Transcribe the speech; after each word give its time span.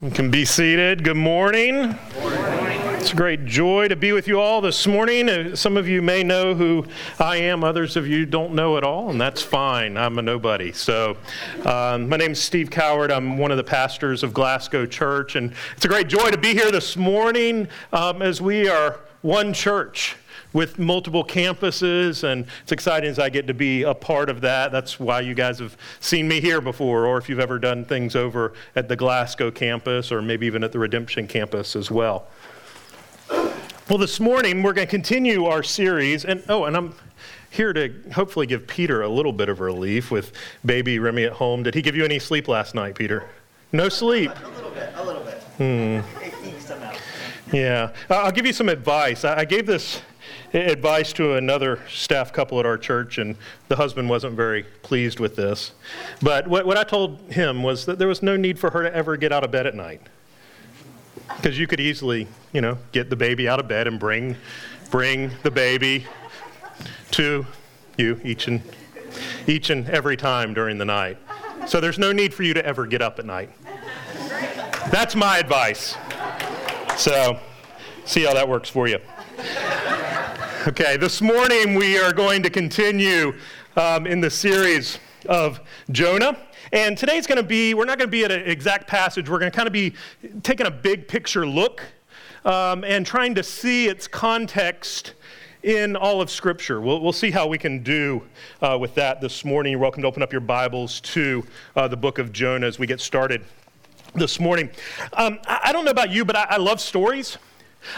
You 0.00 0.12
can 0.12 0.30
be 0.30 0.44
seated. 0.44 1.02
Good 1.02 1.16
morning. 1.16 1.98
It's 2.14 3.12
a 3.12 3.16
great 3.16 3.46
joy 3.46 3.88
to 3.88 3.96
be 3.96 4.12
with 4.12 4.28
you 4.28 4.38
all 4.38 4.60
this 4.60 4.86
morning. 4.86 5.28
Uh, 5.28 5.56
Some 5.56 5.76
of 5.76 5.88
you 5.88 6.00
may 6.02 6.22
know 6.22 6.54
who 6.54 6.86
I 7.18 7.38
am, 7.38 7.64
others 7.64 7.96
of 7.96 8.06
you 8.06 8.24
don't 8.24 8.54
know 8.54 8.76
at 8.76 8.84
all, 8.84 9.10
and 9.10 9.20
that's 9.20 9.42
fine. 9.42 9.96
I'm 9.96 10.16
a 10.20 10.22
nobody. 10.22 10.70
So, 10.70 11.16
um, 11.64 12.08
my 12.08 12.16
name 12.16 12.30
is 12.30 12.40
Steve 12.40 12.70
Coward. 12.70 13.10
I'm 13.10 13.38
one 13.38 13.50
of 13.50 13.56
the 13.56 13.64
pastors 13.64 14.22
of 14.22 14.32
Glasgow 14.32 14.86
Church, 14.86 15.34
and 15.34 15.52
it's 15.74 15.84
a 15.84 15.88
great 15.88 16.06
joy 16.06 16.30
to 16.30 16.38
be 16.38 16.52
here 16.52 16.70
this 16.70 16.96
morning 16.96 17.66
um, 17.92 18.22
as 18.22 18.40
we 18.40 18.68
are 18.68 19.00
one 19.22 19.52
church 19.52 20.14
with 20.52 20.78
multiple 20.78 21.24
campuses, 21.24 22.24
and 22.24 22.46
it's 22.62 22.72
exciting 22.72 23.10
as 23.10 23.18
I 23.18 23.28
get 23.28 23.46
to 23.46 23.54
be 23.54 23.82
a 23.82 23.94
part 23.94 24.30
of 24.30 24.40
that. 24.40 24.72
That's 24.72 24.98
why 24.98 25.20
you 25.20 25.34
guys 25.34 25.58
have 25.58 25.76
seen 26.00 26.26
me 26.26 26.40
here 26.40 26.60
before, 26.60 27.06
or 27.06 27.18
if 27.18 27.28
you've 27.28 27.40
ever 27.40 27.58
done 27.58 27.84
things 27.84 28.16
over 28.16 28.54
at 28.74 28.88
the 28.88 28.96
Glasgow 28.96 29.50
campus, 29.50 30.10
or 30.10 30.22
maybe 30.22 30.46
even 30.46 30.64
at 30.64 30.72
the 30.72 30.78
Redemption 30.78 31.26
campus 31.26 31.76
as 31.76 31.90
well. 31.90 32.26
Well, 33.88 33.98
this 33.98 34.20
morning 34.20 34.62
we're 34.62 34.74
going 34.74 34.86
to 34.86 34.90
continue 34.90 35.46
our 35.46 35.62
series, 35.62 36.24
and 36.24 36.42
oh, 36.48 36.64
and 36.64 36.76
I'm 36.76 36.94
here 37.50 37.72
to 37.72 37.92
hopefully 38.12 38.46
give 38.46 38.66
Peter 38.66 39.02
a 39.02 39.08
little 39.08 39.32
bit 39.32 39.48
of 39.48 39.60
relief 39.60 40.10
with 40.10 40.32
baby 40.64 40.98
Remy 40.98 41.24
at 41.24 41.32
home. 41.32 41.62
Did 41.62 41.74
he 41.74 41.82
give 41.82 41.96
you 41.96 42.04
any 42.04 42.18
sleep 42.18 42.48
last 42.48 42.74
night, 42.74 42.94
Peter? 42.94 43.24
No 43.72 43.88
sleep. 43.88 44.30
A 44.30 44.48
little 44.48 44.70
bit, 44.70 44.92
a 44.94 45.04
little 45.04 45.22
bit. 45.22 45.42
Hmm. 45.56 46.00
It 46.22 46.34
ekes 46.44 46.66
them 46.66 46.82
out. 46.82 47.00
Yeah, 47.52 47.92
I'll 48.10 48.32
give 48.32 48.44
you 48.44 48.52
some 48.52 48.68
advice. 48.68 49.24
I 49.24 49.46
gave 49.46 49.64
this 49.64 50.02
advice 50.52 51.12
to 51.14 51.34
another 51.34 51.80
staff 51.88 52.32
couple 52.32 52.58
at 52.58 52.66
our 52.66 52.78
church, 52.78 53.18
and 53.18 53.36
the 53.68 53.76
husband 53.76 54.08
wasn't 54.08 54.34
very 54.34 54.64
pleased 54.82 55.20
with 55.20 55.36
this. 55.36 55.72
But 56.22 56.48
what, 56.48 56.66
what 56.66 56.76
I 56.76 56.84
told 56.84 57.20
him 57.32 57.62
was 57.62 57.86
that 57.86 57.98
there 57.98 58.08
was 58.08 58.22
no 58.22 58.36
need 58.36 58.58
for 58.58 58.70
her 58.70 58.82
to 58.82 58.94
ever 58.94 59.16
get 59.16 59.32
out 59.32 59.44
of 59.44 59.50
bed 59.50 59.66
at 59.66 59.74
night. 59.74 60.00
Because 61.36 61.58
you 61.58 61.66
could 61.66 61.80
easily, 61.80 62.26
you 62.52 62.60
know, 62.60 62.78
get 62.92 63.10
the 63.10 63.16
baby 63.16 63.48
out 63.48 63.60
of 63.60 63.68
bed 63.68 63.86
and 63.86 64.00
bring, 64.00 64.36
bring 64.90 65.30
the 65.42 65.50
baby 65.50 66.06
to 67.12 67.44
you 67.98 68.20
each 68.24 68.48
and, 68.48 68.62
each 69.46 69.70
and 69.70 69.88
every 69.90 70.16
time 70.16 70.54
during 70.54 70.78
the 70.78 70.84
night. 70.84 71.18
So 71.66 71.80
there's 71.80 71.98
no 71.98 72.12
need 72.12 72.32
for 72.32 72.44
you 72.44 72.54
to 72.54 72.64
ever 72.64 72.86
get 72.86 73.02
up 73.02 73.18
at 73.18 73.26
night. 73.26 73.50
That's 74.90 75.14
my 75.14 75.38
advice. 75.38 75.96
So, 76.96 77.38
see 78.06 78.24
how 78.24 78.32
that 78.34 78.48
works 78.48 78.70
for 78.70 78.88
you. 78.88 78.98
Okay, 80.66 80.96
this 80.96 81.22
morning 81.22 81.76
we 81.76 82.00
are 82.00 82.12
going 82.12 82.42
to 82.42 82.50
continue 82.50 83.32
um, 83.76 84.08
in 84.08 84.20
the 84.20 84.28
series 84.28 84.98
of 85.28 85.60
Jonah. 85.92 86.36
And 86.72 86.98
today's 86.98 87.28
going 87.28 87.36
to 87.36 87.44
be, 87.44 87.74
we're 87.74 87.84
not 87.84 87.96
going 87.96 88.08
to 88.08 88.10
be 88.10 88.24
at 88.24 88.32
an 88.32 88.42
exact 88.42 88.88
passage, 88.88 89.30
we're 89.30 89.38
going 89.38 89.52
to 89.52 89.56
kind 89.56 89.68
of 89.68 89.72
be 89.72 89.94
taking 90.42 90.66
a 90.66 90.70
big 90.70 91.06
picture 91.06 91.46
look 91.46 91.82
um, 92.44 92.82
and 92.82 93.06
trying 93.06 93.36
to 93.36 93.42
see 93.44 93.86
its 93.86 94.08
context 94.08 95.14
in 95.62 95.94
all 95.94 96.20
of 96.20 96.28
Scripture. 96.28 96.80
We'll, 96.80 97.00
we'll 97.00 97.12
see 97.12 97.30
how 97.30 97.46
we 97.46 97.56
can 97.56 97.84
do 97.84 98.24
uh, 98.60 98.76
with 98.80 98.96
that 98.96 99.20
this 99.20 99.44
morning. 99.44 99.70
You're 99.70 99.80
welcome 99.80 100.02
to 100.02 100.08
open 100.08 100.24
up 100.24 100.32
your 100.32 100.40
Bibles 100.40 101.00
to 101.02 101.46
uh, 101.76 101.86
the 101.86 101.96
book 101.96 102.18
of 102.18 102.32
Jonah 102.32 102.66
as 102.66 102.80
we 102.80 102.88
get 102.88 103.00
started 103.00 103.44
this 104.16 104.40
morning. 104.40 104.70
Um, 105.12 105.38
I, 105.46 105.60
I 105.66 105.72
don't 105.72 105.84
know 105.84 105.92
about 105.92 106.10
you, 106.10 106.24
but 106.24 106.34
I, 106.34 106.46
I 106.50 106.56
love 106.56 106.80
stories. 106.80 107.38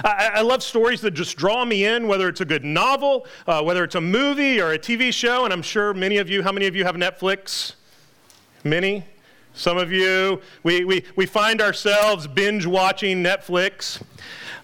I, 0.05 0.31
I, 0.35 0.41
love 0.43 0.63
stories 0.63 1.01
that 1.01 1.13
just 1.13 1.37
draw 1.37 1.65
me 1.65 1.85
in, 1.85 2.07
whether 2.07 2.29
it's 2.29 2.41
a 2.41 2.45
good 2.45 2.65
novel, 2.65 3.27
uh, 3.47 3.63
whether 3.63 3.85
it's 3.85 3.95
a 3.95 4.01
movie 4.01 4.61
or 4.61 4.73
a 4.73 4.79
TV 4.79 5.13
show. 5.13 5.45
And 5.45 5.53
I'm 5.53 5.63
sure 5.63 5.95
many 5.95 6.19
of 6.19 6.29
you, 6.29 6.43
how 6.43 6.53
many 6.53 6.67
of 6.67 6.77
you 6.77 6.85
have 6.85 6.97
Netflix? 6.97 7.75
Many? 8.63 9.05
Some 9.55 9.79
of 9.79 9.91
you, 9.91 10.41
we, 10.63 10.85
we, 10.85 11.05
we 11.17 11.27
find 11.27 11.61
ourselves 11.61 12.27
binge 12.27 12.67
watching 12.67 13.23
Netflix. 13.23 14.01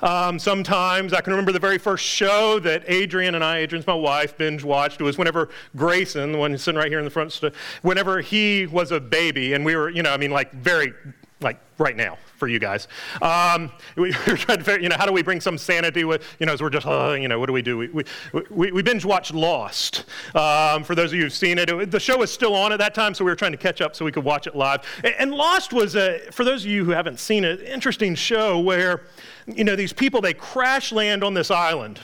Um, 0.03 0.39
sometimes 0.39 1.13
I 1.13 1.23
can 1.23 1.33
remember 1.33 1.53
the 1.53 1.59
very 1.59 1.79
first 1.79 2.05
show 2.05 2.59
that 2.61 2.85
Adrian 2.87 3.35
and 3.35 3.43
I, 3.43 3.59
Adrian's 3.59 3.87
my 3.87 3.95
wife, 3.95 4.37
binge 4.37 4.63
watched. 4.63 5.01
Was 5.01 5.19
whenever 5.19 5.49
Grayson, 5.75 6.33
the 6.33 6.39
one 6.39 6.51
who's 6.51 6.63
sitting 6.63 6.79
right 6.79 6.91
here 6.91 6.99
in 6.99 7.05
the 7.05 7.11
front, 7.11 7.41
whenever 7.83 8.21
he 8.21 8.67
was 8.67 8.93
a 8.93 9.01
baby, 9.01 9.55
and 9.55 9.65
we 9.65 9.75
were, 9.75 9.89
you 9.89 10.03
know, 10.03 10.13
I 10.13 10.19
mean, 10.19 10.31
like 10.31 10.53
very, 10.53 10.93
like 11.41 11.59
right 11.79 11.97
now 11.97 12.19
for 12.37 12.49
you 12.49 12.59
guys. 12.59 12.89
Um, 13.23 13.73
we 13.97 14.15
were 14.27 14.37
trying 14.37 14.59
to 14.59 14.65
figure, 14.65 14.81
you 14.83 14.89
know, 14.89 14.97
how 14.97 15.07
do 15.07 15.13
we 15.13 15.23
bring 15.23 15.41
some 15.41 15.59
sanity 15.59 16.05
with, 16.05 16.25
you 16.39 16.47
know, 16.47 16.53
as 16.53 16.61
we're 16.61 16.71
just, 16.71 16.87
uh, 16.87 17.17
you 17.19 17.29
know, 17.29 17.41
what 17.41 17.47
do 17.47 17.53
we 17.53 17.63
do? 17.63 17.79
We, 17.79 17.89
we, 17.89 18.05
we, 18.51 18.73
we 18.73 18.83
binge 18.83 19.05
watched 19.05 19.35
Lost. 19.35 20.05
Um, 20.35 20.85
for 20.85 20.95
those 20.95 21.13
of 21.13 21.17
you 21.17 21.23
who've 21.23 21.33
seen 21.33 21.59
it, 21.59 21.71
it, 21.71 21.91
the 21.91 22.01
show 22.01 22.19
was 22.19 22.33
still 22.33 22.55
on 22.55 22.73
at 22.73 22.79
that 22.79 22.95
time, 22.95 23.15
so 23.15 23.25
we 23.25 23.31
were 23.31 23.37
trying 23.37 23.53
to 23.53 23.59
catch 23.59 23.81
up 23.81 23.97
so 23.97 24.05
we 24.05 24.13
could 24.13 24.25
watch 24.25 24.47
it 24.47 24.55
live. 24.55 24.83
And, 25.05 25.15
and 25.19 25.35
Lost 25.35 25.73
was, 25.73 25.97
a, 25.97 26.21
for 26.33 26.45
those 26.45 26.65
of 26.65 26.71
you 26.71 26.85
who 26.85 26.93
haven't 26.93 27.19
seen 27.19 27.45
it, 27.45 27.61
interesting 27.63 28.15
show 28.15 28.61
where, 28.61 29.03
you 29.47 29.65
know, 29.65 29.77
these 29.77 29.93
people, 29.93 30.21
they 30.21 30.35
crash 30.35 30.93
land 30.93 31.25
on 31.25 31.35
this 31.35 31.51
island. 31.51 32.01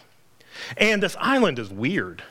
And 0.76 1.02
this 1.02 1.16
island 1.18 1.58
is 1.58 1.70
weird. 1.70 2.22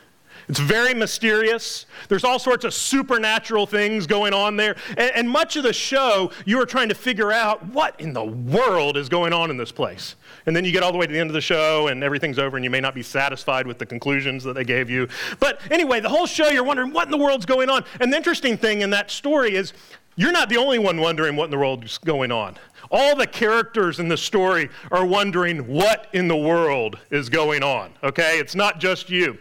It's 0.48 0.58
very 0.58 0.94
mysterious. 0.94 1.86
There's 2.08 2.24
all 2.24 2.38
sorts 2.38 2.64
of 2.64 2.74
supernatural 2.74 3.66
things 3.66 4.06
going 4.06 4.34
on 4.34 4.56
there. 4.56 4.76
And, 4.96 5.12
and, 5.14 5.30
much 5.30 5.56
of 5.56 5.62
the 5.62 5.72
show, 5.72 6.30
you 6.44 6.60
are 6.60 6.66
trying 6.66 6.88
to 6.88 6.94
figure 6.94 7.32
out 7.32 7.66
what 7.68 7.98
in 8.00 8.12
the 8.12 8.24
world 8.24 8.96
is 8.96 9.08
going 9.08 9.32
on 9.32 9.50
in 9.50 9.56
this 9.56 9.72
place. 9.72 10.16
And 10.46 10.54
then 10.54 10.64
you 10.64 10.72
get 10.72 10.82
all 10.82 10.92
the 10.92 10.98
way 10.98 11.06
to 11.06 11.12
the 11.12 11.18
end 11.18 11.30
of 11.30 11.34
the 11.34 11.40
show 11.40 11.88
and 11.88 12.02
everything's 12.02 12.38
over 12.38 12.56
and 12.56 12.64
you 12.64 12.70
may 12.70 12.80
not 12.80 12.94
be 12.94 13.02
satisfied 13.02 13.66
with 13.66 13.78
the 13.78 13.86
conclusions 13.86 14.44
that 14.44 14.54
they 14.54 14.64
gave 14.64 14.90
you. 14.90 15.08
But 15.38 15.60
anyway, 15.70 16.00
the 16.00 16.08
whole 16.08 16.26
show, 16.26 16.48
you're 16.48 16.64
wondering 16.64 16.92
what 16.92 17.06
in 17.06 17.10
the 17.10 17.18
world's 17.18 17.46
going 17.46 17.70
on. 17.70 17.84
And 18.00 18.12
the 18.12 18.16
interesting 18.16 18.56
thing 18.56 18.82
in 18.82 18.90
that 18.90 19.10
story 19.10 19.54
is 19.54 19.72
you're 20.16 20.32
not 20.32 20.48
the 20.48 20.58
only 20.58 20.78
one 20.78 21.00
wondering 21.00 21.36
what 21.36 21.46
in 21.46 21.50
the 21.50 21.58
world's 21.58 21.96
going 21.98 22.30
on. 22.30 22.58
All 22.90 23.16
the 23.16 23.26
characters 23.26 23.98
in 23.98 24.08
the 24.08 24.16
story 24.16 24.68
are 24.90 25.06
wondering 25.06 25.66
what 25.66 26.08
in 26.12 26.28
the 26.28 26.36
world 26.36 26.98
is 27.10 27.30
going 27.30 27.62
on, 27.62 27.92
okay? 28.02 28.38
It's 28.38 28.54
not 28.54 28.78
just 28.78 29.08
you. 29.08 29.38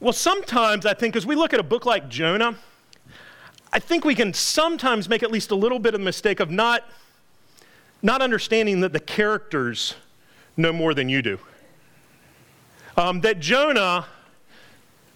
Well, 0.00 0.12
sometimes 0.12 0.86
I 0.86 0.94
think 0.94 1.16
as 1.16 1.26
we 1.26 1.34
look 1.34 1.52
at 1.52 1.58
a 1.58 1.64
book 1.64 1.84
like 1.84 2.08
Jonah, 2.08 2.56
I 3.72 3.80
think 3.80 4.04
we 4.04 4.14
can 4.14 4.32
sometimes 4.32 5.08
make 5.08 5.24
at 5.24 5.32
least 5.32 5.50
a 5.50 5.56
little 5.56 5.80
bit 5.80 5.92
of 5.92 6.00
the 6.00 6.04
mistake 6.04 6.38
of 6.38 6.52
not, 6.52 6.88
not 8.00 8.22
understanding 8.22 8.80
that 8.80 8.92
the 8.92 9.00
characters 9.00 9.96
know 10.56 10.72
more 10.72 10.94
than 10.94 11.08
you 11.08 11.20
do. 11.20 11.40
Um, 12.96 13.22
that 13.22 13.40
Jonah 13.40 14.06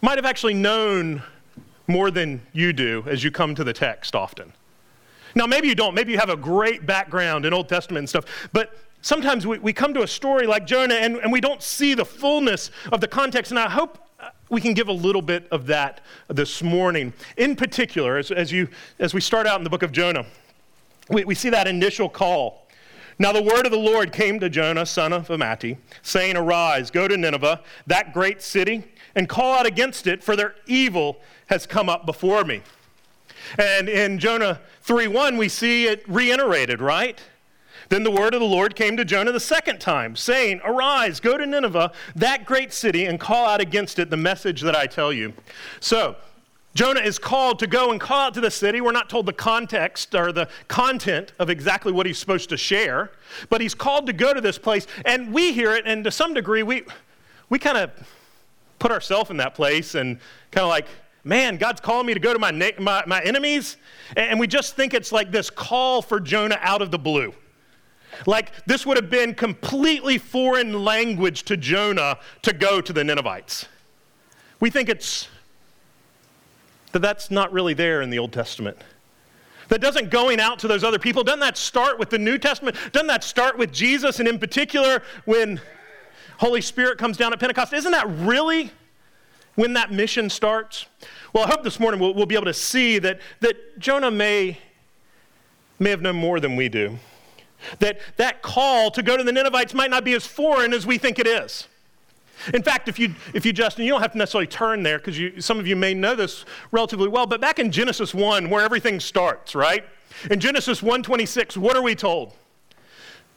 might 0.00 0.18
have 0.18 0.26
actually 0.26 0.54
known 0.54 1.22
more 1.86 2.10
than 2.10 2.42
you 2.52 2.72
do 2.72 3.04
as 3.06 3.22
you 3.22 3.30
come 3.30 3.54
to 3.54 3.62
the 3.62 3.72
text 3.72 4.16
often. 4.16 4.52
Now, 5.36 5.46
maybe 5.46 5.68
you 5.68 5.76
don't. 5.76 5.94
Maybe 5.94 6.10
you 6.10 6.18
have 6.18 6.28
a 6.28 6.36
great 6.36 6.86
background 6.86 7.46
in 7.46 7.54
Old 7.54 7.68
Testament 7.68 8.00
and 8.00 8.08
stuff, 8.08 8.24
but 8.52 8.76
sometimes 9.00 9.46
we, 9.46 9.58
we 9.58 9.72
come 9.72 9.94
to 9.94 10.02
a 10.02 10.08
story 10.08 10.48
like 10.48 10.66
Jonah 10.66 10.96
and, 10.96 11.18
and 11.18 11.30
we 11.30 11.40
don't 11.40 11.62
see 11.62 11.94
the 11.94 12.04
fullness 12.04 12.72
of 12.90 13.00
the 13.00 13.08
context. 13.08 13.52
And 13.52 13.60
I 13.60 13.68
hope 13.70 14.01
we 14.52 14.60
can 14.60 14.74
give 14.74 14.88
a 14.88 14.92
little 14.92 15.22
bit 15.22 15.48
of 15.50 15.66
that 15.68 16.02
this 16.28 16.62
morning. 16.62 17.14
In 17.38 17.56
particular, 17.56 18.18
as, 18.18 18.30
as, 18.30 18.52
you, 18.52 18.68
as 18.98 19.14
we 19.14 19.20
start 19.22 19.46
out 19.46 19.58
in 19.58 19.64
the 19.64 19.70
book 19.70 19.82
of 19.82 19.92
Jonah, 19.92 20.26
we, 21.08 21.24
we 21.24 21.34
see 21.34 21.48
that 21.48 21.66
initial 21.66 22.06
call. 22.10 22.68
Now, 23.18 23.32
the 23.32 23.42
word 23.42 23.64
of 23.64 23.72
the 23.72 23.78
Lord 23.78 24.12
came 24.12 24.38
to 24.40 24.50
Jonah, 24.50 24.84
son 24.84 25.14
of 25.14 25.28
Amittai, 25.28 25.78
saying, 26.02 26.36
Arise, 26.36 26.90
go 26.90 27.08
to 27.08 27.16
Nineveh, 27.16 27.62
that 27.86 28.12
great 28.12 28.42
city, 28.42 28.84
and 29.14 29.26
call 29.26 29.54
out 29.54 29.64
against 29.64 30.06
it, 30.06 30.22
for 30.22 30.36
their 30.36 30.54
evil 30.66 31.16
has 31.46 31.64
come 31.64 31.88
up 31.88 32.04
before 32.04 32.44
me. 32.44 32.60
And 33.58 33.88
in 33.88 34.18
Jonah 34.18 34.60
3 34.82 35.08
1, 35.08 35.38
we 35.38 35.48
see 35.48 35.86
it 35.86 36.06
reiterated, 36.06 36.82
right? 36.82 37.18
Then 37.92 38.04
the 38.04 38.10
word 38.10 38.32
of 38.32 38.40
the 38.40 38.46
Lord 38.46 38.74
came 38.74 38.96
to 38.96 39.04
Jonah 39.04 39.32
the 39.32 39.38
second 39.38 39.78
time, 39.78 40.16
saying, 40.16 40.62
Arise, 40.64 41.20
go 41.20 41.36
to 41.36 41.44
Nineveh, 41.44 41.92
that 42.16 42.46
great 42.46 42.72
city, 42.72 43.04
and 43.04 43.20
call 43.20 43.44
out 43.44 43.60
against 43.60 43.98
it 43.98 44.08
the 44.08 44.16
message 44.16 44.62
that 44.62 44.74
I 44.74 44.86
tell 44.86 45.12
you. 45.12 45.34
So, 45.78 46.16
Jonah 46.72 47.00
is 47.00 47.18
called 47.18 47.58
to 47.58 47.66
go 47.66 47.90
and 47.90 48.00
call 48.00 48.28
out 48.28 48.32
to 48.32 48.40
the 48.40 48.50
city. 48.50 48.80
We're 48.80 48.92
not 48.92 49.10
told 49.10 49.26
the 49.26 49.34
context 49.34 50.14
or 50.14 50.32
the 50.32 50.48
content 50.68 51.34
of 51.38 51.50
exactly 51.50 51.92
what 51.92 52.06
he's 52.06 52.16
supposed 52.16 52.48
to 52.48 52.56
share, 52.56 53.10
but 53.50 53.60
he's 53.60 53.74
called 53.74 54.06
to 54.06 54.14
go 54.14 54.32
to 54.32 54.40
this 54.40 54.56
place. 54.56 54.86
And 55.04 55.30
we 55.30 55.52
hear 55.52 55.74
it, 55.74 55.82
and 55.84 56.02
to 56.04 56.10
some 56.10 56.32
degree, 56.32 56.62
we, 56.62 56.84
we 57.50 57.58
kind 57.58 57.76
of 57.76 57.90
put 58.78 58.90
ourselves 58.90 59.28
in 59.28 59.36
that 59.36 59.54
place 59.54 59.96
and 59.96 60.18
kind 60.50 60.64
of 60.64 60.70
like, 60.70 60.86
man, 61.24 61.58
God's 61.58 61.82
calling 61.82 62.06
me 62.06 62.14
to 62.14 62.20
go 62.20 62.32
to 62.32 62.38
my, 62.38 62.52
my, 62.52 63.04
my 63.06 63.20
enemies. 63.20 63.76
And 64.16 64.40
we 64.40 64.46
just 64.46 64.76
think 64.76 64.94
it's 64.94 65.12
like 65.12 65.30
this 65.30 65.50
call 65.50 66.00
for 66.00 66.20
Jonah 66.20 66.58
out 66.62 66.80
of 66.80 66.90
the 66.90 66.98
blue. 66.98 67.34
Like 68.26 68.52
this 68.66 68.86
would 68.86 68.96
have 68.96 69.10
been 69.10 69.34
completely 69.34 70.18
foreign 70.18 70.84
language 70.84 71.42
to 71.44 71.56
Jonah 71.56 72.18
to 72.42 72.52
go 72.52 72.80
to 72.80 72.92
the 72.92 73.04
Ninevites. 73.04 73.66
We 74.60 74.70
think 74.70 74.88
it's 74.88 75.28
that 76.92 77.00
that's 77.00 77.30
not 77.30 77.52
really 77.52 77.74
there 77.74 78.02
in 78.02 78.10
the 78.10 78.18
Old 78.18 78.32
Testament. 78.32 78.76
That 79.68 79.80
doesn't 79.80 80.10
going 80.10 80.38
out 80.38 80.58
to 80.60 80.68
those 80.68 80.84
other 80.84 80.98
people, 80.98 81.24
doesn't 81.24 81.40
that 81.40 81.56
start 81.56 81.98
with 81.98 82.10
the 82.10 82.18
New 82.18 82.38
Testament? 82.38 82.76
Doesn't 82.92 83.06
that 83.06 83.24
start 83.24 83.56
with 83.56 83.72
Jesus 83.72 84.20
and 84.20 84.28
in 84.28 84.38
particular 84.38 85.02
when 85.24 85.60
Holy 86.38 86.60
Spirit 86.60 86.98
comes 86.98 87.16
down 87.16 87.32
at 87.32 87.40
Pentecost? 87.40 87.72
Isn't 87.72 87.92
that 87.92 88.06
really 88.08 88.70
when 89.54 89.72
that 89.72 89.90
mission 89.90 90.28
starts? 90.28 90.86
Well, 91.32 91.44
I 91.44 91.48
hope 91.48 91.62
this 91.62 91.80
morning 91.80 92.00
we'll, 92.00 92.12
we'll 92.12 92.26
be 92.26 92.34
able 92.34 92.46
to 92.46 92.54
see 92.54 92.98
that, 92.98 93.20
that 93.40 93.78
Jonah 93.78 94.10
may, 94.10 94.58
may 95.78 95.90
have 95.90 96.02
known 96.02 96.16
more 96.16 96.38
than 96.40 96.56
we 96.56 96.68
do. 96.68 96.98
That 97.78 98.00
that 98.16 98.42
call 98.42 98.90
to 98.92 99.02
go 99.02 99.16
to 99.16 99.24
the 99.24 99.32
Ninevites 99.32 99.74
might 99.74 99.90
not 99.90 100.04
be 100.04 100.14
as 100.14 100.26
foreign 100.26 100.72
as 100.72 100.86
we 100.86 100.98
think 100.98 101.18
it 101.18 101.26
is. 101.26 101.68
In 102.52 102.62
fact, 102.62 102.88
if 102.88 102.98
you, 102.98 103.14
if 103.34 103.46
you 103.46 103.52
just, 103.52 103.78
and 103.78 103.86
you 103.86 103.92
don't 103.92 104.00
have 104.00 104.12
to 104.12 104.18
necessarily 104.18 104.46
turn 104.46 104.82
there 104.82 104.98
because 104.98 105.44
some 105.44 105.60
of 105.60 105.66
you 105.66 105.76
may 105.76 105.94
know 105.94 106.14
this 106.14 106.44
relatively 106.72 107.08
well, 107.08 107.26
but 107.26 107.40
back 107.40 107.58
in 107.58 107.70
Genesis 107.70 108.12
1, 108.12 108.50
where 108.50 108.64
everything 108.64 108.98
starts, 108.98 109.54
right? 109.54 109.84
In 110.30 110.40
Genesis 110.40 110.80
1:26, 110.80 111.56
what 111.56 111.76
are 111.76 111.82
we 111.82 111.94
told? 111.94 112.32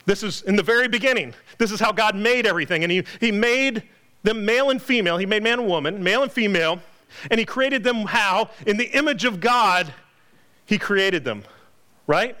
This 0.06 0.22
is 0.22 0.42
in 0.42 0.56
the 0.56 0.62
very 0.62 0.88
beginning. 0.88 1.34
This 1.58 1.72
is 1.72 1.80
how 1.80 1.92
God 1.92 2.14
made 2.14 2.46
everything. 2.46 2.82
And 2.84 2.92
he, 2.92 3.04
he 3.20 3.32
made 3.32 3.82
them 4.22 4.44
male 4.44 4.70
and 4.70 4.80
female. 4.80 5.18
He 5.18 5.26
made 5.26 5.42
man 5.42 5.60
and 5.60 5.68
woman, 5.68 6.02
male 6.02 6.22
and 6.22 6.30
female. 6.30 6.80
And 7.30 7.40
he 7.40 7.46
created 7.46 7.82
them 7.82 8.06
how? 8.06 8.50
In 8.66 8.76
the 8.76 8.86
image 8.96 9.24
of 9.24 9.40
God, 9.40 9.92
he 10.64 10.78
created 10.78 11.24
them, 11.24 11.44
right? 12.06 12.36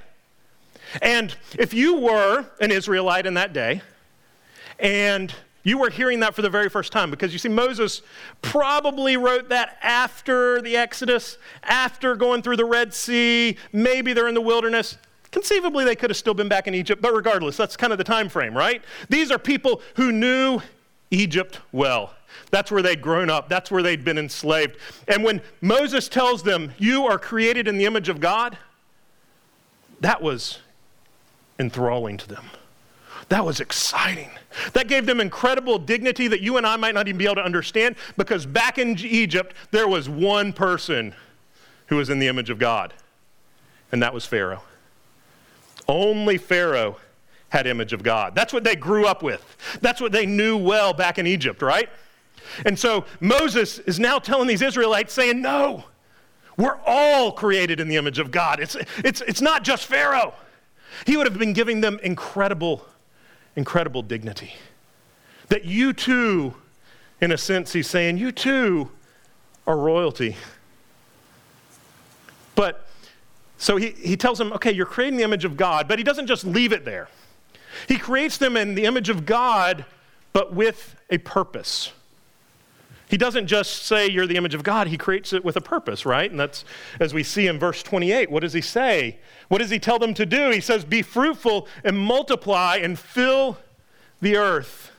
And 1.02 1.34
if 1.58 1.74
you 1.74 1.98
were 2.00 2.46
an 2.60 2.70
Israelite 2.70 3.26
in 3.26 3.34
that 3.34 3.52
day, 3.52 3.82
and 4.78 5.34
you 5.62 5.78
were 5.78 5.90
hearing 5.90 6.20
that 6.20 6.34
for 6.34 6.42
the 6.42 6.50
very 6.50 6.68
first 6.68 6.92
time, 6.92 7.10
because 7.10 7.32
you 7.32 7.38
see, 7.38 7.48
Moses 7.48 8.02
probably 8.40 9.16
wrote 9.16 9.48
that 9.48 9.78
after 9.82 10.62
the 10.62 10.76
Exodus, 10.76 11.38
after 11.64 12.14
going 12.14 12.42
through 12.42 12.56
the 12.56 12.64
Red 12.64 12.94
Sea, 12.94 13.56
maybe 13.72 14.12
they're 14.12 14.28
in 14.28 14.34
the 14.34 14.40
wilderness. 14.40 14.96
Conceivably, 15.32 15.84
they 15.84 15.96
could 15.96 16.08
have 16.10 16.16
still 16.16 16.34
been 16.34 16.48
back 16.48 16.68
in 16.68 16.74
Egypt, 16.74 17.02
but 17.02 17.12
regardless, 17.12 17.56
that's 17.56 17.76
kind 17.76 17.92
of 17.92 17.98
the 17.98 18.04
time 18.04 18.28
frame, 18.28 18.56
right? 18.56 18.82
These 19.08 19.32
are 19.32 19.38
people 19.38 19.82
who 19.96 20.12
knew 20.12 20.60
Egypt 21.10 21.60
well. 21.72 22.14
That's 22.50 22.70
where 22.70 22.82
they'd 22.82 23.02
grown 23.02 23.28
up. 23.28 23.48
That's 23.48 23.70
where 23.70 23.82
they'd 23.82 24.04
been 24.04 24.18
enslaved. 24.18 24.76
And 25.08 25.24
when 25.24 25.42
Moses 25.60 26.08
tells 26.08 26.42
them, 26.42 26.72
You 26.78 27.06
are 27.06 27.18
created 27.18 27.66
in 27.66 27.76
the 27.76 27.86
image 27.86 28.08
of 28.08 28.20
God, 28.20 28.56
that 30.00 30.22
was 30.22 30.60
enthralling 31.58 32.16
to 32.18 32.28
them. 32.28 32.44
That 33.28 33.44
was 33.44 33.60
exciting. 33.60 34.30
That 34.72 34.88
gave 34.88 35.06
them 35.06 35.20
incredible 35.20 35.78
dignity 35.78 36.28
that 36.28 36.40
you 36.40 36.56
and 36.56 36.66
I 36.66 36.76
might 36.76 36.94
not 36.94 37.08
even 37.08 37.18
be 37.18 37.24
able 37.24 37.36
to 37.36 37.44
understand 37.44 37.96
because 38.16 38.46
back 38.46 38.78
in 38.78 38.98
Egypt, 38.98 39.54
there 39.70 39.88
was 39.88 40.08
one 40.08 40.52
person 40.52 41.14
who 41.86 41.96
was 41.96 42.08
in 42.08 42.18
the 42.18 42.28
image 42.28 42.50
of 42.50 42.58
God, 42.58 42.94
and 43.90 44.02
that 44.02 44.14
was 44.14 44.24
Pharaoh. 44.24 44.62
Only 45.88 46.38
Pharaoh 46.38 46.96
had 47.48 47.66
image 47.66 47.92
of 47.92 48.02
God. 48.02 48.34
That's 48.34 48.52
what 48.52 48.64
they 48.64 48.76
grew 48.76 49.06
up 49.06 49.22
with. 49.22 49.56
That's 49.80 50.00
what 50.00 50.12
they 50.12 50.26
knew 50.26 50.56
well 50.56 50.92
back 50.92 51.18
in 51.18 51.26
Egypt, 51.26 51.62
right? 51.62 51.88
And 52.64 52.78
so 52.78 53.04
Moses 53.20 53.78
is 53.80 53.98
now 53.98 54.18
telling 54.18 54.46
these 54.46 54.62
Israelites, 54.62 55.12
saying, 55.12 55.40
No, 55.40 55.84
we're 56.56 56.78
all 56.86 57.32
created 57.32 57.80
in 57.80 57.88
the 57.88 57.96
image 57.96 58.18
of 58.18 58.30
God. 58.30 58.60
It's, 58.60 58.76
it's, 58.98 59.20
it's 59.22 59.40
not 59.40 59.62
just 59.62 59.86
Pharaoh. 59.86 60.34
He 61.04 61.16
would 61.16 61.26
have 61.26 61.38
been 61.38 61.52
giving 61.52 61.80
them 61.80 61.98
incredible, 62.02 62.86
incredible 63.56 64.02
dignity. 64.02 64.54
That 65.48 65.64
you 65.64 65.92
too, 65.92 66.54
in 67.20 67.32
a 67.32 67.38
sense, 67.38 67.72
he's 67.72 67.88
saying, 67.88 68.18
You 68.18 68.32
too 68.32 68.90
are 69.66 69.76
royalty. 69.76 70.36
But 72.54 72.86
so 73.58 73.76
he, 73.76 73.90
he 73.90 74.16
tells 74.16 74.38
them, 74.38 74.52
okay, 74.52 74.72
you're 74.72 74.86
creating 74.86 75.16
the 75.16 75.24
image 75.24 75.44
of 75.44 75.56
God, 75.56 75.88
but 75.88 75.98
he 75.98 76.04
doesn't 76.04 76.26
just 76.26 76.44
leave 76.44 76.72
it 76.72 76.84
there. 76.84 77.08
He 77.88 77.98
creates 77.98 78.38
them 78.38 78.56
in 78.56 78.74
the 78.74 78.84
image 78.84 79.08
of 79.08 79.26
God, 79.26 79.84
but 80.32 80.54
with 80.54 80.96
a 81.10 81.18
purpose. 81.18 81.92
He 83.08 83.16
doesn't 83.16 83.46
just 83.46 83.84
say 83.84 84.08
you're 84.08 84.26
the 84.26 84.36
image 84.36 84.54
of 84.54 84.62
God, 84.62 84.88
he 84.88 84.98
creates 84.98 85.32
it 85.32 85.44
with 85.44 85.56
a 85.56 85.60
purpose, 85.60 86.04
right? 86.04 86.28
And 86.30 86.40
that's 86.40 86.64
as 86.98 87.14
we 87.14 87.22
see 87.22 87.46
in 87.46 87.58
verse 87.58 87.82
28. 87.82 88.30
What 88.30 88.40
does 88.40 88.52
he 88.52 88.60
say? 88.60 89.18
What 89.48 89.58
does 89.58 89.70
he 89.70 89.78
tell 89.78 89.98
them 89.98 90.12
to 90.14 90.26
do? 90.26 90.50
He 90.50 90.60
says, 90.60 90.84
Be 90.84 91.02
fruitful 91.02 91.68
and 91.84 91.96
multiply 91.96 92.76
and 92.76 92.98
fill 92.98 93.58
the 94.20 94.36
earth 94.36 94.90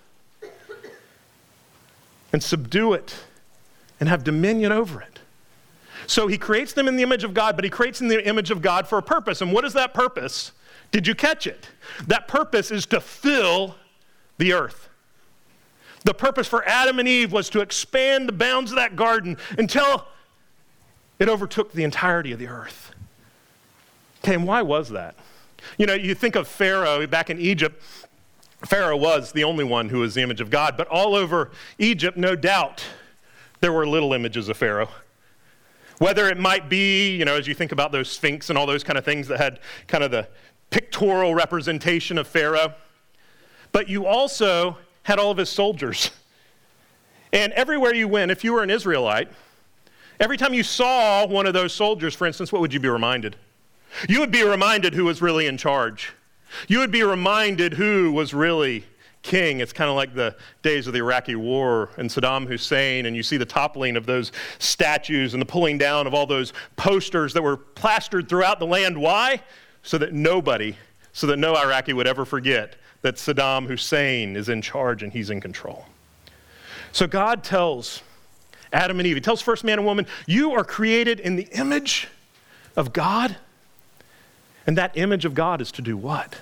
and 2.31 2.41
subdue 2.41 2.93
it 2.93 3.15
and 3.99 4.07
have 4.07 4.23
dominion 4.23 4.71
over 4.71 5.01
it. 5.01 5.19
So 6.05 6.27
he 6.27 6.37
creates 6.37 6.71
them 6.71 6.87
in 6.87 6.95
the 6.95 7.03
image 7.03 7.25
of 7.25 7.33
God, 7.33 7.57
but 7.57 7.65
he 7.65 7.69
creates 7.69 7.99
in 7.99 8.07
the 8.07 8.25
image 8.25 8.51
of 8.51 8.61
God 8.61 8.87
for 8.87 8.97
a 8.97 9.03
purpose. 9.03 9.41
And 9.41 9.51
what 9.51 9.65
is 9.65 9.73
that 9.73 9.93
purpose? 9.93 10.53
Did 10.91 11.05
you 11.05 11.15
catch 11.15 11.45
it? 11.47 11.67
That 12.07 12.29
purpose 12.29 12.71
is 12.71 12.85
to 12.87 13.01
fill 13.01 13.75
the 14.37 14.53
earth. 14.53 14.86
The 16.07 16.13
purpose 16.13 16.47
for 16.47 16.65
Adam 16.65 16.99
and 16.99 17.07
Eve 17.07 17.33
was 17.33 17.49
to 17.49 17.59
expand 17.59 18.29
the 18.29 18.31
bounds 18.31 18.71
of 18.71 18.77
that 18.77 18.95
garden 18.95 19.35
until 19.57 20.07
it 21.19 21.27
overtook 21.27 21.73
the 21.73 21.83
entirety 21.83 22.31
of 22.31 22.39
the 22.39 22.47
earth. 22.47 22.93
Okay, 24.23 24.35
and 24.35 24.47
why 24.47 24.61
was 24.61 24.87
that? 24.91 25.15
You 25.77 25.85
know, 25.85 25.95
you 25.95 26.15
think 26.15 26.37
of 26.37 26.47
Pharaoh 26.47 27.05
back 27.07 27.29
in 27.29 27.41
Egypt. 27.41 27.83
Pharaoh 28.63 28.95
was 28.95 29.33
the 29.33 29.43
only 29.43 29.65
one 29.65 29.89
who 29.89 29.99
was 29.99 30.13
the 30.15 30.21
image 30.21 30.39
of 30.39 30.49
God, 30.49 30.77
but 30.77 30.87
all 30.87 31.13
over 31.13 31.51
Egypt, 31.77 32.15
no 32.15 32.37
doubt, 32.37 32.85
there 33.59 33.73
were 33.73 33.85
little 33.85 34.13
images 34.13 34.47
of 34.47 34.55
Pharaoh. 34.55 34.87
Whether 35.97 36.29
it 36.29 36.37
might 36.37 36.69
be, 36.69 37.17
you 37.17 37.25
know, 37.25 37.35
as 37.35 37.47
you 37.47 37.53
think 37.53 37.73
about 37.73 37.91
those 37.91 38.09
sphinx 38.09 38.49
and 38.49 38.57
all 38.57 38.65
those 38.65 38.85
kind 38.85 38.97
of 38.97 39.03
things 39.03 39.27
that 39.27 39.39
had 39.39 39.59
kind 39.87 40.05
of 40.05 40.11
the 40.11 40.29
pictorial 40.69 41.35
representation 41.35 42.17
of 42.17 42.29
Pharaoh, 42.29 42.75
but 43.73 43.89
you 43.89 44.05
also 44.05 44.77
had 45.07 45.19
all 45.19 45.31
of 45.31 45.37
his 45.37 45.47
soldiers. 45.47 46.11
And 47.31 47.53
everywhere 47.53 47.95
you 47.95 48.09
went, 48.09 48.29
if 48.29 48.43
you 48.43 48.51
were 48.51 48.61
an 48.61 48.69
Israelite, 48.69 49.29
every 50.19 50.35
time 50.35 50.53
you 50.53 50.63
saw 50.63 51.25
one 51.25 51.45
of 51.47 51.53
those 51.53 51.71
soldiers, 51.71 52.13
for 52.13 52.27
instance, 52.27 52.51
what 52.51 52.59
would 52.59 52.73
you 52.73 52.81
be 52.81 52.89
reminded? 52.89 53.37
You 54.09 54.19
would 54.19 54.31
be 54.31 54.43
reminded 54.43 54.93
who 54.93 55.05
was 55.05 55.21
really 55.21 55.47
in 55.47 55.57
charge. 55.57 56.11
You 56.67 56.79
would 56.79 56.91
be 56.91 57.03
reminded 57.03 57.73
who 57.73 58.11
was 58.11 58.33
really 58.33 58.83
king. 59.21 59.61
It's 59.61 59.71
kind 59.71 59.89
of 59.89 59.95
like 59.95 60.13
the 60.13 60.35
days 60.61 60.87
of 60.87 60.93
the 60.93 60.99
Iraqi 60.99 61.35
war 61.35 61.89
and 61.95 62.09
Saddam 62.09 62.45
Hussein, 62.45 63.05
and 63.05 63.15
you 63.15 63.23
see 63.23 63.37
the 63.37 63.45
toppling 63.45 63.95
of 63.95 64.05
those 64.05 64.33
statues 64.59 65.33
and 65.33 65.41
the 65.41 65.45
pulling 65.45 65.77
down 65.77 66.05
of 66.05 66.13
all 66.13 66.25
those 66.25 66.51
posters 66.75 67.31
that 67.31 67.41
were 67.41 67.55
plastered 67.55 68.27
throughout 68.27 68.59
the 68.59 68.67
land. 68.67 68.97
Why? 68.97 69.41
So 69.83 69.97
that 69.99 70.11
nobody, 70.11 70.75
so 71.13 71.27
that 71.27 71.37
no 71.37 71.55
Iraqi 71.55 71.93
would 71.93 72.07
ever 72.07 72.25
forget 72.25 72.75
that 73.01 73.15
Saddam 73.15 73.67
Hussein 73.67 74.35
is 74.35 74.49
in 74.49 74.61
charge 74.61 75.03
and 75.03 75.11
he's 75.11 75.29
in 75.29 75.39
control. 75.41 75.85
So 76.91 77.07
God 77.07 77.43
tells 77.43 78.01
Adam 78.73 78.99
and 78.99 79.07
Eve, 79.07 79.15
He 79.15 79.21
tells 79.21 79.41
first 79.41 79.63
man 79.63 79.79
and 79.79 79.85
woman, 79.85 80.07
You 80.25 80.53
are 80.53 80.63
created 80.63 81.19
in 81.19 81.35
the 81.35 81.47
image 81.51 82.07
of 82.75 82.93
God. 82.93 83.37
And 84.65 84.77
that 84.77 84.97
image 84.97 85.23
of 85.23 85.33
God 85.33 85.61
is 85.61 85.71
to 85.73 85.81
do 85.81 85.95
what? 85.95 86.35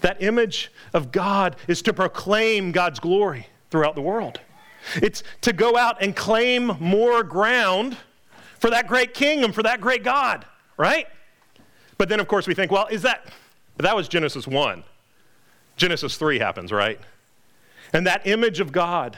That 0.00 0.22
image 0.22 0.72
of 0.94 1.12
God 1.12 1.56
is 1.68 1.82
to 1.82 1.92
proclaim 1.92 2.72
God's 2.72 2.98
glory 2.98 3.46
throughout 3.70 3.94
the 3.94 4.00
world. 4.00 4.40
It's 4.96 5.22
to 5.42 5.52
go 5.52 5.76
out 5.76 5.98
and 6.00 6.16
claim 6.16 6.76
more 6.80 7.22
ground 7.22 7.96
for 8.58 8.70
that 8.70 8.86
great 8.86 9.14
kingdom, 9.14 9.52
for 9.52 9.62
that 9.62 9.80
great 9.80 10.02
God, 10.02 10.44
right? 10.76 11.06
But 11.98 12.08
then, 12.08 12.18
of 12.18 12.28
course, 12.28 12.46
we 12.46 12.54
think, 12.54 12.72
well, 12.72 12.86
is 12.86 13.02
that, 13.02 13.26
that 13.76 13.94
was 13.94 14.08
Genesis 14.08 14.46
1. 14.46 14.82
Genesis 15.80 16.16
3 16.16 16.38
happens, 16.38 16.70
right? 16.70 17.00
And 17.92 18.06
that 18.06 18.26
image 18.26 18.60
of 18.60 18.70
God 18.70 19.16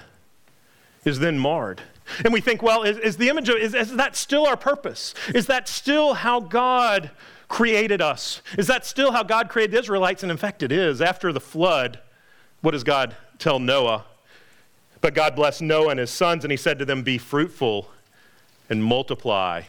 is 1.04 1.18
then 1.18 1.38
marred. 1.38 1.82
And 2.24 2.32
we 2.32 2.40
think, 2.40 2.62
well, 2.62 2.84
is, 2.84 2.98
is 2.98 3.16
the 3.16 3.28
image 3.28 3.48
of, 3.48 3.56
is, 3.56 3.74
is 3.74 3.96
that 3.96 4.14
still 4.14 4.46
our 4.46 4.56
purpose? 4.56 5.12
Is 5.34 5.46
that 5.46 5.68
still 5.68 6.14
how 6.14 6.38
God 6.40 7.10
created 7.52 8.00
us. 8.00 8.40
Is 8.56 8.66
that 8.68 8.86
still 8.86 9.12
how 9.12 9.22
God 9.22 9.50
created 9.50 9.72
the 9.72 9.78
Israelites? 9.80 10.22
And 10.22 10.32
in 10.32 10.38
fact, 10.38 10.62
it 10.62 10.72
is. 10.72 11.02
After 11.02 11.34
the 11.34 11.40
flood, 11.40 11.98
what 12.62 12.70
does 12.70 12.82
God 12.82 13.14
tell 13.38 13.58
Noah? 13.58 14.06
But 15.02 15.12
God 15.12 15.36
blessed 15.36 15.60
Noah 15.60 15.90
and 15.90 16.00
his 16.00 16.10
sons, 16.10 16.44
and 16.44 16.50
he 16.50 16.56
said 16.56 16.78
to 16.78 16.86
them, 16.86 17.02
Be 17.02 17.18
fruitful 17.18 17.90
and 18.70 18.82
multiply 18.82 19.64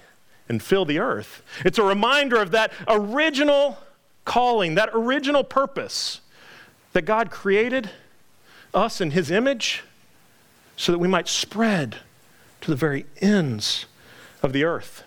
and 0.48 0.64
fill 0.64 0.86
the 0.86 1.00
earth. 1.00 1.42
It's 1.66 1.78
a 1.78 1.84
reminder 1.84 2.42
of 2.42 2.52
that 2.52 2.72
original 2.88 3.78
calling, 4.24 4.76
that 4.76 4.90
original 4.94 5.44
purpose 5.44 6.22
that 6.94 7.04
God 7.04 7.30
created 7.30 7.90
us 8.74 9.02
in 9.02 9.12
his 9.12 9.30
image 9.30 9.84
so 10.78 10.92
that 10.92 11.00
we 11.00 11.08
might 11.08 11.28
spread 11.28 11.98
to 12.62 12.72
the 12.72 12.78
very 12.78 13.06
ends 13.22 13.86
of 14.42 14.54
the 14.54 14.64
earth. 14.64 15.04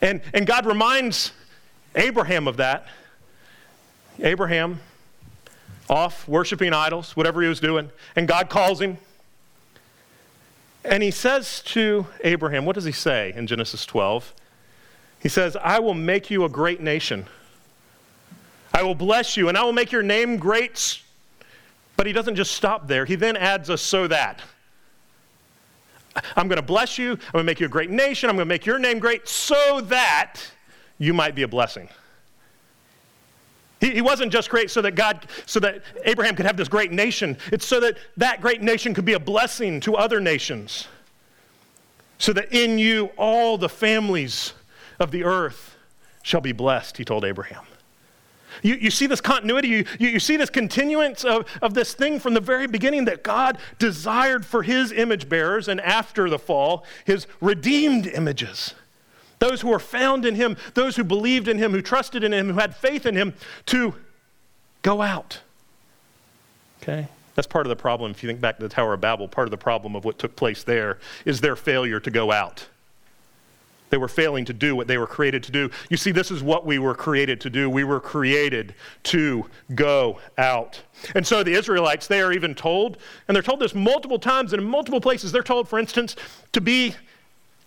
And, 0.00 0.22
and 0.32 0.46
God 0.46 0.66
reminds 0.66 1.32
Abraham 1.94 2.48
of 2.48 2.56
that. 2.56 2.86
Abraham, 4.20 4.80
off 5.88 6.26
worshiping 6.28 6.72
idols, 6.72 7.16
whatever 7.16 7.42
he 7.42 7.48
was 7.48 7.60
doing, 7.60 7.90
and 8.16 8.26
God 8.26 8.48
calls 8.48 8.80
him. 8.80 8.98
And 10.84 11.02
he 11.02 11.10
says 11.10 11.62
to 11.66 12.06
Abraham, 12.22 12.64
what 12.64 12.74
does 12.74 12.84
he 12.84 12.92
say 12.92 13.32
in 13.34 13.46
Genesis 13.46 13.86
12? 13.86 14.34
He 15.18 15.28
says, 15.28 15.56
I 15.56 15.78
will 15.78 15.94
make 15.94 16.30
you 16.30 16.44
a 16.44 16.48
great 16.48 16.80
nation. 16.80 17.26
I 18.74 18.82
will 18.82 18.96
bless 18.96 19.36
you, 19.36 19.48
and 19.48 19.56
I 19.56 19.62
will 19.62 19.72
make 19.72 19.92
your 19.92 20.02
name 20.02 20.36
great. 20.36 21.00
But 21.96 22.06
he 22.06 22.12
doesn't 22.12 22.34
just 22.34 22.52
stop 22.52 22.88
there. 22.88 23.04
He 23.04 23.14
then 23.14 23.36
adds 23.36 23.70
a 23.70 23.78
so 23.78 24.08
that. 24.08 24.42
I'm 26.36 26.48
going 26.48 26.56
to 26.56 26.62
bless 26.62 26.98
you. 26.98 27.12
I'm 27.12 27.32
going 27.32 27.44
to 27.44 27.44
make 27.44 27.60
you 27.60 27.66
a 27.66 27.70
great 27.70 27.90
nation. 27.90 28.28
I'm 28.28 28.36
going 28.36 28.46
to 28.46 28.52
make 28.52 28.66
your 28.66 28.80
name 28.80 28.98
great 28.98 29.28
so 29.28 29.80
that 29.82 30.40
you 30.98 31.14
might 31.14 31.34
be 31.34 31.42
a 31.42 31.48
blessing. 31.48 31.88
He, 33.80 33.92
he 33.92 34.02
wasn't 34.02 34.32
just 34.32 34.50
great 34.50 34.70
so 34.70 34.82
that 34.82 34.92
God, 34.92 35.26
so 35.46 35.60
that 35.60 35.82
Abraham 36.04 36.34
could 36.34 36.46
have 36.46 36.56
this 36.56 36.68
great 36.68 36.90
nation. 36.90 37.36
It's 37.52 37.66
so 37.66 37.80
that 37.80 37.96
that 38.16 38.40
great 38.40 38.62
nation 38.62 38.92
could 38.92 39.04
be 39.04 39.12
a 39.12 39.20
blessing 39.20 39.80
to 39.80 39.96
other 39.96 40.20
nations. 40.20 40.88
So 42.18 42.32
that 42.32 42.52
in 42.52 42.78
you 42.78 43.10
all 43.16 43.58
the 43.58 43.68
families 43.68 44.52
of 44.98 45.10
the 45.10 45.24
earth 45.24 45.76
shall 46.22 46.40
be 46.40 46.52
blessed, 46.52 46.96
he 46.96 47.04
told 47.04 47.24
Abraham. 47.24 47.64
You, 48.62 48.74
you 48.74 48.90
see 48.90 49.06
this 49.06 49.20
continuity, 49.20 49.68
you, 49.68 49.84
you, 49.98 50.20
see 50.20 50.36
this 50.36 50.50
continuance 50.50 51.24
of, 51.24 51.46
of 51.62 51.74
this 51.74 51.94
thing 51.94 52.18
from 52.18 52.34
the 52.34 52.40
very 52.40 52.66
beginning 52.66 53.04
that 53.06 53.22
God 53.22 53.58
desired 53.78 54.44
for 54.44 54.62
his 54.62 54.92
image 54.92 55.28
bearers 55.28 55.68
and 55.68 55.80
after 55.80 56.28
the 56.28 56.38
fall, 56.38 56.84
his 57.04 57.26
redeemed 57.40 58.06
images. 58.06 58.74
Those 59.38 59.60
who 59.60 59.68
were 59.68 59.78
found 59.78 60.24
in 60.24 60.34
him, 60.34 60.56
those 60.74 60.96
who 60.96 61.04
believed 61.04 61.48
in 61.48 61.58
him, 61.58 61.72
who 61.72 61.82
trusted 61.82 62.24
in 62.24 62.32
him, 62.32 62.48
who 62.48 62.58
had 62.58 62.74
faith 62.76 63.04
in 63.04 63.14
him, 63.14 63.34
to 63.66 63.94
go 64.82 65.02
out. 65.02 65.40
Okay? 66.82 67.08
That's 67.34 67.48
part 67.48 67.66
of 67.66 67.68
the 67.68 67.76
problem. 67.76 68.10
If 68.10 68.22
you 68.22 68.28
think 68.28 68.40
back 68.40 68.56
to 68.58 68.62
the 68.62 68.68
Tower 68.68 68.94
of 68.94 69.00
Babel, 69.00 69.26
part 69.26 69.46
of 69.46 69.50
the 69.50 69.58
problem 69.58 69.96
of 69.96 70.04
what 70.04 70.18
took 70.18 70.36
place 70.36 70.62
there 70.62 70.98
is 71.24 71.40
their 71.40 71.56
failure 71.56 71.98
to 72.00 72.10
go 72.10 72.30
out. 72.30 72.68
They 73.94 73.98
were 73.98 74.08
failing 74.08 74.44
to 74.46 74.52
do 74.52 74.74
what 74.74 74.88
they 74.88 74.98
were 74.98 75.06
created 75.06 75.44
to 75.44 75.52
do. 75.52 75.70
You 75.88 75.96
see, 75.96 76.10
this 76.10 76.32
is 76.32 76.42
what 76.42 76.66
we 76.66 76.80
were 76.80 76.96
created 76.96 77.40
to 77.42 77.48
do. 77.48 77.70
We 77.70 77.84
were 77.84 78.00
created 78.00 78.74
to 79.04 79.46
go 79.76 80.18
out. 80.36 80.82
And 81.14 81.24
so 81.24 81.44
the 81.44 81.52
Israelites, 81.52 82.08
they 82.08 82.20
are 82.20 82.32
even 82.32 82.56
told, 82.56 82.96
and 83.28 83.36
they're 83.36 83.42
told 83.42 83.60
this 83.60 83.72
multiple 83.72 84.18
times 84.18 84.52
and 84.52 84.60
in 84.60 84.68
multiple 84.68 85.00
places. 85.00 85.30
They're 85.30 85.44
told, 85.44 85.68
for 85.68 85.78
instance, 85.78 86.16
to 86.50 86.60
be 86.60 86.96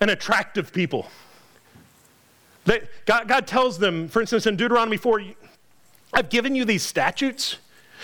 an 0.02 0.10
attractive 0.10 0.70
people. 0.70 1.06
They, 2.66 2.82
God, 3.06 3.26
God 3.26 3.46
tells 3.46 3.78
them, 3.78 4.06
for 4.06 4.20
instance, 4.20 4.46
in 4.46 4.56
Deuteronomy 4.56 4.98
4, 4.98 5.22
I've 6.12 6.28
given 6.28 6.54
you 6.54 6.66
these 6.66 6.82
statutes, 6.82 7.56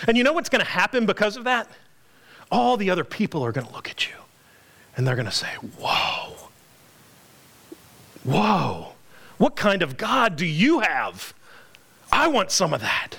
and 0.07 0.17
you 0.17 0.23
know 0.23 0.33
what's 0.33 0.49
going 0.49 0.65
to 0.65 0.71
happen 0.71 1.05
because 1.05 1.37
of 1.37 1.43
that? 1.43 1.69
All 2.51 2.75
the 2.75 2.89
other 2.89 3.03
people 3.03 3.45
are 3.45 3.51
going 3.51 3.67
to 3.67 3.73
look 3.73 3.87
at 3.87 4.09
you, 4.09 4.15
and 4.97 5.05
they're 5.05 5.15
going 5.15 5.27
to 5.27 5.31
say, 5.31 5.53
Whoa 5.77 6.34
Whoa, 8.25 8.93
what 9.37 9.55
kind 9.55 9.81
of 9.81 9.97
God 9.97 10.35
do 10.35 10.45
you 10.45 10.79
have? 10.79 11.33
I 12.11 12.27
want 12.27 12.51
some 12.51 12.73
of 12.73 12.81
that. 12.81 13.17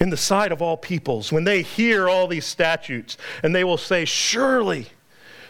In 0.00 0.08
the 0.08 0.16
sight 0.16 0.50
of 0.50 0.62
all 0.62 0.78
peoples, 0.78 1.30
when 1.30 1.44
they 1.44 1.60
hear 1.62 2.08
all 2.08 2.26
these 2.26 2.46
statutes, 2.46 3.18
and 3.42 3.54
they 3.54 3.64
will 3.64 3.76
say, 3.76 4.06
Surely 4.06 4.86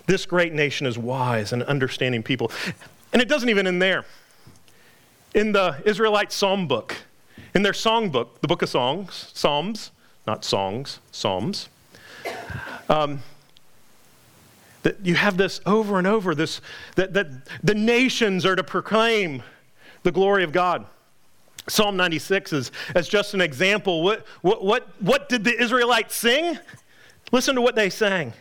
this 0.06 0.26
great 0.26 0.52
nation 0.52 0.88
is 0.88 0.98
wise 0.98 1.52
and 1.52 1.62
understanding 1.62 2.22
people. 2.22 2.50
And 3.12 3.22
it 3.22 3.28
doesn't 3.28 3.48
even 3.48 3.66
end 3.66 3.80
there. 3.80 4.04
In 5.34 5.52
the 5.52 5.80
Israelite 5.84 6.32
psalm 6.32 6.66
book, 6.66 6.96
in 7.54 7.62
their 7.62 7.72
song 7.72 8.10
book, 8.10 8.40
the 8.40 8.48
book 8.48 8.62
of 8.62 8.68
songs, 8.68 9.30
Psalms, 9.34 9.92
not 10.26 10.44
songs, 10.44 10.98
Psalms, 11.12 11.68
um, 12.88 13.22
that 14.82 15.04
you 15.04 15.14
have 15.14 15.36
this 15.36 15.60
over 15.66 15.98
and 15.98 16.06
over, 16.06 16.34
this 16.34 16.60
that, 16.96 17.12
that 17.14 17.28
the 17.62 17.74
nations 17.74 18.46
are 18.46 18.56
to 18.56 18.64
proclaim 18.64 19.42
the 20.02 20.12
glory 20.12 20.44
of 20.44 20.52
God. 20.52 20.86
Psalm 21.68 21.96
96 21.96 22.52
is 22.52 22.72
as 22.94 23.08
just 23.08 23.34
an 23.34 23.40
example. 23.40 24.02
What, 24.02 24.26
what, 24.40 24.64
what, 24.64 24.88
what 25.00 25.28
did 25.28 25.44
the 25.44 25.60
Israelites 25.60 26.16
sing? 26.16 26.58
Listen 27.32 27.54
to 27.54 27.60
what 27.60 27.74
they 27.74 27.90
sang. 27.90 28.32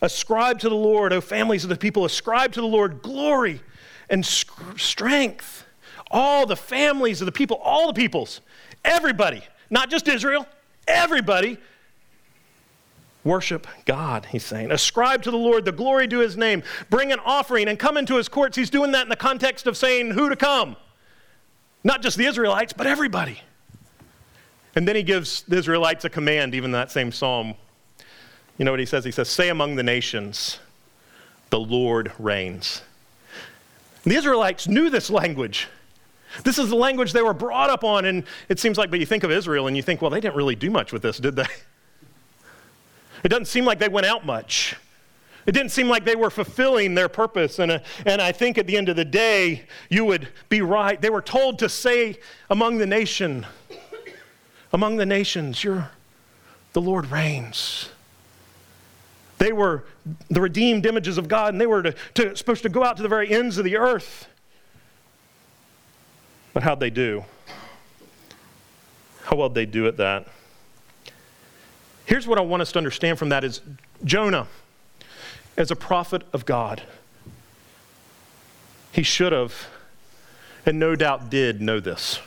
Ascribe 0.00 0.58
to 0.60 0.68
the 0.68 0.74
Lord, 0.74 1.12
O 1.12 1.20
families 1.20 1.64
of 1.64 1.70
the 1.70 1.76
people, 1.76 2.04
ascribe 2.04 2.52
to 2.52 2.60
the 2.60 2.66
Lord 2.66 3.02
glory 3.02 3.60
and 4.08 4.24
strength. 4.24 5.64
All 6.10 6.46
the 6.46 6.56
families 6.56 7.20
of 7.20 7.26
the 7.26 7.32
people, 7.32 7.56
all 7.62 7.86
the 7.86 7.94
peoples, 7.94 8.40
everybody, 8.84 9.42
not 9.70 9.90
just 9.90 10.08
Israel, 10.08 10.46
everybody 10.86 11.58
Worship 13.24 13.66
God, 13.84 14.26
he's 14.26 14.44
saying. 14.44 14.72
Ascribe 14.72 15.22
to 15.22 15.30
the 15.30 15.36
Lord 15.36 15.64
the 15.64 15.72
glory 15.72 16.08
to 16.08 16.18
his 16.18 16.36
name. 16.36 16.62
Bring 16.90 17.12
an 17.12 17.20
offering 17.24 17.68
and 17.68 17.78
come 17.78 17.96
into 17.96 18.16
his 18.16 18.28
courts. 18.28 18.56
He's 18.56 18.70
doing 18.70 18.92
that 18.92 19.02
in 19.02 19.08
the 19.08 19.16
context 19.16 19.66
of 19.66 19.76
saying 19.76 20.12
who 20.12 20.28
to 20.28 20.36
come. 20.36 20.76
Not 21.84 22.02
just 22.02 22.16
the 22.16 22.26
Israelites, 22.26 22.72
but 22.72 22.86
everybody. 22.86 23.40
And 24.74 24.88
then 24.88 24.96
he 24.96 25.02
gives 25.02 25.42
the 25.42 25.56
Israelites 25.56 26.04
a 26.04 26.10
command, 26.10 26.54
even 26.54 26.72
that 26.72 26.90
same 26.90 27.12
psalm. 27.12 27.54
You 28.58 28.64
know 28.64 28.70
what 28.70 28.80
he 28.80 28.86
says? 28.86 29.04
He 29.04 29.10
says, 29.10 29.28
Say 29.28 29.48
among 29.48 29.76
the 29.76 29.82
nations, 29.82 30.58
the 31.50 31.60
Lord 31.60 32.12
reigns. 32.18 32.82
And 34.04 34.12
the 34.12 34.16
Israelites 34.16 34.66
knew 34.66 34.90
this 34.90 35.10
language. 35.10 35.68
This 36.44 36.58
is 36.58 36.70
the 36.70 36.76
language 36.76 37.12
they 37.12 37.22
were 37.22 37.34
brought 37.34 37.70
up 37.70 37.84
on. 37.84 38.04
And 38.04 38.24
it 38.48 38.58
seems 38.58 38.78
like, 38.78 38.90
but 38.90 38.98
you 38.98 39.06
think 39.06 39.22
of 39.22 39.30
Israel 39.30 39.66
and 39.66 39.76
you 39.76 39.82
think, 39.82 40.00
well, 40.00 40.10
they 40.10 40.20
didn't 40.20 40.34
really 40.34 40.56
do 40.56 40.70
much 40.70 40.92
with 40.92 41.02
this, 41.02 41.18
did 41.18 41.36
they? 41.36 41.46
It 43.22 43.28
doesn't 43.28 43.46
seem 43.46 43.64
like 43.64 43.78
they 43.78 43.88
went 43.88 44.06
out 44.06 44.26
much. 44.26 44.76
It 45.46 45.52
didn't 45.52 45.70
seem 45.70 45.88
like 45.88 46.04
they 46.04 46.14
were 46.16 46.30
fulfilling 46.30 46.94
their 46.94 47.08
purpose. 47.08 47.58
And, 47.58 47.72
uh, 47.72 47.78
and 48.06 48.22
I 48.22 48.32
think 48.32 48.58
at 48.58 48.66
the 48.66 48.76
end 48.76 48.88
of 48.88 48.96
the 48.96 49.04
day, 49.04 49.64
you 49.88 50.04
would 50.04 50.28
be 50.48 50.62
right. 50.62 51.00
They 51.00 51.10
were 51.10 51.22
told 51.22 51.58
to 51.60 51.68
say 51.68 52.18
among 52.48 52.78
the 52.78 52.86
nation, 52.86 53.46
among 54.72 54.96
the 54.96 55.06
nations, 55.06 55.64
you're, 55.64 55.90
the 56.72 56.80
Lord 56.80 57.10
reigns. 57.10 57.90
They 59.38 59.52
were 59.52 59.84
the 60.30 60.40
redeemed 60.40 60.86
images 60.86 61.18
of 61.18 61.26
God, 61.26 61.52
and 61.52 61.60
they 61.60 61.66
were 61.66 61.82
to, 61.82 61.94
to, 62.14 62.36
supposed 62.36 62.62
to 62.62 62.68
go 62.68 62.84
out 62.84 62.96
to 62.98 63.02
the 63.02 63.08
very 63.08 63.32
ends 63.32 63.58
of 63.58 63.64
the 63.64 63.76
earth. 63.76 64.28
But 66.52 66.62
how'd 66.62 66.78
they 66.78 66.90
do? 66.90 67.24
How 69.24 69.36
well 69.36 69.48
did 69.48 69.54
they 69.54 69.66
do 69.66 69.86
at 69.88 69.96
that? 69.96 70.28
Here's 72.12 72.26
what 72.26 72.36
I 72.36 72.42
want 72.42 72.60
us 72.60 72.72
to 72.72 72.78
understand 72.78 73.18
from 73.18 73.30
that 73.30 73.42
is 73.42 73.62
Jonah, 74.04 74.46
as 75.56 75.70
a 75.70 75.74
prophet 75.74 76.22
of 76.34 76.44
God, 76.44 76.82
he 78.92 79.02
should 79.02 79.32
have, 79.32 79.68
and 80.66 80.78
no 80.78 80.94
doubt 80.94 81.30
did, 81.30 81.62
know 81.62 81.80
this. 81.80 82.20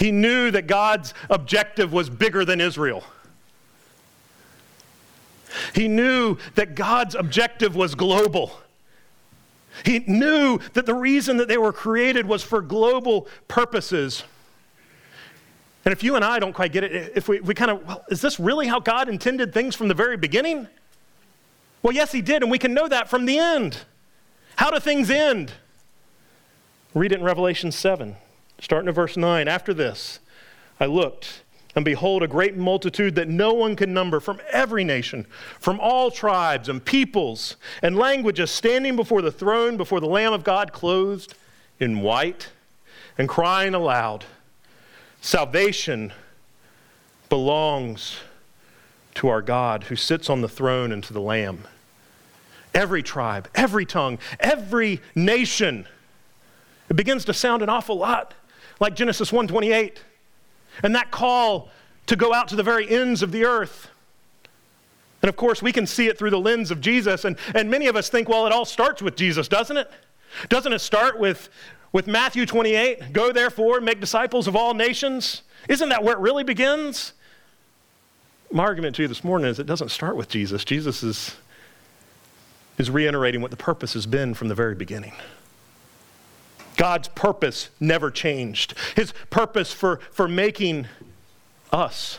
He 0.00 0.10
knew 0.10 0.50
that 0.50 0.66
God's 0.66 1.14
objective 1.30 1.92
was 1.92 2.10
bigger 2.10 2.44
than 2.44 2.60
Israel. 2.60 3.04
He 5.72 5.86
knew 5.86 6.36
that 6.56 6.74
God's 6.74 7.14
objective 7.14 7.76
was 7.76 7.94
global. 7.94 8.58
He 9.84 10.00
knew 10.08 10.58
that 10.72 10.86
the 10.86 10.94
reason 10.94 11.36
that 11.36 11.46
they 11.46 11.56
were 11.56 11.72
created 11.72 12.26
was 12.26 12.42
for 12.42 12.62
global 12.62 13.28
purposes. 13.46 14.24
And 15.86 15.92
if 15.92 16.02
you 16.02 16.16
and 16.16 16.24
I 16.24 16.40
don't 16.40 16.52
quite 16.52 16.72
get 16.72 16.82
it, 16.82 17.12
if 17.14 17.28
we, 17.28 17.38
we 17.40 17.54
kind 17.54 17.70
of, 17.70 17.86
well, 17.86 18.04
is 18.10 18.20
this 18.20 18.40
really 18.40 18.66
how 18.66 18.80
God 18.80 19.08
intended 19.08 19.54
things 19.54 19.76
from 19.76 19.86
the 19.86 19.94
very 19.94 20.16
beginning? 20.16 20.66
Well, 21.80 21.94
yes, 21.94 22.10
He 22.10 22.20
did, 22.20 22.42
and 22.42 22.50
we 22.50 22.58
can 22.58 22.74
know 22.74 22.88
that 22.88 23.08
from 23.08 23.24
the 23.24 23.38
end. 23.38 23.78
How 24.56 24.72
do 24.72 24.80
things 24.80 25.10
end? 25.10 25.52
Read 26.92 27.12
it 27.12 27.20
in 27.20 27.24
Revelation 27.24 27.70
7, 27.70 28.16
starting 28.60 28.88
at 28.88 28.96
verse 28.96 29.16
9. 29.16 29.46
After 29.46 29.72
this, 29.72 30.18
I 30.80 30.86
looked, 30.86 31.44
and 31.76 31.84
behold, 31.84 32.24
a 32.24 32.28
great 32.28 32.56
multitude 32.56 33.14
that 33.14 33.28
no 33.28 33.52
one 33.52 33.76
can 33.76 33.94
number 33.94 34.18
from 34.18 34.40
every 34.50 34.82
nation, 34.82 35.24
from 35.60 35.78
all 35.78 36.10
tribes 36.10 36.68
and 36.68 36.84
peoples 36.84 37.54
and 37.80 37.96
languages, 37.96 38.50
standing 38.50 38.96
before 38.96 39.22
the 39.22 39.30
throne, 39.30 39.76
before 39.76 40.00
the 40.00 40.08
Lamb 40.08 40.32
of 40.32 40.42
God, 40.42 40.72
clothed 40.72 41.34
in 41.78 42.00
white, 42.00 42.48
and 43.16 43.28
crying 43.28 43.74
aloud. 43.74 44.24
Salvation 45.26 46.12
belongs 47.28 48.18
to 49.16 49.26
our 49.26 49.42
God 49.42 49.82
who 49.82 49.96
sits 49.96 50.30
on 50.30 50.40
the 50.40 50.48
throne 50.48 50.92
and 50.92 51.02
to 51.02 51.12
the 51.12 51.20
Lamb. 51.20 51.64
Every 52.72 53.02
tribe, 53.02 53.48
every 53.52 53.84
tongue, 53.84 54.20
every 54.38 55.00
nation. 55.16 55.88
It 56.88 56.94
begins 56.94 57.24
to 57.24 57.34
sound 57.34 57.62
an 57.62 57.68
awful 57.68 57.98
lot 57.98 58.34
like 58.78 58.94
Genesis 58.94 59.32
1:28. 59.32 59.96
And 60.84 60.94
that 60.94 61.10
call 61.10 61.70
to 62.06 62.14
go 62.14 62.32
out 62.32 62.46
to 62.46 62.54
the 62.54 62.62
very 62.62 62.88
ends 62.88 63.20
of 63.20 63.32
the 63.32 63.44
earth. 63.44 63.88
And 65.22 65.28
of 65.28 65.34
course, 65.34 65.60
we 65.60 65.72
can 65.72 65.88
see 65.88 66.06
it 66.06 66.16
through 66.16 66.30
the 66.30 66.38
lens 66.38 66.70
of 66.70 66.80
Jesus. 66.80 67.24
And, 67.24 67.36
and 67.52 67.68
many 67.68 67.88
of 67.88 67.96
us 67.96 68.08
think, 68.08 68.28
well, 68.28 68.46
it 68.46 68.52
all 68.52 68.64
starts 68.64 69.02
with 69.02 69.16
Jesus, 69.16 69.48
doesn't 69.48 69.76
it? 69.76 69.90
Doesn't 70.48 70.72
it 70.72 70.78
start 70.78 71.18
with, 71.18 71.48
with 71.96 72.06
Matthew 72.06 72.44
28, 72.44 73.14
go 73.14 73.32
therefore, 73.32 73.80
make 73.80 74.00
disciples 74.00 74.46
of 74.46 74.54
all 74.54 74.74
nations. 74.74 75.40
Isn't 75.66 75.88
that 75.88 76.04
where 76.04 76.12
it 76.12 76.18
really 76.18 76.44
begins? 76.44 77.14
My 78.52 78.64
argument 78.64 78.96
to 78.96 79.02
you 79.02 79.08
this 79.08 79.24
morning 79.24 79.48
is 79.48 79.58
it 79.58 79.64
doesn't 79.64 79.88
start 79.88 80.14
with 80.14 80.28
Jesus. 80.28 80.62
Jesus 80.62 81.02
is, 81.02 81.36
is 82.76 82.90
reiterating 82.90 83.40
what 83.40 83.50
the 83.50 83.56
purpose 83.56 83.94
has 83.94 84.04
been 84.04 84.34
from 84.34 84.48
the 84.48 84.54
very 84.54 84.74
beginning. 84.74 85.14
God's 86.76 87.08
purpose 87.08 87.70
never 87.80 88.10
changed. 88.10 88.74
His 88.94 89.14
purpose 89.30 89.72
for, 89.72 90.00
for 90.12 90.28
making 90.28 90.88
us 91.72 92.18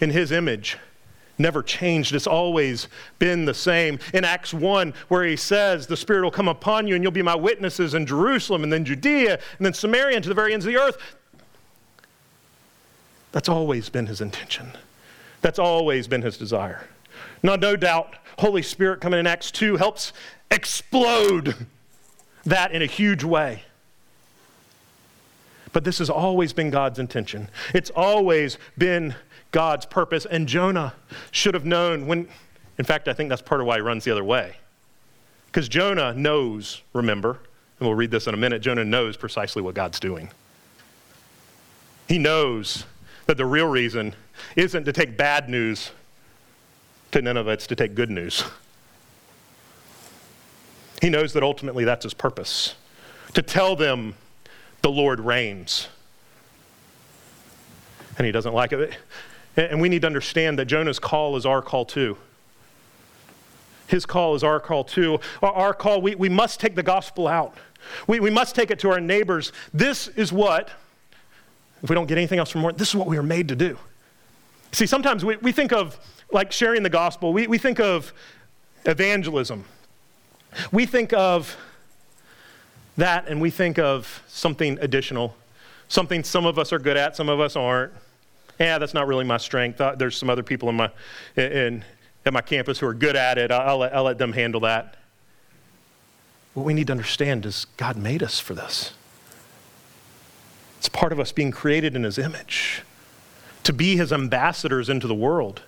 in 0.00 0.10
His 0.10 0.32
image 0.32 0.78
never 1.38 1.62
changed. 1.62 2.14
It's 2.14 2.26
always 2.26 2.88
been 3.18 3.44
the 3.44 3.54
same. 3.54 3.98
In 4.14 4.24
Acts 4.24 4.54
1, 4.54 4.94
where 5.08 5.24
he 5.24 5.36
says, 5.36 5.86
The 5.86 5.96
Spirit 5.96 6.22
will 6.22 6.30
come 6.30 6.48
upon 6.48 6.86
you 6.86 6.94
and 6.94 7.02
you'll 7.04 7.12
be 7.12 7.22
my 7.22 7.34
witnesses 7.34 7.94
in 7.94 8.06
Jerusalem 8.06 8.62
and 8.62 8.72
then 8.72 8.84
Judea 8.84 9.34
and 9.58 9.66
then 9.66 9.74
Samaria 9.74 10.16
and 10.16 10.22
to 10.22 10.28
the 10.28 10.34
very 10.34 10.52
ends 10.52 10.66
of 10.66 10.72
the 10.72 10.78
earth. 10.78 10.98
That's 13.32 13.48
always 13.48 13.88
been 13.88 14.06
his 14.06 14.20
intention. 14.20 14.72
That's 15.42 15.58
always 15.58 16.08
been 16.08 16.22
his 16.22 16.38
desire. 16.38 16.88
Now, 17.42 17.56
no 17.56 17.76
doubt, 17.76 18.16
Holy 18.38 18.62
Spirit 18.62 19.00
coming 19.00 19.20
in 19.20 19.26
Acts 19.26 19.50
2 19.50 19.76
helps 19.76 20.12
explode 20.50 21.66
that 22.44 22.72
in 22.72 22.82
a 22.82 22.86
huge 22.86 23.24
way. 23.24 23.62
But 25.72 25.84
this 25.84 25.98
has 25.98 26.08
always 26.08 26.52
been 26.52 26.70
God's 26.70 26.98
intention. 26.98 27.50
It's 27.74 27.90
always 27.90 28.56
been 28.78 29.14
God's 29.56 29.86
purpose. 29.86 30.26
And 30.26 30.46
Jonah 30.46 30.92
should 31.30 31.54
have 31.54 31.64
known 31.64 32.06
when, 32.06 32.28
in 32.76 32.84
fact, 32.84 33.08
I 33.08 33.14
think 33.14 33.30
that's 33.30 33.40
part 33.40 33.62
of 33.62 33.66
why 33.66 33.76
he 33.76 33.80
runs 33.80 34.04
the 34.04 34.10
other 34.10 34.22
way. 34.22 34.56
Because 35.46 35.66
Jonah 35.66 36.12
knows, 36.12 36.82
remember, 36.92 37.38
and 37.80 37.88
we'll 37.88 37.94
read 37.94 38.10
this 38.10 38.26
in 38.26 38.34
a 38.34 38.36
minute, 38.36 38.60
Jonah 38.60 38.84
knows 38.84 39.16
precisely 39.16 39.62
what 39.62 39.74
God's 39.74 39.98
doing. 39.98 40.28
He 42.06 42.18
knows 42.18 42.84
that 43.24 43.38
the 43.38 43.46
real 43.46 43.66
reason 43.66 44.14
isn't 44.56 44.84
to 44.84 44.92
take 44.92 45.16
bad 45.16 45.48
news 45.48 45.90
to 47.12 47.22
Nineveh, 47.22 47.52
it's 47.52 47.66
to 47.68 47.74
take 47.74 47.94
good 47.94 48.10
news. 48.10 48.44
He 51.00 51.08
knows 51.08 51.32
that 51.32 51.42
ultimately 51.42 51.86
that's 51.86 52.04
his 52.04 52.12
purpose 52.12 52.74
to 53.32 53.40
tell 53.40 53.74
them 53.74 54.16
the 54.82 54.90
Lord 54.90 55.18
reigns. 55.18 55.88
And 58.18 58.26
he 58.26 58.32
doesn't 58.32 58.52
like 58.52 58.74
it. 58.74 58.94
And 59.56 59.80
we 59.80 59.88
need 59.88 60.02
to 60.02 60.06
understand 60.06 60.58
that 60.58 60.66
Jonah's 60.66 60.98
call 60.98 61.36
is 61.36 61.46
our 61.46 61.62
call 61.62 61.84
too. 61.84 62.18
His 63.86 64.04
call 64.04 64.34
is 64.34 64.44
our 64.44 64.60
call 64.60 64.84
too. 64.84 65.20
Our 65.42 65.72
call, 65.72 66.02
we, 66.02 66.14
we 66.14 66.28
must 66.28 66.60
take 66.60 66.74
the 66.74 66.82
gospel 66.82 67.26
out. 67.28 67.56
We, 68.06 68.20
we 68.20 68.30
must 68.30 68.54
take 68.54 68.70
it 68.70 68.78
to 68.80 68.90
our 68.90 69.00
neighbors. 69.00 69.52
This 69.72 70.08
is 70.08 70.32
what, 70.32 70.70
if 71.82 71.88
we 71.88 71.94
don't 71.94 72.06
get 72.06 72.18
anything 72.18 72.38
else 72.38 72.50
from 72.50 72.62
more, 72.62 72.72
this 72.72 72.88
is 72.88 72.96
what 72.96 73.06
we 73.06 73.16
are 73.16 73.22
made 73.22 73.48
to 73.48 73.56
do. 73.56 73.78
See, 74.72 74.86
sometimes 74.86 75.24
we, 75.24 75.36
we 75.36 75.52
think 75.52 75.72
of 75.72 75.98
like 76.32 76.50
sharing 76.52 76.82
the 76.82 76.90
gospel, 76.90 77.32
we, 77.32 77.46
we 77.46 77.58
think 77.58 77.78
of 77.78 78.12
evangelism. 78.84 79.64
We 80.72 80.86
think 80.86 81.12
of 81.12 81.56
that 82.96 83.28
and 83.28 83.40
we 83.40 83.50
think 83.50 83.78
of 83.78 84.22
something 84.26 84.78
additional, 84.80 85.36
something 85.88 86.24
some 86.24 86.44
of 86.44 86.58
us 86.58 86.72
are 86.72 86.78
good 86.78 86.96
at, 86.96 87.14
some 87.14 87.28
of 87.28 87.40
us 87.40 87.54
aren't. 87.56 87.92
Yeah, 88.58 88.78
that's 88.78 88.94
not 88.94 89.06
really 89.06 89.24
my 89.24 89.36
strength. 89.36 89.80
Uh, 89.80 89.94
there's 89.94 90.16
some 90.16 90.30
other 90.30 90.42
people 90.42 90.68
in 90.68 90.76
my, 90.76 90.90
in, 91.36 91.84
at 92.24 92.32
my 92.32 92.40
campus 92.40 92.78
who 92.78 92.86
are 92.86 92.94
good 92.94 93.16
at 93.16 93.38
it. 93.38 93.50
I'll 93.50 93.82
I'll 93.82 94.04
let 94.04 94.18
them 94.18 94.32
handle 94.32 94.60
that. 94.62 94.96
What 96.54 96.64
we 96.64 96.72
need 96.72 96.86
to 96.86 96.92
understand 96.92 97.44
is 97.44 97.66
God 97.76 97.96
made 97.96 98.22
us 98.22 98.40
for 98.40 98.54
this. 98.54 98.94
It's 100.78 100.88
part 100.88 101.12
of 101.12 101.20
us 101.20 101.32
being 101.32 101.50
created 101.50 101.94
in 101.94 102.04
His 102.04 102.16
image, 102.16 102.82
to 103.62 103.72
be 103.72 103.96
His 103.96 104.12
ambassadors 104.12 104.88
into 104.88 105.06
the 105.06 105.14
world. 105.14 105.62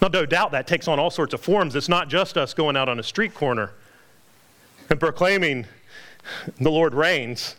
Now, 0.00 0.08
no 0.08 0.24
doubt 0.24 0.52
that 0.52 0.68
takes 0.68 0.86
on 0.86 1.00
all 1.00 1.10
sorts 1.10 1.34
of 1.34 1.40
forms. 1.40 1.74
It's 1.74 1.88
not 1.88 2.08
just 2.08 2.36
us 2.36 2.54
going 2.54 2.76
out 2.76 2.88
on 2.88 3.00
a 3.00 3.02
street 3.02 3.34
corner 3.34 3.72
and 4.88 5.00
proclaiming 5.00 5.66
the 6.60 6.70
Lord 6.70 6.94
reigns. 6.94 7.56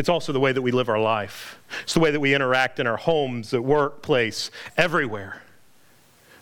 It's 0.00 0.08
also 0.08 0.32
the 0.32 0.40
way 0.40 0.50
that 0.50 0.62
we 0.62 0.72
live 0.72 0.88
our 0.88 0.98
life. 0.98 1.60
It's 1.82 1.92
the 1.92 2.00
way 2.00 2.10
that 2.10 2.20
we 2.20 2.34
interact 2.34 2.80
in 2.80 2.86
our 2.86 2.96
homes, 2.96 3.52
at 3.52 3.62
workplace, 3.62 4.50
everywhere. 4.78 5.42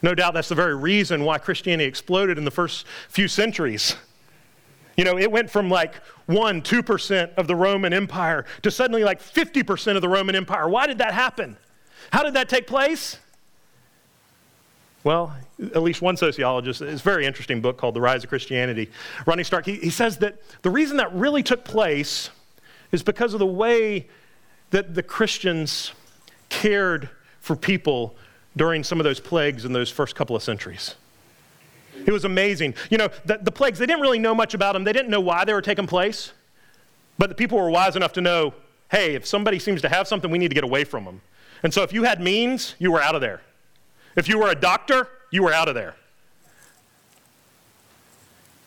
No 0.00 0.14
doubt 0.14 0.34
that's 0.34 0.48
the 0.48 0.54
very 0.54 0.76
reason 0.76 1.24
why 1.24 1.38
Christianity 1.38 1.88
exploded 1.88 2.38
in 2.38 2.44
the 2.44 2.52
first 2.52 2.86
few 3.08 3.26
centuries. 3.26 3.96
You 4.96 5.02
know, 5.02 5.18
it 5.18 5.32
went 5.32 5.50
from 5.50 5.68
like 5.68 5.96
1, 6.26 6.62
2% 6.62 7.34
of 7.34 7.48
the 7.48 7.56
Roman 7.56 7.92
Empire 7.92 8.44
to 8.62 8.70
suddenly 8.70 9.02
like 9.02 9.20
50% 9.20 9.96
of 9.96 10.02
the 10.02 10.08
Roman 10.08 10.36
Empire. 10.36 10.68
Why 10.68 10.86
did 10.86 10.98
that 10.98 11.12
happen? 11.12 11.56
How 12.12 12.22
did 12.22 12.34
that 12.34 12.48
take 12.48 12.68
place? 12.68 13.18
Well, 15.02 15.36
at 15.60 15.82
least 15.82 16.00
one 16.00 16.16
sociologist, 16.16 16.80
it's 16.80 17.00
a 17.00 17.04
very 17.04 17.26
interesting 17.26 17.60
book 17.60 17.76
called 17.76 17.94
The 17.94 18.00
Rise 18.00 18.22
of 18.22 18.30
Christianity. 18.30 18.88
Rodney 19.26 19.42
Stark, 19.42 19.66
he, 19.66 19.78
he 19.78 19.90
says 19.90 20.18
that 20.18 20.40
the 20.62 20.70
reason 20.70 20.98
that 20.98 21.12
really 21.12 21.42
took 21.42 21.64
place 21.64 22.30
is 22.92 23.02
because 23.02 23.34
of 23.34 23.38
the 23.38 23.46
way 23.46 24.08
that 24.70 24.94
the 24.94 25.02
Christians 25.02 25.92
cared 26.48 27.08
for 27.40 27.56
people 27.56 28.16
during 28.56 28.82
some 28.82 28.98
of 29.00 29.04
those 29.04 29.20
plagues 29.20 29.64
in 29.64 29.72
those 29.72 29.90
first 29.90 30.14
couple 30.14 30.34
of 30.34 30.42
centuries. 30.42 30.94
It 32.06 32.12
was 32.12 32.24
amazing. 32.24 32.74
You 32.90 32.98
know, 32.98 33.08
the, 33.24 33.38
the 33.38 33.50
plagues, 33.50 33.78
they 33.78 33.86
didn't 33.86 34.02
really 34.02 34.18
know 34.18 34.34
much 34.34 34.54
about 34.54 34.72
them. 34.72 34.84
They 34.84 34.92
didn't 34.92 35.10
know 35.10 35.20
why 35.20 35.44
they 35.44 35.52
were 35.52 35.62
taking 35.62 35.86
place. 35.86 36.32
But 37.18 37.28
the 37.28 37.34
people 37.34 37.58
were 37.58 37.70
wise 37.70 37.96
enough 37.96 38.12
to 38.14 38.20
know 38.20 38.54
hey, 38.90 39.14
if 39.14 39.26
somebody 39.26 39.58
seems 39.58 39.82
to 39.82 39.88
have 39.90 40.08
something, 40.08 40.30
we 40.30 40.38
need 40.38 40.48
to 40.48 40.54
get 40.54 40.64
away 40.64 40.82
from 40.82 41.04
them. 41.04 41.20
And 41.62 41.74
so 41.74 41.82
if 41.82 41.92
you 41.92 42.04
had 42.04 42.22
means, 42.22 42.74
you 42.78 42.90
were 42.90 43.02
out 43.02 43.14
of 43.14 43.20
there. 43.20 43.42
If 44.16 44.28
you 44.28 44.38
were 44.38 44.48
a 44.48 44.54
doctor, 44.54 45.08
you 45.30 45.42
were 45.42 45.52
out 45.52 45.68
of 45.68 45.74
there. 45.74 45.94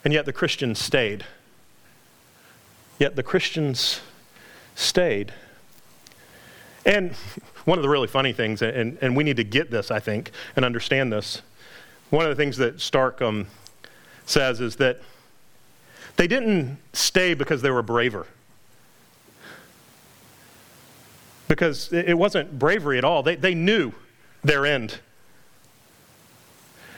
And 0.03 0.13
yet 0.13 0.25
the 0.25 0.33
Christians 0.33 0.77
stayed. 0.79 1.25
Yet 2.99 3.15
the 3.15 3.23
Christians 3.23 4.01
stayed. 4.81 5.33
And 6.85 7.11
one 7.65 7.77
of 7.77 7.83
the 7.83 7.89
really 7.89 8.07
funny 8.07 8.33
things, 8.33 8.61
and, 8.61 8.97
and 9.01 9.15
we 9.15 9.23
need 9.23 9.37
to 9.37 9.43
get 9.43 9.71
this, 9.71 9.91
I 9.91 9.99
think, 9.99 10.31
and 10.55 10.65
understand 10.65 11.13
this. 11.13 11.41
One 12.09 12.25
of 12.25 12.29
the 12.29 12.35
things 12.35 12.57
that 12.57 12.81
Stark 12.81 13.21
um, 13.21 13.47
says 14.25 14.59
is 14.59 14.75
that 14.77 14.99
they 16.17 16.27
didn't 16.27 16.77
stay 16.93 17.33
because 17.33 17.61
they 17.61 17.71
were 17.71 17.81
braver. 17.81 18.27
Because 21.47 21.91
it 21.91 22.17
wasn't 22.17 22.57
bravery 22.57 22.97
at 22.97 23.03
all. 23.03 23.23
They, 23.23 23.35
they 23.35 23.53
knew 23.53 23.93
their 24.43 24.65
end. 24.65 24.99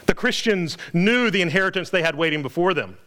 The 0.06 0.14
Christians 0.14 0.78
knew 0.94 1.30
the 1.32 1.42
inheritance 1.42 1.90
they 1.90 2.02
had 2.02 2.16
waiting 2.16 2.42
before 2.42 2.74
them. 2.74 2.98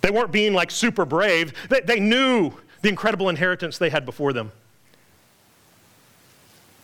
They 0.00 0.10
weren't 0.10 0.30
being 0.30 0.54
like 0.54 0.70
super 0.70 1.04
brave, 1.04 1.52
they, 1.68 1.80
they 1.80 2.00
knew 2.00 2.54
the 2.82 2.88
incredible 2.88 3.28
inheritance 3.28 3.78
they 3.78 3.90
had 3.90 4.04
before 4.04 4.32
them. 4.32 4.52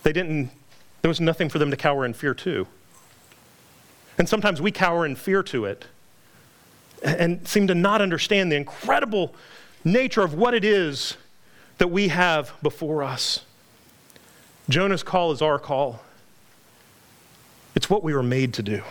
They 0.02 0.12
didn't, 0.12 0.50
there 1.02 1.08
was 1.08 1.20
nothing 1.20 1.48
for 1.48 1.58
them 1.58 1.70
to 1.70 1.76
cower 1.76 2.04
in 2.04 2.12
fear 2.14 2.34
to. 2.34 2.66
And 4.18 4.28
sometimes 4.28 4.60
we 4.60 4.70
cower 4.70 5.06
in 5.06 5.16
fear 5.16 5.42
to 5.44 5.64
it 5.64 5.86
and 7.02 7.46
seem 7.46 7.66
to 7.66 7.74
not 7.74 8.00
understand 8.00 8.50
the 8.50 8.56
incredible 8.56 9.34
nature 9.84 10.22
of 10.22 10.34
what 10.34 10.54
it 10.54 10.64
is 10.64 11.16
that 11.78 11.88
we 11.88 12.08
have 12.08 12.52
before 12.62 13.02
us. 13.02 13.44
Jonah's 14.68 15.02
call 15.02 15.32
is 15.32 15.42
our 15.42 15.58
call. 15.58 16.00
It's 17.74 17.90
what 17.90 18.02
we 18.02 18.14
were 18.14 18.22
made 18.22 18.54
to 18.54 18.62
do. 18.62 18.82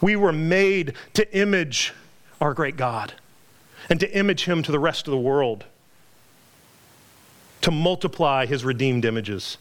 We 0.00 0.16
were 0.16 0.32
made 0.32 0.94
to 1.14 1.36
image 1.36 1.92
our 2.40 2.54
great 2.54 2.76
God 2.76 3.12
and 3.90 4.00
to 4.00 4.16
image 4.16 4.44
him 4.44 4.62
to 4.62 4.72
the 4.72 4.78
rest 4.78 5.06
of 5.06 5.10
the 5.10 5.18
world, 5.18 5.64
to 7.62 7.70
multiply 7.70 8.46
his 8.46 8.64
redeemed 8.64 9.04
images 9.04 9.58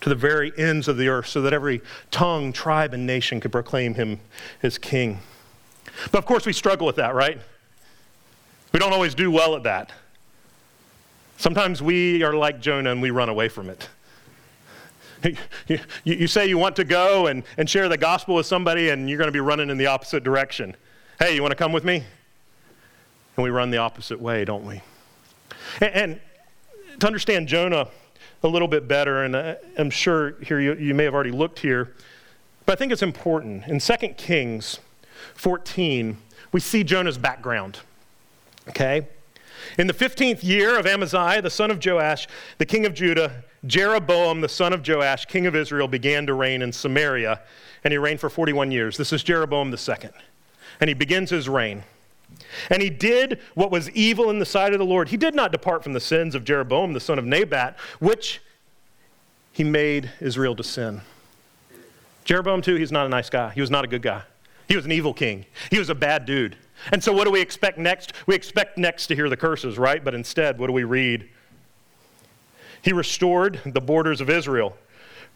to 0.00 0.08
the 0.08 0.14
very 0.14 0.52
ends 0.58 0.88
of 0.88 0.96
the 0.96 1.08
earth 1.08 1.26
so 1.26 1.40
that 1.42 1.52
every 1.52 1.80
tongue, 2.10 2.52
tribe, 2.52 2.92
and 2.92 3.06
nation 3.06 3.40
could 3.40 3.52
proclaim 3.52 3.94
him 3.94 4.20
as 4.62 4.78
king. 4.78 5.20
But 6.10 6.18
of 6.18 6.26
course, 6.26 6.44
we 6.44 6.52
struggle 6.52 6.86
with 6.86 6.96
that, 6.96 7.14
right? 7.14 7.38
We 8.72 8.78
don't 8.78 8.92
always 8.92 9.14
do 9.14 9.30
well 9.30 9.54
at 9.54 9.62
that. 9.62 9.92
Sometimes 11.36 11.82
we 11.82 12.22
are 12.22 12.32
like 12.32 12.60
Jonah 12.60 12.90
and 12.90 13.02
we 13.02 13.10
run 13.10 13.28
away 13.28 13.48
from 13.48 13.70
it. 13.70 13.88
You, 16.04 16.26
say 16.26 16.46
you 16.46 16.58
want 16.58 16.74
to 16.76 16.84
go 16.84 17.28
and, 17.28 17.44
and 17.56 17.70
share 17.70 17.88
the 17.88 17.96
gospel 17.96 18.34
with 18.34 18.46
somebody, 18.46 18.88
and 18.88 19.08
you're 19.08 19.18
going 19.18 19.28
to 19.28 19.32
be 19.32 19.38
running 19.38 19.70
in 19.70 19.78
the 19.78 19.86
opposite 19.86 20.24
direction. 20.24 20.76
Hey, 21.20 21.36
you 21.36 21.42
want 21.42 21.52
to 21.52 21.56
come 21.56 21.72
with 21.72 21.84
me? 21.84 22.02
And 23.36 23.44
we 23.44 23.50
run 23.50 23.70
the 23.70 23.78
opposite 23.78 24.20
way, 24.20 24.44
don't 24.44 24.66
we? 24.66 24.82
And 25.80 26.20
to 27.00 27.06
understand 27.06 27.48
Jonah, 27.48 27.88
a 28.42 28.48
little 28.48 28.68
bit 28.68 28.88
better, 28.88 29.24
and 29.24 29.36
I'm 29.78 29.90
sure 29.90 30.34
here 30.42 30.60
you, 30.60 30.74
you 30.74 30.94
may 30.94 31.04
have 31.04 31.14
already 31.14 31.30
looked 31.30 31.60
here, 31.60 31.94
but 32.66 32.72
I 32.72 32.76
think 32.76 32.92
it's 32.92 33.02
important. 33.02 33.66
In 33.66 33.78
2 33.78 33.94
Kings 34.16 34.80
14, 35.34 36.16
we 36.52 36.60
see 36.60 36.84
Jonah's 36.84 37.18
background. 37.18 37.80
Okay? 38.68 39.06
In 39.78 39.86
the 39.86 39.94
15th 39.94 40.42
year 40.42 40.78
of 40.78 40.86
Amaziah, 40.86 41.42
the 41.42 41.50
son 41.50 41.70
of 41.70 41.84
Joash, 41.84 42.26
the 42.58 42.66
king 42.66 42.84
of 42.84 42.94
Judah, 42.94 43.42
Jeroboam, 43.66 44.40
the 44.40 44.48
son 44.48 44.72
of 44.72 44.86
Joash, 44.86 45.26
king 45.26 45.46
of 45.46 45.54
Israel, 45.54 45.88
began 45.88 46.26
to 46.26 46.34
reign 46.34 46.62
in 46.62 46.72
Samaria, 46.72 47.40
and 47.84 47.92
he 47.92 47.98
reigned 47.98 48.20
for 48.20 48.28
41 48.28 48.70
years. 48.70 48.96
This 48.96 49.12
is 49.12 49.22
Jeroboam 49.22 49.70
the 49.70 49.78
second. 49.78 50.12
And 50.80 50.88
he 50.88 50.94
begins 50.94 51.30
his 51.30 51.48
reign. 51.48 51.84
And 52.70 52.82
he 52.82 52.90
did 52.90 53.40
what 53.54 53.70
was 53.70 53.90
evil 53.90 54.30
in 54.30 54.38
the 54.38 54.46
sight 54.46 54.72
of 54.72 54.78
the 54.78 54.84
Lord. 54.84 55.08
He 55.08 55.16
did 55.16 55.34
not 55.34 55.52
depart 55.52 55.82
from 55.82 55.92
the 55.92 56.00
sins 56.00 56.34
of 56.34 56.44
Jeroboam, 56.44 56.92
the 56.92 57.00
son 57.00 57.18
of 57.18 57.24
Nebat, 57.24 57.78
which 57.98 58.40
he 59.52 59.64
made 59.64 60.10
Israel 60.20 60.56
to 60.56 60.64
sin. 60.64 61.02
Jeroboam, 62.24 62.62
too, 62.62 62.76
he's 62.76 62.92
not 62.92 63.06
a 63.06 63.08
nice 63.08 63.30
guy. 63.30 63.50
He 63.50 63.60
was 63.60 63.70
not 63.70 63.84
a 63.84 63.88
good 63.88 64.02
guy. 64.02 64.22
He 64.68 64.76
was 64.76 64.84
an 64.84 64.92
evil 64.92 65.12
king. 65.12 65.44
He 65.70 65.78
was 65.78 65.90
a 65.90 65.94
bad 65.94 66.24
dude. 66.24 66.56
And 66.92 67.02
so, 67.02 67.12
what 67.12 67.24
do 67.24 67.30
we 67.30 67.40
expect 67.40 67.78
next? 67.78 68.12
We 68.26 68.34
expect 68.34 68.78
next 68.78 69.06
to 69.08 69.14
hear 69.14 69.28
the 69.28 69.36
curses, 69.36 69.78
right? 69.78 70.02
But 70.02 70.14
instead, 70.14 70.58
what 70.58 70.68
do 70.68 70.72
we 70.72 70.84
read? 70.84 71.28
He 72.80 72.92
restored 72.92 73.60
the 73.64 73.80
borders 73.80 74.20
of 74.20 74.28
Israel 74.28 74.76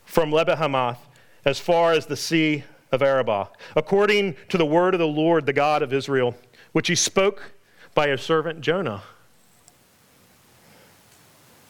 from 0.05 0.33
Lebo-hamath 0.33 1.07
as 1.45 1.61
far 1.61 1.93
as 1.93 2.07
the 2.07 2.17
sea 2.17 2.65
of 2.93 3.03
Arabah, 3.03 3.49
according 3.75 4.37
to 4.49 4.59
the 4.59 4.67
word 4.67 4.95
of 4.95 5.01
the 5.01 5.07
Lord, 5.07 5.47
the 5.47 5.53
God 5.53 5.83
of 5.83 5.93
Israel, 5.93 6.37
which 6.77 6.89
he 6.89 6.95
spoke 6.95 7.53
by 7.95 8.07
his 8.07 8.21
servant 8.21 8.61
Jonah, 8.61 9.03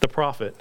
the 0.01 0.09
prophet. 0.09 0.57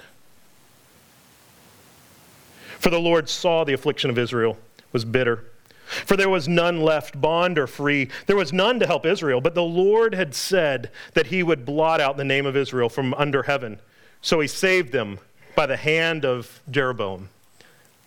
For 2.78 2.88
the 2.88 3.00
Lord 3.00 3.28
saw 3.28 3.64
the 3.64 3.72
affliction 3.72 4.08
of 4.08 4.16
Israel 4.16 4.56
was 4.92 5.04
bitter. 5.04 5.46
For 5.88 6.16
there 6.16 6.28
was 6.28 6.46
none 6.46 6.80
left, 6.80 7.20
bond 7.20 7.58
or 7.58 7.66
free. 7.66 8.08
There 8.26 8.36
was 8.36 8.52
none 8.52 8.78
to 8.78 8.86
help 8.86 9.04
Israel, 9.04 9.40
but 9.40 9.56
the 9.56 9.64
Lord 9.64 10.14
had 10.14 10.32
said 10.32 10.92
that 11.14 11.26
he 11.26 11.42
would 11.42 11.64
blot 11.64 12.00
out 12.00 12.16
the 12.16 12.22
name 12.22 12.46
of 12.46 12.56
Israel 12.56 12.88
from 12.88 13.14
under 13.14 13.42
heaven. 13.42 13.80
So 14.22 14.38
he 14.38 14.46
saved 14.46 14.92
them 14.92 15.18
by 15.56 15.66
the 15.66 15.76
hand 15.76 16.24
of 16.24 16.62
Jeroboam, 16.70 17.30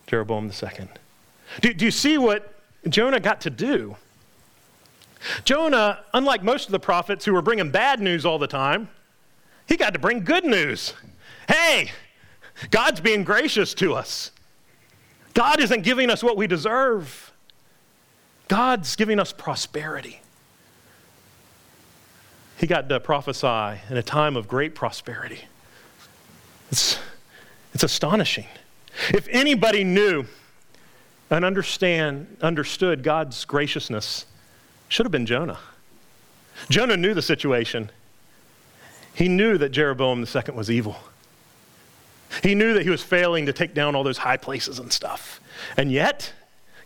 Jeroboam 0.08 0.46
II. 0.46 0.88
Do, 1.60 1.74
do 1.74 1.84
you 1.84 1.92
see 1.92 2.18
what 2.18 2.54
Jonah 2.88 3.20
got 3.20 3.42
to 3.42 3.50
do? 3.50 3.98
Jonah, 5.44 6.00
unlike 6.14 6.44
most 6.44 6.68
of 6.68 6.72
the 6.72 6.80
prophets 6.80 7.26
who 7.26 7.34
were 7.34 7.42
bringing 7.42 7.72
bad 7.72 8.00
news 8.00 8.26
all 8.26 8.40
the 8.40 8.48
time, 8.48 8.90
he 9.68 9.76
got 9.78 9.94
to 9.94 10.00
bring 10.00 10.24
good 10.24 10.46
news. 10.46 10.94
Hey, 11.48 11.92
God's 12.72 13.02
being 13.02 13.24
gracious 13.24 13.74
to 13.76 13.94
us. 13.94 14.32
God 15.34 15.60
isn't 15.60 15.84
giving 15.84 16.10
us 16.10 16.24
what 16.24 16.38
we 16.38 16.48
deserve. 16.48 17.32
God's 18.48 18.96
giving 18.96 19.20
us 19.20 19.32
prosperity. 19.32 20.22
He 22.58 22.68
got 22.68 22.90
to 22.90 23.00
prophesy 23.00 23.82
in 23.90 23.98
a 23.98 24.04
time 24.04 24.36
of 24.36 24.48
great 24.48 24.76
prosperity. 24.76 25.42
It's, 26.72 27.00
it's 27.74 27.84
astonishing. 27.84 28.48
If 29.10 29.28
anybody 29.30 29.84
knew 29.84 30.26
and 31.30 31.46
understand, 31.46 32.38
understood 32.42 33.04
God's 33.04 33.46
graciousness, 33.46 34.26
should 34.90 35.06
have 35.06 35.12
been 35.12 35.26
Jonah. 35.26 35.60
Jonah 36.70 36.98
knew 36.98 37.14
the 37.14 37.22
situation. 37.22 37.90
He 39.14 39.28
knew 39.28 39.58
that 39.58 39.70
Jeroboam 39.70 40.26
II 40.26 40.54
was 40.54 40.70
evil. 40.70 40.98
He 42.44 42.56
knew 42.56 42.74
that 42.74 42.84
he 42.84 42.90
was 42.90 43.02
failing 43.02 43.46
to 43.46 43.54
take 43.54 43.74
down 43.74 43.96
all 43.96 44.04
those 44.04 44.20
high 44.20 44.38
places 44.38 44.80
and 44.80 44.92
stuff. 44.92 45.40
And 45.78 45.92
yet, 45.92 46.34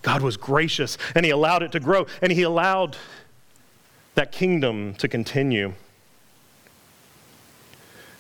God 0.01 0.21
was 0.21 0.37
gracious 0.37 0.97
and 1.15 1.25
he 1.25 1.31
allowed 1.31 1.63
it 1.63 1.71
to 1.71 1.79
grow 1.79 2.05
and 2.21 2.31
he 2.31 2.43
allowed 2.43 2.97
that 4.15 4.31
kingdom 4.31 4.93
to 4.95 5.07
continue. 5.07 5.73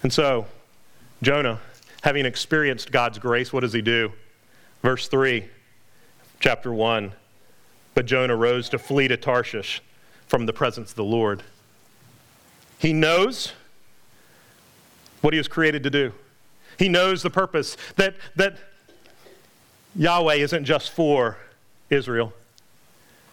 And 0.01 0.11
so, 0.11 0.47
Jonah, 1.21 1.59
having 2.01 2.25
experienced 2.25 2.91
God's 2.91 3.19
grace, 3.19 3.53
what 3.53 3.61
does 3.61 3.73
he 3.73 3.81
do? 3.81 4.11
Verse 4.81 5.07
3, 5.07 5.45
chapter 6.39 6.73
1. 6.73 7.13
But 7.93 8.05
Jonah 8.05 8.35
rose 8.35 8.69
to 8.69 8.79
flee 8.79 9.07
to 9.07 9.17
Tarshish 9.17 9.81
from 10.27 10.45
the 10.45 10.53
presence 10.53 10.91
of 10.91 10.95
the 10.95 11.03
Lord. 11.03 11.43
He 12.79 12.91
knows 12.93 13.53
what 15.21 15.33
he 15.33 15.37
was 15.37 15.47
created 15.47 15.83
to 15.83 15.89
do. 15.89 16.11
He 16.77 16.89
knows 16.89 17.21
the 17.23 17.29
purpose 17.29 17.77
that, 17.95 18.15
that 18.35 18.57
Yahweh 19.95 20.35
isn't 20.35 20.65
just 20.65 20.91
for 20.91 21.37
Israel, 21.89 22.33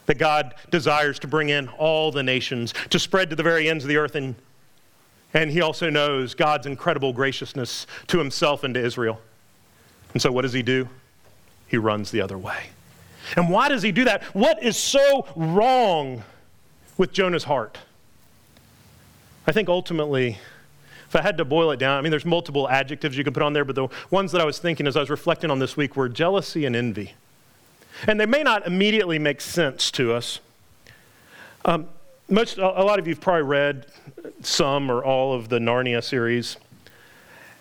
that 0.06 0.18
God 0.18 0.54
desires 0.70 1.18
to 1.20 1.26
bring 1.26 1.48
in 1.48 1.68
all 1.68 2.12
the 2.12 2.22
nations, 2.22 2.74
to 2.90 2.98
spread 2.98 3.30
to 3.30 3.36
the 3.36 3.42
very 3.42 3.68
ends 3.68 3.84
of 3.84 3.88
the 3.88 3.96
earth. 3.96 4.14
And, 4.14 4.34
and 5.32 5.50
he 5.50 5.62
also 5.62 5.88
knows 5.88 6.34
God's 6.34 6.66
incredible 6.66 7.12
graciousness 7.12 7.86
to 8.08 8.18
himself 8.18 8.62
and 8.62 8.74
to 8.74 8.84
Israel. 8.84 9.20
And 10.12 10.20
so 10.20 10.30
what 10.30 10.42
does 10.42 10.52
he 10.52 10.62
do? 10.62 10.88
He 11.66 11.76
runs 11.76 12.10
the 12.10 12.20
other 12.20 12.36
way. 12.36 12.70
And 13.36 13.48
why 13.48 13.68
does 13.68 13.82
he 13.82 13.92
do 13.92 14.04
that? 14.04 14.22
What 14.34 14.62
is 14.62 14.76
so 14.76 15.26
wrong 15.36 16.22
with 16.96 17.12
Jonah's 17.12 17.44
heart? 17.44 17.78
I 19.46 19.52
think 19.52 19.68
ultimately, 19.68 20.38
if 21.08 21.16
I 21.16 21.22
had 21.22 21.38
to 21.38 21.44
boil 21.44 21.70
it 21.70 21.78
down, 21.78 21.98
I 21.98 22.02
mean, 22.02 22.10
there's 22.10 22.24
multiple 22.24 22.68
adjectives 22.68 23.16
you 23.16 23.24
can 23.24 23.32
put 23.32 23.42
on 23.42 23.52
there, 23.52 23.64
but 23.64 23.74
the 23.74 23.88
ones 24.10 24.32
that 24.32 24.40
I 24.40 24.44
was 24.44 24.58
thinking 24.58 24.86
as 24.86 24.96
I 24.96 25.00
was 25.00 25.10
reflecting 25.10 25.50
on 25.50 25.58
this 25.58 25.76
week 25.76 25.96
were 25.96 26.08
jealousy 26.08 26.64
and 26.64 26.76
envy. 26.76 27.14
And 28.06 28.20
they 28.20 28.26
may 28.26 28.42
not 28.42 28.66
immediately 28.66 29.18
make 29.18 29.40
sense 29.40 29.90
to 29.92 30.12
us. 30.12 30.40
Um, 31.64 31.88
most, 32.28 32.58
a 32.58 32.62
lot 32.62 32.98
of 32.98 33.06
you 33.06 33.14
have 33.14 33.20
probably 33.20 33.42
read 33.42 33.86
some 34.42 34.90
or 34.90 35.02
all 35.02 35.34
of 35.34 35.48
the 35.48 35.58
Narnia 35.58 36.02
series 36.02 36.56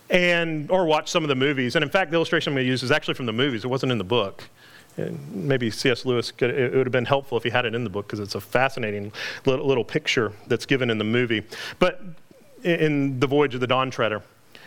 and 0.10 0.70
or 0.72 0.86
watched 0.86 1.10
some 1.10 1.24
of 1.24 1.30
the 1.30 1.36
movies. 1.36 1.76
And 1.76 1.84
in 1.84 1.90
fact, 1.90 2.12
the 2.12 2.16
illustration 2.16 2.52
I'm 2.52 2.56
going 2.56 2.66
to 2.66 2.70
use 2.70 2.84
is 2.84 2.92
actually 2.92 3.16
from 3.16 3.26
the 3.26 3.34
movies. 3.34 3.64
It 3.64 3.68
wasn't 3.68 3.92
in 3.92 3.98
the 3.98 4.04
book. 4.04 4.44
Maybe 5.32 5.72
C.S. 5.72 6.06
Lewis, 6.06 6.32
could, 6.32 6.52
it 6.52 6.74
would 6.74 6.86
have 6.86 6.92
been 6.92 7.06
helpful 7.06 7.38
if 7.38 7.44
he 7.44 7.50
had 7.50 7.66
it 7.66 7.76
in 7.76 7.84
the 7.84 7.90
book 7.90 8.08
because 8.08 8.20
it's 8.20 8.36
a 8.36 8.42
fascinating 8.42 9.12
little, 9.46 9.66
little, 9.66 9.84
picture 9.84 10.34
that's 10.48 10.66
given 10.66 10.90
in 10.90 10.98
the 10.98 11.04
movie. 11.04 11.44
But 11.80 12.02
in 12.64 13.20
The 13.20 13.28
Voyage 13.28 13.56
of 13.56 13.62
the 13.62 13.68
Dawn 13.68 13.92
Treader, 13.92 14.22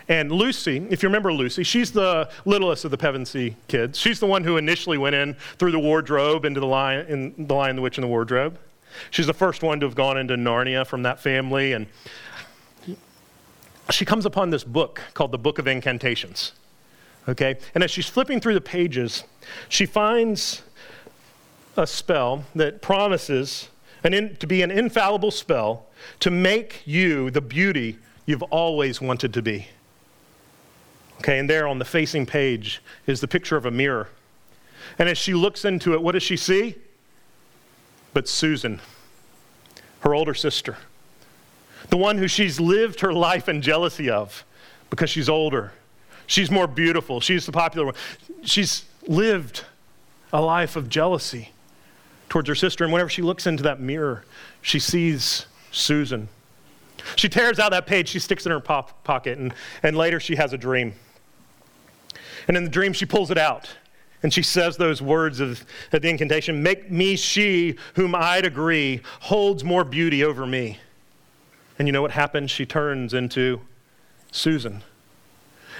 and 0.08 0.32
Lucy, 0.32 0.86
if 0.90 1.02
you 1.02 1.08
remember 1.08 1.32
Lucy, 1.32 1.62
she's 1.62 1.92
the 1.92 2.28
littlest 2.44 2.84
of 2.84 2.90
the 2.90 2.98
Pevensie 2.98 3.54
kids. 3.68 3.98
She's 3.98 4.18
the 4.18 4.26
one 4.26 4.42
who 4.42 4.56
initially 4.56 4.98
went 4.98 5.14
in 5.14 5.34
through 5.58 5.70
the 5.70 5.78
wardrobe 5.78 6.44
into 6.44 6.60
the 6.60 6.66
lion, 6.66 7.06
in 7.06 7.46
the 7.46 7.54
Lion, 7.54 7.76
the 7.76 7.82
Witch, 7.82 7.98
and 7.98 8.04
the 8.04 8.08
Wardrobe. 8.08 8.58
She's 9.10 9.26
the 9.26 9.34
first 9.34 9.62
one 9.62 9.80
to 9.80 9.86
have 9.86 9.94
gone 9.94 10.18
into 10.18 10.34
Narnia 10.36 10.86
from 10.86 11.04
that 11.04 11.20
family. 11.20 11.72
And 11.72 11.86
she 13.90 14.04
comes 14.04 14.26
upon 14.26 14.50
this 14.50 14.64
book 14.64 15.00
called 15.14 15.32
the 15.32 15.38
Book 15.38 15.58
of 15.58 15.66
Incantations. 15.66 16.52
Okay? 17.28 17.58
And 17.74 17.84
as 17.84 17.90
she's 17.90 18.08
flipping 18.08 18.40
through 18.40 18.54
the 18.54 18.60
pages, 18.60 19.24
she 19.68 19.86
finds 19.86 20.62
a 21.76 21.86
spell 21.86 22.44
that 22.54 22.82
promises 22.82 23.68
in, 24.04 24.36
to 24.36 24.46
be 24.46 24.62
an 24.62 24.70
infallible 24.70 25.30
spell 25.30 25.86
to 26.20 26.30
make 26.30 26.82
you 26.84 27.30
the 27.30 27.40
beauty 27.40 27.98
you've 28.26 28.42
always 28.44 29.00
wanted 29.00 29.32
to 29.34 29.42
be. 29.42 29.68
Okay, 31.18 31.38
and 31.38 31.48
there 31.48 31.68
on 31.68 31.78
the 31.78 31.84
facing 31.84 32.26
page 32.26 32.82
is 33.06 33.20
the 33.20 33.28
picture 33.28 33.56
of 33.56 33.64
a 33.64 33.70
mirror. 33.70 34.08
And 34.98 35.08
as 35.08 35.18
she 35.18 35.34
looks 35.34 35.64
into 35.64 35.94
it, 35.94 36.02
what 36.02 36.12
does 36.12 36.22
she 36.22 36.36
see? 36.36 36.74
But 38.12 38.28
Susan, 38.28 38.80
her 40.00 40.14
older 40.14 40.34
sister, 40.34 40.76
the 41.90 41.96
one 41.96 42.18
who 42.18 42.26
she's 42.26 42.58
lived 42.58 43.00
her 43.00 43.12
life 43.12 43.48
in 43.48 43.62
jealousy 43.62 44.10
of 44.10 44.44
because 44.90 45.10
she's 45.10 45.28
older. 45.28 45.72
She's 46.32 46.50
more 46.50 46.66
beautiful. 46.66 47.20
She's 47.20 47.44
the 47.44 47.52
popular 47.52 47.84
one. 47.84 47.94
She's 48.42 48.86
lived 49.06 49.66
a 50.32 50.40
life 50.40 50.76
of 50.76 50.88
jealousy 50.88 51.50
towards 52.30 52.48
her 52.48 52.54
sister. 52.54 52.84
And 52.84 52.92
whenever 52.92 53.10
she 53.10 53.20
looks 53.20 53.46
into 53.46 53.62
that 53.64 53.80
mirror, 53.80 54.24
she 54.62 54.78
sees 54.78 55.44
Susan. 55.72 56.30
She 57.16 57.28
tears 57.28 57.58
out 57.58 57.72
that 57.72 57.86
page, 57.86 58.08
she 58.08 58.18
sticks 58.18 58.46
it 58.46 58.48
in 58.48 58.52
her 58.52 58.60
pop- 58.60 59.04
pocket, 59.04 59.36
and, 59.36 59.52
and 59.82 59.94
later 59.94 60.18
she 60.20 60.36
has 60.36 60.54
a 60.54 60.56
dream. 60.56 60.94
And 62.48 62.56
in 62.56 62.64
the 62.64 62.70
dream, 62.70 62.94
she 62.94 63.04
pulls 63.04 63.30
it 63.30 63.36
out. 63.36 63.68
And 64.22 64.32
she 64.32 64.42
says 64.42 64.78
those 64.78 65.02
words 65.02 65.38
of, 65.38 65.66
of 65.92 66.00
the 66.00 66.08
incantation 66.08 66.62
Make 66.62 66.90
me 66.90 67.14
she 67.16 67.76
whom 67.94 68.14
I'd 68.14 68.46
agree 68.46 69.02
holds 69.20 69.64
more 69.64 69.84
beauty 69.84 70.24
over 70.24 70.46
me. 70.46 70.78
And 71.78 71.86
you 71.86 71.92
know 71.92 72.00
what 72.00 72.12
happens? 72.12 72.50
She 72.50 72.64
turns 72.64 73.12
into 73.12 73.60
Susan. 74.30 74.82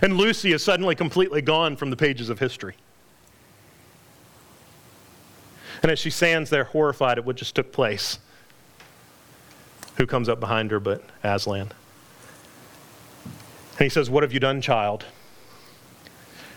And 0.01 0.17
Lucy 0.17 0.53
is 0.53 0.65
suddenly 0.65 0.95
completely 0.95 1.43
gone 1.43 1.77
from 1.77 1.91
the 1.91 1.97
pages 1.97 2.31
of 2.31 2.39
history. 2.39 2.75
And 5.83 5.91
as 5.91 5.99
she 5.99 6.11
stands 6.11 6.49
there 6.51 6.65
horrified 6.65 7.19
at 7.19 7.25
what 7.25 7.37
just 7.37 7.55
took 7.55 7.73
place, 7.73 8.19
who 9.97 10.07
comes 10.07 10.29
up 10.29 10.41
behind 10.41 10.71
her 10.71 10.81
but 10.81 11.03
Aslan? 11.23 11.73
And 13.73 13.81
he 13.81 13.89
says, 13.89 14.09
What 14.09 14.23
have 14.23 14.33
you 14.33 14.41
done, 14.41 14.61
child? 14.61 15.05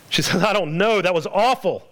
She 0.10 0.21
says, 0.21 0.43
I 0.43 0.54
don't 0.54 0.78
know. 0.78 1.02
That 1.02 1.13
was 1.13 1.28
awful. 1.28 1.88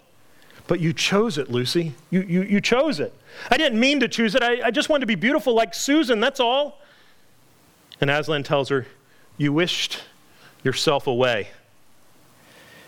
But 0.68 0.80
you 0.80 0.94
chose 0.94 1.38
it, 1.38 1.52
Lucy. 1.52 1.94
You, 2.10 2.22
you, 2.22 2.44
you 2.44 2.62
chose 2.62 3.00
it. 3.00 3.14
I 3.52 3.58
didn't 3.58 3.80
mean 3.80 4.00
to 4.00 4.08
choose 4.08 4.34
it. 4.36 4.44
I, 4.44 4.68
I 4.68 4.72
just 4.72 4.88
wanted 4.88 5.02
to 5.02 5.08
be 5.08 5.16
beautiful 5.16 5.54
like 5.54 5.74
Susan, 5.74 6.20
that's 6.20 6.40
all. 6.40 6.80
And 8.00 8.10
Aslan 8.10 8.44
tells 8.44 8.70
her, 8.70 8.88
You 9.38 9.52
wished 9.52 10.00
yourself 10.63 11.08
away, 11.08 11.49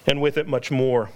and 0.07 0.21
with 0.21 0.38
it 0.38 0.47
much 0.47 0.71
more. 0.71 1.09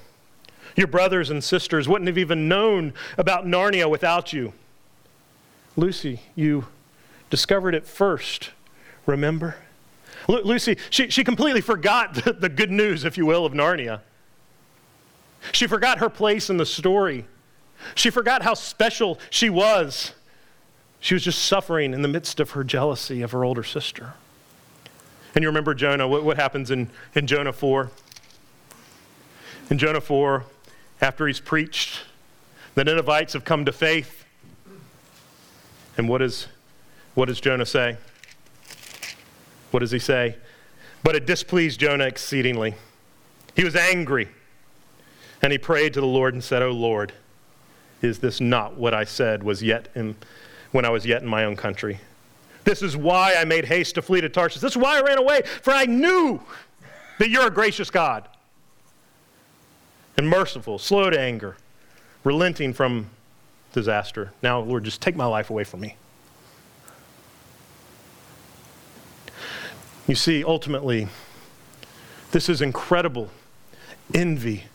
Your 0.76 0.88
brothers 0.88 1.30
and 1.30 1.44
sisters 1.44 1.88
wouldn't 1.88 2.08
have 2.08 2.18
even 2.18 2.48
known 2.48 2.94
about 3.18 3.46
Narnia 3.46 3.90
without 3.90 4.34
you. 4.34 4.54
Lucy, 5.76 6.22
you 6.36 6.66
discovered 7.30 7.76
it 7.76 7.86
first, 7.86 8.52
remember? 9.06 9.56
Lucy, 10.28 10.78
she, 10.90 11.10
she 11.10 11.24
completely 11.24 11.62
forgot 11.62 12.14
the, 12.26 12.34
the 12.34 12.50
good 12.50 12.72
news, 12.72 13.06
if 13.06 13.18
you 13.18 13.26
will, 13.26 13.46
of 13.46 13.54
Narnia. 13.54 14.02
She 15.52 15.68
forgot 15.68 16.00
her 16.00 16.10
place 16.10 16.50
in 16.50 16.58
the 16.58 16.66
story. 16.66 17.26
She 17.96 18.10
forgot 18.10 18.44
how 18.44 18.54
special 18.54 19.20
she 19.30 19.50
was. 19.50 20.14
She 21.00 21.14
was 21.14 21.24
just 21.24 21.44
suffering 21.46 21.94
in 21.94 22.02
the 22.02 22.10
midst 22.10 22.40
of 22.40 22.52
her 22.52 22.64
jealousy 22.64 23.22
of 23.22 23.32
her 23.32 23.46
older 23.46 23.64
sister. 23.64 24.14
And 25.36 25.44
you 25.44 25.50
remember 25.50 25.74
Jonah, 25.74 26.08
what, 26.08 26.24
what 26.24 26.38
happens 26.38 26.72
in, 26.72 26.90
in 27.16 27.28
Jonah 27.28 27.54
4? 27.54 27.92
In 29.70 29.78
Jonah 29.78 30.02
4, 30.02 30.44
after 31.02 31.28
he's 31.28 31.40
preached, 31.40 32.02
the 32.76 32.84
Ninevites 32.84 33.34
have 33.34 33.46
come 33.46 33.66
to 33.66 33.72
faith. 33.72 34.26
And 35.98 36.10
what, 36.10 36.22
is, 36.22 36.48
what 37.14 37.26
does 37.26 37.40
Jonah 37.40 37.66
say? 37.66 37.98
What 39.72 39.82
does 39.82 39.92
he 39.92 40.00
say? 40.00 40.36
But 41.04 41.16
it 41.16 41.26
displeased 41.26 41.80
Jonah 41.80 42.06
exceedingly. 42.06 42.76
He 43.56 43.64
was 43.64 43.76
angry. 43.76 44.30
And 45.42 45.52
he 45.52 45.58
prayed 45.58 45.94
to 45.94 46.02
the 46.02 46.08
Lord 46.08 46.34
and 46.34 46.44
said, 46.44 46.62
O 46.62 46.72
Lord, 46.72 47.14
is 48.02 48.20
this 48.20 48.42
not 48.42 48.76
what 48.76 48.94
I 48.94 49.04
said 49.04 49.44
was 49.44 49.62
yet 49.62 49.90
in, 49.96 50.16
when 50.72 50.86
I 50.86 50.90
was 50.90 51.06
yet 51.06 51.22
in 51.22 51.28
my 51.28 51.46
own 51.46 51.56
country? 51.56 52.00
This 52.70 52.84
is 52.84 52.96
why 52.96 53.34
I 53.34 53.46
made 53.46 53.66
haste 53.66 53.96
to 53.96 54.04
flee 54.04 54.22
to 54.22 54.30
Tarshish. 54.30 54.62
This 54.62 54.74
is 54.74 54.78
why 54.78 55.00
I 55.00 55.02
ran 55.02 55.18
away, 55.18 55.42
for 55.64 55.74
I 55.74 55.86
knew 55.88 56.40
that 57.18 57.28
you're 57.28 57.48
a 57.48 57.50
gracious 57.50 57.90
God 57.90 58.28
and 60.18 60.30
merciful, 60.30 60.78
slow 60.78 61.10
to 61.10 61.20
anger, 61.20 61.58
relenting 62.24 62.74
from 62.74 63.10
disaster. 63.74 64.34
Now, 64.44 64.60
Lord, 64.60 64.84
just 64.84 65.02
take 65.02 65.16
my 65.16 65.26
life 65.26 65.50
away 65.50 65.64
from 65.64 65.80
me. 65.80 65.96
You 70.06 70.14
see, 70.14 70.44
ultimately, 70.44 71.08
this 72.30 72.50
is 72.50 72.62
incredible 72.62 73.32
envy 74.14 74.66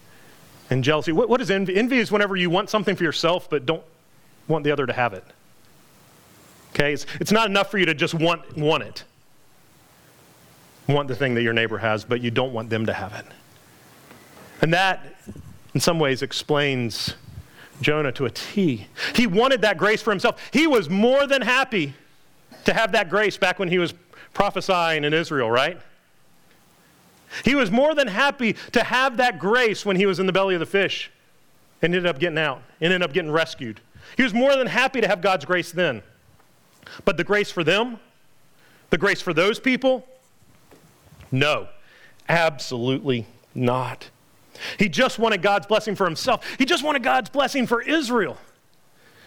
and 0.68 0.82
jealousy. 0.82 1.12
What, 1.12 1.28
what 1.28 1.40
is 1.40 1.48
envy? 1.48 1.76
Envy 1.76 1.98
is 1.98 2.10
whenever 2.10 2.34
you 2.34 2.50
want 2.50 2.70
something 2.70 2.96
for 2.96 3.04
yourself 3.04 3.48
but 3.48 3.66
don't 3.66 3.84
want 4.48 4.64
the 4.64 4.72
other 4.72 4.84
to 4.84 4.92
have 4.92 5.12
it. 5.12 5.24
Okay? 6.74 6.92
It's, 6.92 7.06
it's 7.20 7.32
not 7.32 7.48
enough 7.48 7.70
for 7.70 7.78
you 7.78 7.86
to 7.86 7.94
just 7.94 8.14
want, 8.14 8.56
want 8.56 8.82
it. 8.82 9.04
Want 10.88 11.08
the 11.08 11.16
thing 11.16 11.34
that 11.34 11.42
your 11.42 11.52
neighbor 11.52 11.78
has, 11.78 12.04
but 12.04 12.20
you 12.20 12.30
don't 12.30 12.52
want 12.52 12.68
them 12.68 12.86
to 12.86 12.92
have 12.92 13.14
it. 13.14 13.24
And 14.60 14.72
that, 14.74 15.14
in 15.72 15.80
some 15.80 15.98
ways, 15.98 16.22
explains 16.22 17.14
Jonah 17.80 18.12
to 18.12 18.26
a 18.26 18.30
T. 18.30 18.86
He 19.14 19.26
wanted 19.26 19.62
that 19.62 19.78
grace 19.78 20.02
for 20.02 20.10
himself. 20.10 20.40
He 20.52 20.66
was 20.66 20.90
more 20.90 21.26
than 21.26 21.42
happy 21.42 21.94
to 22.64 22.72
have 22.72 22.92
that 22.92 23.08
grace 23.08 23.36
back 23.36 23.58
when 23.58 23.68
he 23.68 23.78
was 23.78 23.94
prophesying 24.32 25.04
in 25.04 25.14
Israel, 25.14 25.50
right? 25.50 25.78
He 27.44 27.54
was 27.54 27.70
more 27.70 27.94
than 27.94 28.08
happy 28.08 28.54
to 28.72 28.84
have 28.84 29.16
that 29.16 29.38
grace 29.38 29.84
when 29.84 29.96
he 29.96 30.06
was 30.06 30.20
in 30.20 30.26
the 30.26 30.32
belly 30.32 30.54
of 30.54 30.60
the 30.60 30.66
fish 30.66 31.10
and 31.82 31.94
ended 31.94 32.08
up 32.08 32.18
getting 32.18 32.38
out 32.38 32.62
and 32.80 32.92
ended 32.92 33.02
up 33.02 33.12
getting 33.12 33.30
rescued. 33.30 33.80
He 34.16 34.22
was 34.22 34.32
more 34.32 34.54
than 34.56 34.66
happy 34.66 35.00
to 35.00 35.08
have 35.08 35.20
God's 35.20 35.44
grace 35.44 35.72
then. 35.72 36.02
But 37.04 37.16
the 37.16 37.24
grace 37.24 37.50
for 37.50 37.64
them, 37.64 37.98
the 38.90 38.98
grace 38.98 39.20
for 39.20 39.32
those 39.32 39.58
people, 39.58 40.06
no, 41.30 41.68
absolutely 42.28 43.26
not. 43.54 44.10
He 44.78 44.88
just 44.88 45.18
wanted 45.18 45.42
God's 45.42 45.66
blessing 45.66 45.96
for 45.96 46.04
himself. 46.04 46.46
He 46.58 46.64
just 46.64 46.84
wanted 46.84 47.02
God's 47.02 47.30
blessing 47.30 47.66
for 47.66 47.82
Israel. 47.82 48.38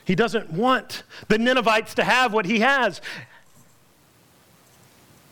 He 0.05 0.15
doesn't 0.15 0.51
want 0.51 1.03
the 1.27 1.37
Ninevites 1.37 1.93
to 1.95 2.03
have 2.03 2.31
what 2.33 2.45
he 2.45 2.61
has. 2.61 3.01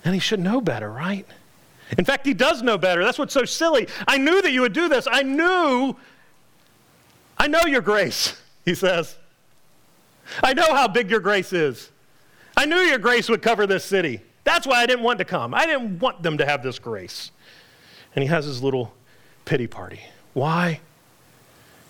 And 0.03 0.13
he 0.13 0.19
should 0.19 0.41
know 0.41 0.59
better, 0.59 0.91
right? 0.91 1.25
In 1.97 2.03
fact, 2.03 2.25
he 2.25 2.33
does 2.33 2.61
know 2.61 2.77
better. 2.77 3.03
That's 3.03 3.17
what's 3.17 3.33
so 3.33 3.45
silly. 3.45 3.87
I 4.07 4.17
knew 4.17 4.41
that 4.41 4.51
you 4.51 4.61
would 4.61 4.73
do 4.73 4.89
this. 4.89 5.07
I 5.09 5.23
knew, 5.23 5.95
I 7.37 7.47
know 7.47 7.61
your 7.65 7.81
grace, 7.81 8.39
he 8.65 8.75
says. 8.75 9.15
I 10.43 10.53
know 10.53 10.73
how 10.73 10.87
big 10.87 11.09
your 11.09 11.19
grace 11.19 11.53
is. 11.53 11.89
I 12.57 12.65
knew 12.65 12.77
your 12.77 12.97
grace 12.97 13.29
would 13.29 13.41
cover 13.41 13.67
this 13.67 13.83
city. 13.83 14.21
That's 14.43 14.65
why 14.65 14.81
I 14.81 14.85
didn't 14.85 15.03
want 15.03 15.19
to 15.19 15.25
come. 15.25 15.53
I 15.53 15.65
didn't 15.65 15.99
want 15.99 16.23
them 16.23 16.37
to 16.37 16.45
have 16.45 16.63
this 16.63 16.79
grace. 16.79 17.31
And 18.15 18.23
he 18.23 18.29
has 18.29 18.45
his 18.45 18.63
little 18.63 18.93
pity 19.43 19.67
party. 19.67 20.01
Why? 20.33 20.79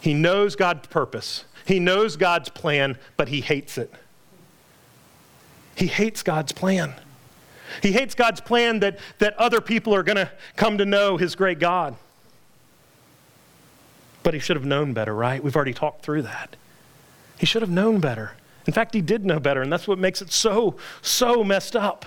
He 0.01 0.13
knows 0.13 0.55
God's 0.55 0.87
purpose, 0.87 1.45
he 1.65 1.79
knows 1.79 2.15
God's 2.15 2.49
plan, 2.49 2.97
but 3.17 3.27
he 3.27 3.41
hates 3.41 3.77
it. 3.77 3.91
He 5.75 5.87
hates 5.87 6.23
God's 6.23 6.51
plan. 6.51 6.93
He 7.81 7.91
hates 7.91 8.15
God's 8.15 8.39
plan 8.39 8.79
that, 8.79 8.99
that 9.19 9.35
other 9.37 9.59
people 9.59 9.93
are 9.93 10.03
going 10.03 10.17
to 10.17 10.31
come 10.55 10.77
to 10.77 10.85
know 10.85 11.17
his 11.17 11.35
great 11.35 11.59
God. 11.59 11.95
But 14.23 14.33
he 14.33 14.39
should 14.39 14.55
have 14.55 14.65
known 14.65 14.93
better, 14.93 15.13
right? 15.13 15.43
We've 15.43 15.55
already 15.55 15.73
talked 15.73 16.03
through 16.03 16.21
that. 16.21 16.55
He 17.37 17.45
should 17.45 17.61
have 17.61 17.71
known 17.71 17.99
better. 17.99 18.33
In 18.67 18.73
fact, 18.73 18.93
he 18.93 19.01
did 19.01 19.25
know 19.25 19.39
better, 19.39 19.61
and 19.61 19.71
that's 19.71 19.87
what 19.87 19.99
makes 19.99 20.21
it 20.21 20.31
so, 20.31 20.75
so 21.01 21.43
messed 21.43 21.75
up. 21.75 22.05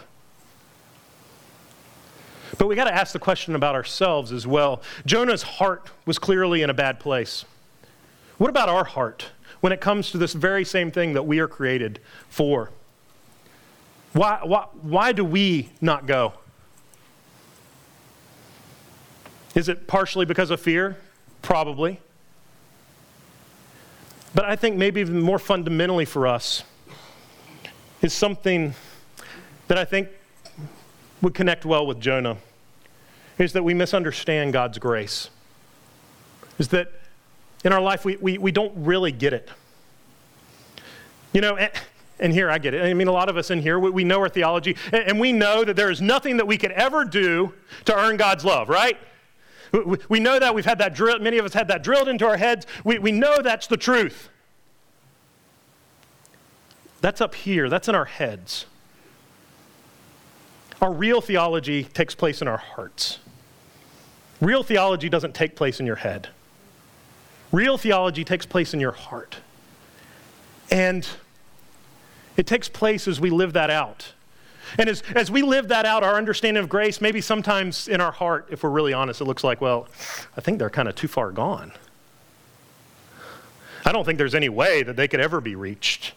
But 2.56 2.66
we 2.66 2.74
got 2.74 2.84
to 2.84 2.94
ask 2.94 3.12
the 3.12 3.18
question 3.18 3.54
about 3.54 3.74
ourselves 3.74 4.32
as 4.32 4.46
well. 4.46 4.82
Jonah's 5.06 5.42
heart 5.42 5.90
was 6.06 6.18
clearly 6.18 6.62
in 6.62 6.70
a 6.70 6.74
bad 6.74 6.98
place. 6.98 7.44
What 8.38 8.50
about 8.50 8.68
our 8.68 8.84
heart 8.84 9.26
when 9.60 9.72
it 9.72 9.80
comes 9.80 10.10
to 10.12 10.18
this 10.18 10.32
very 10.32 10.64
same 10.64 10.90
thing 10.90 11.12
that 11.12 11.24
we 11.24 11.38
are 11.38 11.48
created 11.48 12.00
for? 12.28 12.70
Why, 14.12 14.40
why, 14.42 14.66
why 14.82 15.12
do 15.12 15.24
we 15.24 15.70
not 15.80 16.06
go? 16.06 16.32
Is 19.54 19.68
it 19.68 19.86
partially 19.86 20.24
because 20.24 20.50
of 20.50 20.60
fear? 20.60 20.96
Probably. 21.42 22.00
But 24.34 24.44
I 24.44 24.56
think 24.56 24.76
maybe 24.76 25.00
even 25.00 25.20
more 25.20 25.38
fundamentally 25.38 26.04
for 26.04 26.26
us 26.26 26.64
is 28.02 28.12
something 28.12 28.74
that 29.68 29.78
I 29.78 29.84
think 29.84 30.08
would 31.22 31.34
connect 31.34 31.64
well 31.64 31.86
with 31.86 32.00
Jonah 32.00 32.36
is 33.38 33.52
that 33.52 33.62
we 33.62 33.74
misunderstand 33.74 34.52
God's 34.52 34.78
grace. 34.78 35.30
Is 36.58 36.68
that 36.68 36.92
in 37.64 37.72
our 37.72 37.80
life 37.80 38.04
we, 38.04 38.16
we, 38.16 38.38
we 38.38 38.52
don't 38.52 38.72
really 38.76 39.12
get 39.12 39.32
it. 39.32 39.48
You 41.32 41.40
know, 41.40 41.58
and 42.18 42.32
here 42.32 42.50
I 42.50 42.58
get 42.58 42.74
it. 42.74 42.82
I 42.82 42.94
mean, 42.94 43.08
a 43.08 43.12
lot 43.12 43.28
of 43.28 43.36
us 43.36 43.50
in 43.50 43.60
here, 43.60 43.78
we, 43.78 43.90
we 43.90 44.04
know 44.04 44.20
our 44.20 44.28
theology, 44.28 44.76
and, 44.92 45.02
and 45.04 45.20
we 45.20 45.32
know 45.32 45.64
that 45.64 45.76
there 45.76 45.90
is 45.90 46.00
nothing 46.00 46.36
that 46.38 46.46
we 46.46 46.56
could 46.56 46.72
ever 46.72 47.04
do 47.04 47.52
to 47.84 47.96
earn 47.96 48.16
God's 48.16 48.44
love, 48.44 48.68
right? 48.68 48.98
We, 50.08 50.20
know 50.20 50.38
that. 50.38 50.54
We've 50.54 50.64
had 50.64 50.78
that 50.78 50.94
drilled, 50.94 51.22
many 51.22 51.38
of 51.38 51.44
us 51.44 51.52
had 51.52 51.68
that 51.68 51.82
drilled 51.82 52.08
into 52.08 52.26
our 52.26 52.36
heads. 52.36 52.66
We, 52.84 52.98
we 52.98 53.12
know 53.12 53.42
that's 53.42 53.66
the 53.66 53.76
truth. 53.76 54.28
That's 57.00 57.20
up 57.20 57.34
here, 57.34 57.68
that's 57.68 57.88
in 57.88 57.94
our 57.94 58.06
heads. 58.06 58.66
Our 60.80 60.92
real 60.92 61.20
theology 61.20 61.84
takes 61.84 62.14
place 62.14 62.40
in 62.40 62.48
our 62.48 62.56
hearts. 62.56 63.18
Real 64.40 64.62
theology 64.62 65.08
doesn't 65.08 65.34
take 65.34 65.56
place 65.56 65.80
in 65.80 65.86
your 65.86 65.96
head. 65.96 66.28
Real 67.50 67.78
theology 67.78 68.24
takes 68.24 68.46
place 68.46 68.74
in 68.74 68.80
your 68.80 68.92
heart. 68.92 69.38
And 70.70 71.06
it 72.36 72.46
takes 72.46 72.68
place 72.68 73.08
as 73.08 73.20
we 73.20 73.30
live 73.30 73.54
that 73.54 73.70
out. 73.70 74.12
And 74.78 74.88
as, 74.88 75.02
as 75.14 75.30
we 75.30 75.42
live 75.42 75.68
that 75.68 75.86
out, 75.86 76.02
our 76.02 76.16
understanding 76.16 76.62
of 76.62 76.68
grace, 76.68 77.00
maybe 77.00 77.20
sometimes 77.20 77.88
in 77.88 78.00
our 78.00 78.12
heart, 78.12 78.48
if 78.50 78.62
we're 78.62 78.70
really 78.70 78.92
honest, 78.92 79.20
it 79.20 79.24
looks 79.24 79.44
like, 79.44 79.60
well, 79.60 79.88
I 80.36 80.40
think 80.40 80.58
they're 80.58 80.68
kind 80.70 80.88
of 80.88 80.94
too 80.94 81.08
far 81.08 81.30
gone. 81.30 81.72
I 83.84 83.92
don't 83.92 84.04
think 84.04 84.18
there's 84.18 84.34
any 84.34 84.48
way 84.48 84.82
that 84.82 84.96
they 84.96 85.08
could 85.08 85.20
ever 85.20 85.40
be 85.40 85.54
reached. 85.54 86.12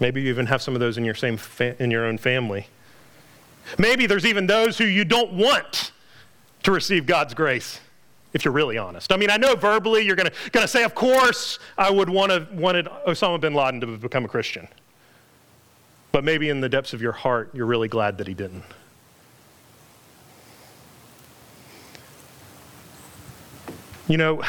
Maybe 0.00 0.22
you 0.22 0.28
even 0.30 0.46
have 0.46 0.62
some 0.62 0.74
of 0.74 0.80
those 0.80 0.96
in 0.96 1.04
your, 1.04 1.14
same 1.14 1.36
fa- 1.36 1.80
in 1.82 1.90
your 1.90 2.06
own 2.06 2.18
family. 2.18 2.68
Maybe 3.78 4.06
there's 4.06 4.26
even 4.26 4.46
those 4.46 4.78
who 4.78 4.84
you 4.84 5.04
don't 5.04 5.34
want 5.34 5.92
to 6.62 6.72
receive 6.72 7.06
God's 7.06 7.34
grace, 7.34 7.80
if 8.32 8.44
you're 8.44 8.54
really 8.54 8.78
honest. 8.78 9.12
I 9.12 9.16
mean, 9.16 9.30
I 9.30 9.36
know 9.36 9.54
verbally 9.54 10.02
you're 10.02 10.16
going 10.16 10.30
to 10.52 10.68
say, 10.68 10.84
of 10.84 10.94
course, 10.94 11.58
I 11.76 11.90
would 11.90 12.08
want 12.08 12.52
wanted 12.52 12.86
Osama 13.06 13.40
bin 13.40 13.54
Laden 13.54 13.80
to 13.80 13.86
become 13.98 14.24
a 14.24 14.28
Christian. 14.28 14.66
But 16.14 16.22
maybe 16.22 16.48
in 16.48 16.60
the 16.60 16.68
depths 16.68 16.92
of 16.92 17.02
your 17.02 17.10
heart, 17.10 17.50
you're 17.54 17.66
really 17.66 17.88
glad 17.88 18.18
that 18.18 18.28
he 18.28 18.34
didn't. 18.34 18.62
You 24.06 24.18
know, 24.18 24.44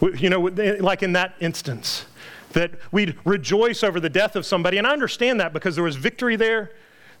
you 0.00 0.30
know, 0.30 0.46
eh, 0.46 0.78
like 0.80 1.02
in 1.02 1.12
that 1.12 1.34
instance, 1.40 2.06
that 2.54 2.70
we'd 2.90 3.18
rejoice 3.26 3.84
over 3.84 4.00
the 4.00 4.08
death 4.08 4.34
of 4.34 4.46
somebody, 4.46 4.78
and 4.78 4.86
I 4.86 4.92
understand 4.92 5.40
that 5.40 5.52
because 5.52 5.74
there 5.74 5.84
was 5.84 5.96
victory 5.96 6.36
there, 6.36 6.70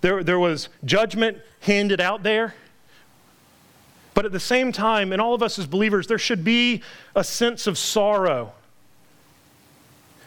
there, 0.00 0.24
there 0.24 0.38
was 0.38 0.70
judgment 0.86 1.36
handed 1.60 2.00
out 2.00 2.22
there. 2.22 2.54
But 4.14 4.24
at 4.24 4.32
the 4.32 4.40
same 4.40 4.72
time, 4.72 5.12
in 5.12 5.20
all 5.20 5.34
of 5.34 5.42
us 5.42 5.58
as 5.58 5.66
believers, 5.66 6.06
there 6.06 6.16
should 6.16 6.42
be 6.42 6.80
a 7.14 7.22
sense 7.22 7.66
of 7.66 7.76
sorrow 7.76 8.54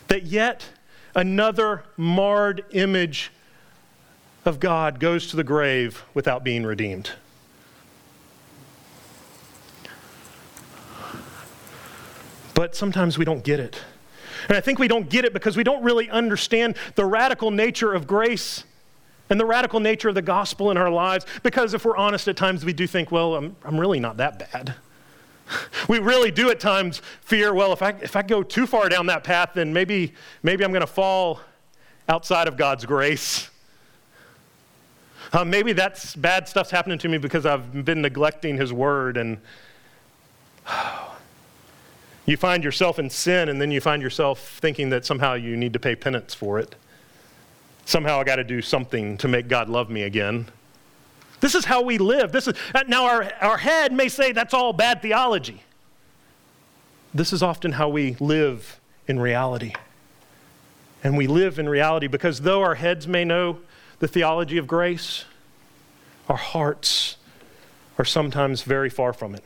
that 0.09 0.27
yet 0.27 0.69
another 1.15 1.83
marred 1.97 2.65
image 2.71 3.31
of 4.43 4.59
God 4.59 4.99
goes 4.99 5.27
to 5.27 5.35
the 5.35 5.43
grave 5.43 6.03
without 6.13 6.43
being 6.43 6.63
redeemed. 6.63 7.11
But 12.53 12.75
sometimes 12.75 13.17
we 13.17 13.25
don't 13.25 13.43
get 13.43 13.59
it. 13.59 13.81
And 14.47 14.57
I 14.57 14.61
think 14.61 14.79
we 14.79 14.87
don't 14.87 15.09
get 15.09 15.25
it 15.25 15.33
because 15.33 15.57
we 15.57 15.63
don't 15.63 15.83
really 15.83 16.09
understand 16.09 16.77
the 16.95 17.05
radical 17.05 17.51
nature 17.51 17.93
of 17.93 18.05
grace 18.05 18.63
and 19.29 19.39
the 19.39 19.45
radical 19.45 19.79
nature 19.79 20.09
of 20.09 20.15
the 20.15 20.21
gospel 20.21 20.69
in 20.69 20.77
our 20.77 20.89
lives. 20.89 21.25
Because 21.41 21.73
if 21.73 21.83
we're 21.83 21.97
honest, 21.97 22.27
at 22.27 22.37
times 22.37 22.63
we 22.63 22.73
do 22.73 22.85
think, 22.85 23.11
well, 23.11 23.35
I'm, 23.35 23.55
I'm 23.63 23.79
really 23.79 23.99
not 23.99 24.17
that 24.17 24.39
bad. 24.39 24.75
We 25.87 25.99
really 25.99 26.31
do 26.31 26.49
at 26.49 26.59
times 26.59 27.01
fear, 27.21 27.53
well, 27.53 27.71
if 27.71 27.81
I, 27.81 27.89
if 28.01 28.15
I 28.15 28.23
go 28.23 28.41
too 28.41 28.65
far 28.65 28.89
down 28.89 29.05
that 29.05 29.23
path, 29.23 29.51
then 29.53 29.71
maybe, 29.71 30.13
maybe 30.41 30.63
I'm 30.63 30.71
going 30.71 30.81
to 30.81 30.87
fall 30.87 31.41
outside 32.09 32.47
of 32.47 32.57
God's 32.57 32.85
grace. 32.85 33.49
Uh, 35.31 35.43
maybe 35.43 35.73
that's 35.73 36.15
bad 36.15 36.47
stuff's 36.47 36.71
happening 36.71 36.97
to 36.99 37.09
me 37.09 37.17
because 37.17 37.45
I've 37.45 37.85
been 37.85 38.01
neglecting 38.01 38.57
His 38.57 38.71
word. 38.71 39.17
And 39.17 39.39
you 42.25 42.37
find 42.37 42.63
yourself 42.63 42.99
in 42.99 43.09
sin, 43.09 43.49
and 43.49 43.61
then 43.61 43.71
you 43.71 43.81
find 43.81 44.01
yourself 44.01 44.57
thinking 44.59 44.89
that 44.89 45.05
somehow 45.05 45.33
you 45.33 45.57
need 45.57 45.73
to 45.73 45.79
pay 45.79 45.95
penance 45.95 46.33
for 46.33 46.59
it. 46.59 46.75
Somehow 47.85 48.19
I 48.19 48.23
got 48.23 48.37
to 48.37 48.43
do 48.43 48.61
something 48.61 49.17
to 49.17 49.27
make 49.27 49.47
God 49.47 49.69
love 49.69 49.89
me 49.89 50.03
again. 50.03 50.47
This 51.45 51.53
is 51.53 51.65
how 51.65 51.83
we 51.83 51.99
live. 51.99 52.31
This 52.31 52.47
is, 52.47 52.55
uh, 52.73 52.81
now, 52.87 53.05
our, 53.05 53.31
our 53.39 53.57
head 53.57 53.93
may 53.93 54.09
say 54.09 54.31
that's 54.31 54.51
all 54.51 54.73
bad 54.73 55.03
theology. 55.03 55.61
This 57.13 57.31
is 57.31 57.43
often 57.43 57.73
how 57.73 57.87
we 57.87 58.15
live 58.19 58.79
in 59.07 59.19
reality. 59.19 59.73
And 61.03 61.15
we 61.15 61.27
live 61.27 61.59
in 61.59 61.69
reality 61.69 62.07
because 62.07 62.41
though 62.41 62.63
our 62.63 62.73
heads 62.73 63.07
may 63.07 63.23
know 63.23 63.59
the 63.99 64.07
theology 64.07 64.57
of 64.57 64.65
grace, 64.65 65.25
our 66.27 66.35
hearts 66.35 67.17
are 67.99 68.05
sometimes 68.05 68.63
very 68.63 68.89
far 68.89 69.13
from 69.13 69.35
it. 69.35 69.43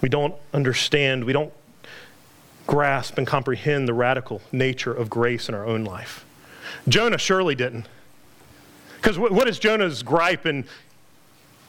We 0.00 0.08
don't 0.08 0.34
understand, 0.54 1.24
we 1.24 1.34
don't 1.34 1.52
grasp 2.66 3.18
and 3.18 3.26
comprehend 3.26 3.86
the 3.86 3.92
radical 3.92 4.40
nature 4.50 4.94
of 4.94 5.10
grace 5.10 5.46
in 5.46 5.54
our 5.54 5.66
own 5.66 5.84
life. 5.84 6.24
Jonah 6.88 7.18
surely 7.18 7.54
didn't. 7.54 7.86
Because 9.00 9.18
what 9.18 9.48
is 9.48 9.58
Jonah's 9.58 10.02
gripe 10.02 10.44
in, 10.44 10.66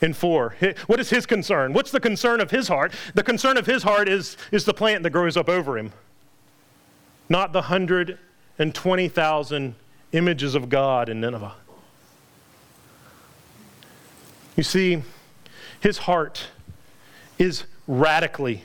in 0.01 0.13
4? 0.13 0.55
What 0.87 0.99
is 0.99 1.09
his 1.09 1.25
concern? 1.25 1.71
What's 1.73 1.91
the 1.91 1.99
concern 1.99 2.39
of 2.41 2.51
his 2.51 2.67
heart? 2.67 2.91
The 3.13 3.23
concern 3.23 3.55
of 3.57 3.67
his 3.67 3.83
heart 3.83 4.09
is, 4.09 4.35
is 4.51 4.65
the 4.65 4.73
plant 4.73 5.03
that 5.03 5.11
grows 5.11 5.37
up 5.37 5.47
over 5.47 5.77
him, 5.77 5.93
not 7.29 7.53
the 7.53 7.59
120,000 7.59 9.75
images 10.11 10.55
of 10.55 10.69
God 10.69 11.07
in 11.07 11.21
Nineveh. 11.21 11.53
You 14.55 14.63
see, 14.63 15.03
his 15.79 15.99
heart 15.99 16.47
is 17.37 17.65
radically 17.87 18.63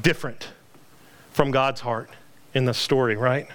different 0.00 0.48
from 1.30 1.50
God's 1.50 1.82
heart 1.82 2.08
in 2.54 2.64
the 2.64 2.74
story, 2.74 3.16
right? 3.16 3.46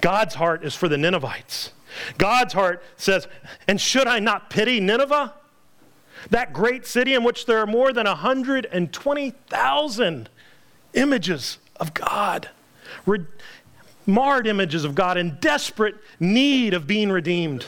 God's 0.00 0.34
heart 0.34 0.64
is 0.64 0.74
for 0.74 0.88
the 0.88 0.98
Ninevites. 0.98 1.70
God's 2.18 2.52
heart 2.54 2.82
says, 2.96 3.28
And 3.66 3.80
should 3.80 4.06
I 4.06 4.18
not 4.18 4.50
pity 4.50 4.80
Nineveh? 4.80 5.32
That 6.30 6.52
great 6.52 6.86
city 6.86 7.14
in 7.14 7.24
which 7.24 7.46
there 7.46 7.58
are 7.58 7.66
more 7.66 7.92
than 7.92 8.06
120,000 8.06 10.28
images 10.94 11.58
of 11.76 11.94
God, 11.94 12.48
re- 13.04 13.26
marred 14.06 14.46
images 14.46 14.84
of 14.84 14.94
God 14.94 15.18
in 15.18 15.36
desperate 15.40 15.96
need 16.18 16.72
of 16.74 16.86
being 16.86 17.10
redeemed. 17.10 17.66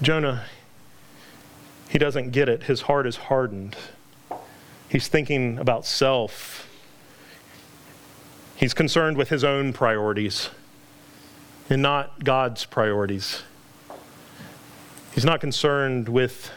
Jonah, 0.00 0.44
he 1.88 1.98
doesn't 1.98 2.30
get 2.30 2.48
it. 2.48 2.62
His 2.64 2.82
heart 2.82 3.06
is 3.06 3.16
hardened. 3.16 3.76
He's 4.88 5.08
thinking 5.08 5.58
about 5.58 5.84
self 5.84 6.67
He's 8.58 8.74
concerned 8.74 9.16
with 9.16 9.28
his 9.28 9.44
own 9.44 9.72
priorities 9.72 10.50
and 11.70 11.80
not 11.80 12.24
God's 12.24 12.64
priorities. 12.64 13.44
He's 15.12 15.24
not 15.24 15.40
concerned 15.40 16.08
with 16.08 16.50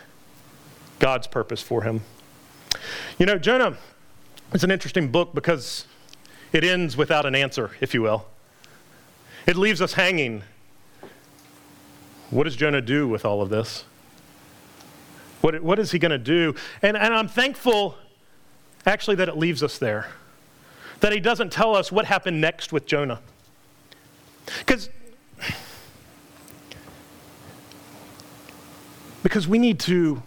God's 0.97 1.27
purpose 1.27 1.61
for 1.61 1.83
him. 1.83 2.01
You 3.19 3.27
know, 3.27 3.37
Jonah 3.37 3.77
is 4.51 4.63
an 4.63 4.71
interesting 4.71 5.09
book 5.11 5.35
because 5.35 5.85
it 6.51 6.63
ends 6.63 6.97
without 6.97 7.27
an 7.27 7.35
answer, 7.35 7.69
if 7.81 7.93
you 7.93 8.01
will. 8.01 8.25
It 9.45 9.55
leaves 9.55 9.79
us 9.79 9.93
hanging. 9.93 10.41
What 12.31 12.45
does 12.45 12.55
Jonah 12.55 12.81
do 12.81 13.07
with 13.07 13.25
all 13.25 13.43
of 13.43 13.49
this? 13.49 13.83
What, 15.41 15.61
what 15.61 15.77
is 15.77 15.91
he 15.91 15.99
going 15.99 16.09
to 16.09 16.17
do? 16.17 16.55
And, 16.81 16.97
and 16.97 17.13
I'm 17.13 17.27
thankful, 17.27 17.95
actually, 18.87 19.17
that 19.17 19.29
it 19.29 19.37
leaves 19.37 19.61
us 19.61 19.77
there 19.77 20.07
that 21.01 21.11
he 21.11 21.19
doesn't 21.19 21.51
tell 21.51 21.75
us 21.75 21.91
what 21.91 22.05
happened 22.05 22.39
next 22.39 22.71
with 22.71 22.85
Jonah. 22.85 23.19
Because 24.59 24.89
because 29.23 29.47
we 29.47 29.59
need 29.59 29.79
to 29.81 30.23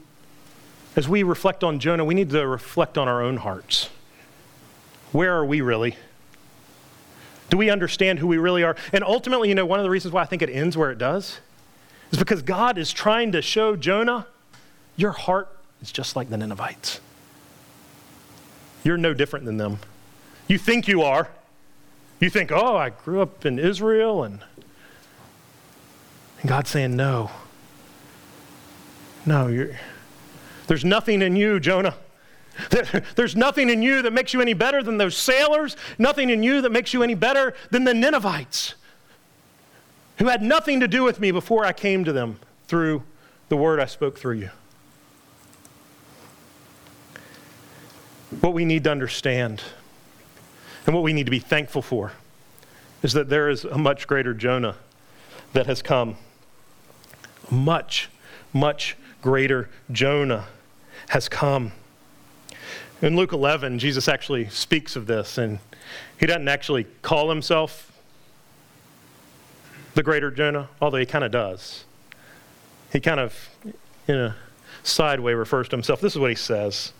as 0.96 1.08
we 1.08 1.22
reflect 1.22 1.64
on 1.64 1.80
Jonah, 1.80 2.04
we 2.04 2.14
need 2.14 2.30
to 2.30 2.46
reflect 2.46 2.96
on 2.98 3.08
our 3.08 3.22
own 3.22 3.38
hearts. 3.38 3.90
Where 5.12 5.34
are 5.34 5.44
we 5.44 5.60
really? 5.60 5.96
Do 7.50 7.56
we 7.56 7.70
understand 7.70 8.18
who 8.18 8.26
we 8.26 8.38
really 8.38 8.62
are? 8.62 8.76
And 8.92 9.04
ultimately, 9.04 9.48
you 9.48 9.54
know, 9.54 9.66
one 9.66 9.78
of 9.78 9.84
the 9.84 9.90
reasons 9.90 10.12
why 10.12 10.22
I 10.22 10.24
think 10.24 10.42
it 10.42 10.50
ends 10.50 10.76
where 10.76 10.90
it 10.90 10.98
does 10.98 11.40
is 12.10 12.18
because 12.18 12.42
God 12.42 12.78
is 12.78 12.92
trying 12.92 13.32
to 13.32 13.42
show 13.42 13.76
Jonah, 13.76 14.26
your 14.96 15.12
heart 15.12 15.48
is 15.82 15.92
just 15.92 16.16
like 16.16 16.30
the 16.30 16.36
Ninevites. 16.36 17.00
You're 18.82 18.98
no 18.98 19.14
different 19.14 19.44
than 19.44 19.56
them. 19.56 19.78
You 20.46 20.58
think 20.58 20.88
you 20.88 21.02
are. 21.02 21.28
You 22.20 22.30
think, 22.30 22.52
oh, 22.52 22.76
I 22.76 22.90
grew 22.90 23.20
up 23.20 23.44
in 23.44 23.58
Israel, 23.58 24.24
and, 24.24 24.40
and 26.40 26.48
God's 26.48 26.70
saying, 26.70 26.96
no. 26.96 27.30
No, 29.26 29.68
there's 30.66 30.84
nothing 30.84 31.22
in 31.22 31.34
you, 31.34 31.58
Jonah. 31.60 31.94
there's 33.16 33.34
nothing 33.34 33.68
in 33.68 33.82
you 33.82 34.02
that 34.02 34.12
makes 34.12 34.32
you 34.32 34.40
any 34.40 34.54
better 34.54 34.82
than 34.82 34.98
those 34.98 35.16
sailors, 35.16 35.76
nothing 35.98 36.30
in 36.30 36.42
you 36.42 36.60
that 36.60 36.70
makes 36.70 36.94
you 36.94 37.02
any 37.02 37.14
better 37.14 37.54
than 37.70 37.84
the 37.84 37.94
Ninevites, 37.94 38.74
who 40.18 40.28
had 40.28 40.42
nothing 40.42 40.80
to 40.80 40.88
do 40.88 41.02
with 41.02 41.18
me 41.18 41.30
before 41.30 41.64
I 41.64 41.72
came 41.72 42.04
to 42.04 42.12
them 42.12 42.38
through 42.68 43.02
the 43.48 43.56
word 43.56 43.80
I 43.80 43.86
spoke 43.86 44.18
through 44.18 44.36
you. 44.36 44.50
What 48.40 48.52
we 48.52 48.64
need 48.64 48.84
to 48.84 48.90
understand 48.90 49.62
and 50.86 50.94
what 50.94 51.02
we 51.02 51.12
need 51.12 51.24
to 51.24 51.30
be 51.30 51.38
thankful 51.38 51.82
for 51.82 52.12
is 53.02 53.12
that 53.12 53.28
there 53.28 53.48
is 53.48 53.64
a 53.64 53.78
much 53.78 54.06
greater 54.06 54.34
Jonah 54.34 54.76
that 55.52 55.66
has 55.66 55.82
come. 55.82 56.16
Much, 57.50 58.08
much 58.52 58.96
greater 59.22 59.68
Jonah 59.92 60.46
has 61.08 61.28
come. 61.28 61.72
In 63.02 63.16
Luke 63.16 63.32
11, 63.32 63.78
Jesus 63.78 64.08
actually 64.08 64.48
speaks 64.48 64.96
of 64.96 65.06
this, 65.06 65.36
and 65.36 65.58
he 66.18 66.26
doesn't 66.26 66.48
actually 66.48 66.84
call 67.02 67.28
himself 67.28 67.92
the 69.94 70.02
greater 70.02 70.30
Jonah, 70.30 70.68
although 70.80 70.98
he 70.98 71.06
kind 71.06 71.24
of 71.24 71.30
does. 71.30 71.84
He 72.92 73.00
kind 73.00 73.20
of, 73.20 73.48
in 74.08 74.16
a 74.16 74.36
side 74.82 75.20
way, 75.20 75.34
refers 75.34 75.68
to 75.68 75.76
himself. 75.76 76.00
This 76.00 76.14
is 76.14 76.18
what 76.18 76.30
he 76.30 76.36
says 76.36 76.92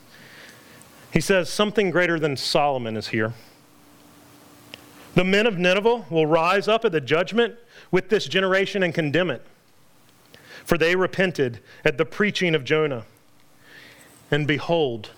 He 1.12 1.20
says, 1.20 1.48
Something 1.48 1.90
greater 1.90 2.18
than 2.18 2.36
Solomon 2.36 2.96
is 2.96 3.08
here. 3.08 3.32
The 5.14 5.24
men 5.24 5.46
of 5.46 5.58
Nineveh 5.58 6.06
will 6.10 6.26
rise 6.26 6.66
up 6.66 6.84
at 6.84 6.92
the 6.92 7.00
judgment 7.00 7.54
with 7.90 8.08
this 8.08 8.26
generation 8.26 8.82
and 8.82 8.92
condemn 8.92 9.30
it. 9.30 9.42
For 10.64 10.76
they 10.76 10.96
repented 10.96 11.60
at 11.84 11.98
the 11.98 12.04
preaching 12.04 12.54
of 12.54 12.64
Jonah. 12.64 13.04
And 14.30 14.46
behold, 14.46 15.10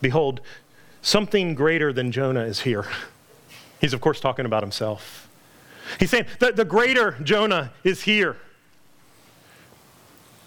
behold, 0.00 0.40
something 1.02 1.54
greater 1.54 1.92
than 1.92 2.10
Jonah 2.10 2.44
is 2.44 2.60
here. 2.60 2.86
He's, 3.80 3.92
of 3.92 4.00
course, 4.00 4.18
talking 4.18 4.46
about 4.46 4.62
himself. 4.62 5.28
He's 6.00 6.10
saying 6.10 6.26
that 6.38 6.56
the 6.56 6.64
greater 6.64 7.18
Jonah 7.22 7.72
is 7.84 8.02
here. 8.02 8.36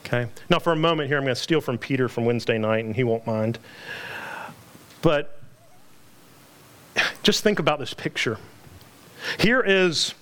Okay? 0.06 0.28
Now, 0.50 0.60
for 0.60 0.74
a 0.74 0.76
moment 0.76 1.10
here, 1.10 1.18
I'm 1.18 1.24
going 1.24 1.36
to 1.36 1.42
steal 1.42 1.62
from 1.62 1.78
Peter 1.78 2.10
from 2.10 2.26
Wednesday 2.26 2.58
night, 2.58 2.86
and 2.86 2.96
he 2.96 3.04
won't 3.04 3.26
mind. 3.26 3.60
But 5.02 5.40
just 7.24 7.44
think 7.44 7.60
about 7.60 7.80
this 7.80 7.94
picture. 7.94 8.38
Here 9.38 9.62
is 9.62 10.14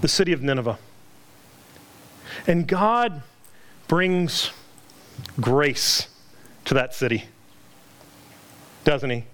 the 0.00 0.08
city 0.08 0.32
of 0.32 0.42
Nineveh. 0.42 0.78
And 2.46 2.66
God 2.66 3.22
brings 3.88 4.50
grace 5.40 6.08
to 6.64 6.74
that 6.74 6.94
city, 6.94 7.24
doesn't 8.84 9.10
he? 9.10 9.24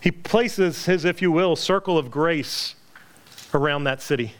He 0.00 0.10
places 0.10 0.86
his, 0.86 1.04
if 1.04 1.20
you 1.20 1.30
will, 1.30 1.56
circle 1.56 1.98
of 1.98 2.10
grace 2.10 2.74
around 3.52 3.84
that 3.84 4.00
city. 4.02 4.32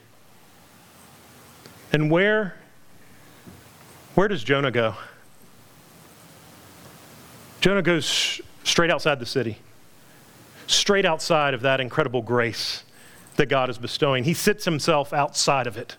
And 1.93 2.11
where 2.11 2.57
where 4.15 4.29
does 4.29 4.43
Jonah 4.43 4.71
go? 4.71 4.95
Jonah 7.61 7.83
goes 7.83 8.41
straight 8.65 8.91
outside 8.91 9.21
the 9.21 9.27
city. 9.27 9.59
Straight 10.67 11.05
outside 11.05 11.53
of 11.53 11.61
that 11.63 11.81
incredible 11.81 12.23
grace 12.23 12.83
that 13.37 13.47
God 13.47 13.71
is 13.71 13.79
bestowing. 13.79 14.25
He 14.25 14.35
sits 14.35 14.65
himself 14.65 15.13
outside 15.13 15.67
of 15.67 15.77
it. 15.77 15.97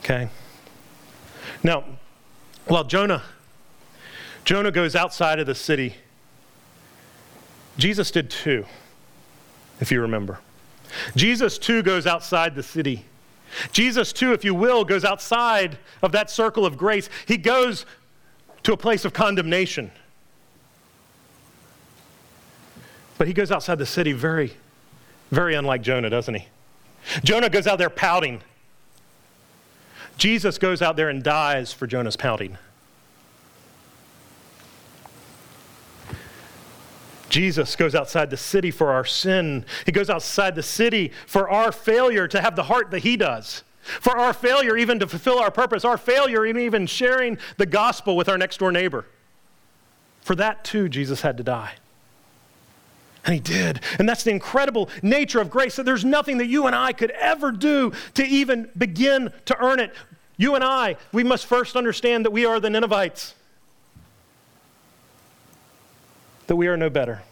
Okay? 0.00 0.28
Now, 1.62 1.84
while 2.66 2.84
Jonah 2.84 3.22
Jonah 4.44 4.72
goes 4.72 4.96
outside 4.96 5.38
of 5.38 5.46
the 5.46 5.54
city, 5.54 5.94
Jesus 7.76 8.10
did 8.10 8.28
too, 8.30 8.66
if 9.80 9.92
you 9.92 10.00
remember. 10.00 10.40
Jesus 11.14 11.58
too 11.58 11.82
goes 11.82 12.06
outside 12.06 12.54
the 12.54 12.62
city. 12.62 13.04
Jesus 13.70 14.12
too, 14.12 14.32
if 14.32 14.44
you 14.44 14.54
will, 14.54 14.84
goes 14.84 15.04
outside 15.04 15.78
of 16.02 16.12
that 16.12 16.30
circle 16.30 16.66
of 16.66 16.76
grace. 16.76 17.08
He 17.26 17.36
goes 17.36 17.86
to 18.64 18.72
a 18.72 18.76
place 18.76 19.04
of 19.04 19.12
condemnation. 19.12 19.90
But 23.16 23.28
he 23.28 23.32
goes 23.32 23.52
outside 23.52 23.78
the 23.78 23.86
city 23.86 24.12
very, 24.12 24.54
very 25.32 25.54
unlike 25.54 25.80
Jonah, 25.80 26.10
doesn't 26.10 26.34
he? 26.34 26.46
Jonah 27.24 27.48
goes 27.48 27.66
out 27.66 27.78
there 27.78 27.90
pouting. 27.90 28.42
Jesus 30.18 30.58
goes 30.58 30.82
out 30.82 30.94
there 30.94 31.08
and 31.08 31.22
dies 31.22 31.72
for 31.72 31.86
Jonah's 31.86 32.16
pouting. 32.16 32.58
Jesus 37.30 37.76
goes 37.76 37.94
outside 37.94 38.28
the 38.28 38.36
city 38.36 38.70
for 38.70 38.92
our 38.92 39.06
sin. 39.06 39.64
He 39.86 39.90
goes 39.90 40.10
outside 40.10 40.54
the 40.54 40.62
city 40.62 41.12
for 41.26 41.48
our 41.48 41.72
failure 41.72 42.28
to 42.28 42.42
have 42.42 42.54
the 42.54 42.64
heart 42.64 42.90
that 42.90 43.00
He 43.00 43.16
does, 43.16 43.64
for 43.82 44.18
our 44.18 44.34
failure 44.34 44.76
even 44.76 44.98
to 44.98 45.06
fulfill 45.06 45.38
our 45.38 45.50
purpose, 45.50 45.82
our 45.82 45.96
failure 45.96 46.44
in 46.44 46.58
even 46.58 46.86
sharing 46.86 47.38
the 47.56 47.64
gospel 47.64 48.16
with 48.16 48.28
our 48.28 48.36
next 48.36 48.58
door 48.58 48.70
neighbor. 48.70 49.06
For 50.20 50.34
that 50.34 50.62
too, 50.62 50.90
Jesus 50.90 51.22
had 51.22 51.38
to 51.38 51.42
die. 51.42 51.76
And 53.24 53.34
he 53.34 53.40
did. 53.40 53.80
And 53.98 54.08
that's 54.08 54.24
the 54.24 54.30
incredible 54.30 54.88
nature 55.02 55.40
of 55.40 55.48
grace 55.48 55.76
that 55.76 55.84
there's 55.84 56.04
nothing 56.04 56.38
that 56.38 56.46
you 56.46 56.66
and 56.66 56.74
I 56.74 56.92
could 56.92 57.12
ever 57.12 57.52
do 57.52 57.92
to 58.14 58.24
even 58.24 58.68
begin 58.76 59.32
to 59.44 59.56
earn 59.62 59.78
it. 59.78 59.94
You 60.36 60.54
and 60.56 60.64
I, 60.64 60.96
we 61.12 61.22
must 61.22 61.46
first 61.46 61.76
understand 61.76 62.24
that 62.24 62.32
we 62.32 62.44
are 62.44 62.58
the 62.58 62.70
Ninevites, 62.70 63.34
that 66.48 66.56
we 66.56 66.66
are 66.66 66.76
no 66.76 66.90
better. 66.90 67.22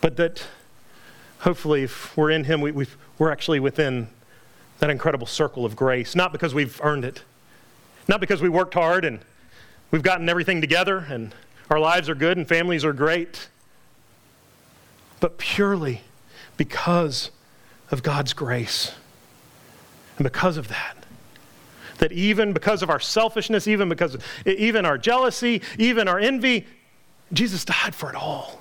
But 0.00 0.16
that 0.16 0.46
hopefully, 1.40 1.84
if 1.84 2.16
we're 2.16 2.30
in 2.30 2.44
him, 2.44 2.60
we, 2.60 2.86
we're 3.18 3.32
actually 3.32 3.58
within 3.58 4.08
that 4.78 4.90
incredible 4.90 5.26
circle 5.26 5.64
of 5.64 5.74
grace, 5.74 6.14
not 6.14 6.32
because 6.32 6.54
we've 6.54 6.80
earned 6.82 7.04
it, 7.04 7.22
not 8.06 8.20
because 8.20 8.40
we 8.40 8.48
worked 8.48 8.74
hard 8.74 9.04
and 9.04 9.20
we've 9.90 10.02
gotten 10.02 10.28
everything 10.28 10.60
together 10.60 11.06
and 11.08 11.34
our 11.72 11.80
lives 11.80 12.10
are 12.10 12.14
good 12.14 12.36
and 12.36 12.46
families 12.46 12.84
are 12.84 12.92
great, 12.92 13.48
but 15.20 15.38
purely 15.38 16.02
because 16.58 17.30
of 17.90 18.02
God's 18.02 18.34
grace. 18.34 18.92
And 20.18 20.24
because 20.24 20.58
of 20.58 20.68
that, 20.68 20.98
that 21.96 22.12
even 22.12 22.52
because 22.52 22.82
of 22.82 22.90
our 22.90 23.00
selfishness, 23.00 23.66
even 23.66 23.88
because 23.88 24.14
of, 24.14 24.22
even 24.44 24.84
our 24.84 24.98
jealousy, 24.98 25.62
even 25.78 26.08
our 26.08 26.18
envy, 26.18 26.66
Jesus 27.32 27.64
died 27.64 27.94
for 27.94 28.10
it 28.10 28.16
all. 28.16 28.60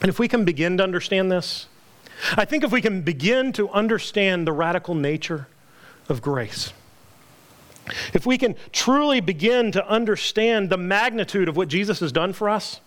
And 0.00 0.08
if 0.08 0.20
we 0.20 0.28
can 0.28 0.44
begin 0.44 0.76
to 0.76 0.84
understand 0.84 1.32
this, 1.32 1.66
I 2.36 2.44
think 2.44 2.62
if 2.62 2.70
we 2.70 2.80
can 2.80 3.02
begin 3.02 3.52
to 3.54 3.68
understand 3.70 4.46
the 4.46 4.52
radical 4.52 4.94
nature 4.94 5.48
of 6.08 6.22
grace, 6.22 6.72
if 8.12 8.26
we 8.26 8.38
can 8.38 8.54
truly 8.72 9.20
begin 9.20 9.72
to 9.72 9.88
understand 9.88 10.70
the 10.70 10.76
magnitude 10.76 11.48
of 11.48 11.56
what 11.56 11.68
Jesus 11.68 12.00
has 12.00 12.12
done 12.12 12.32
for 12.32 12.48
us, 12.48 12.80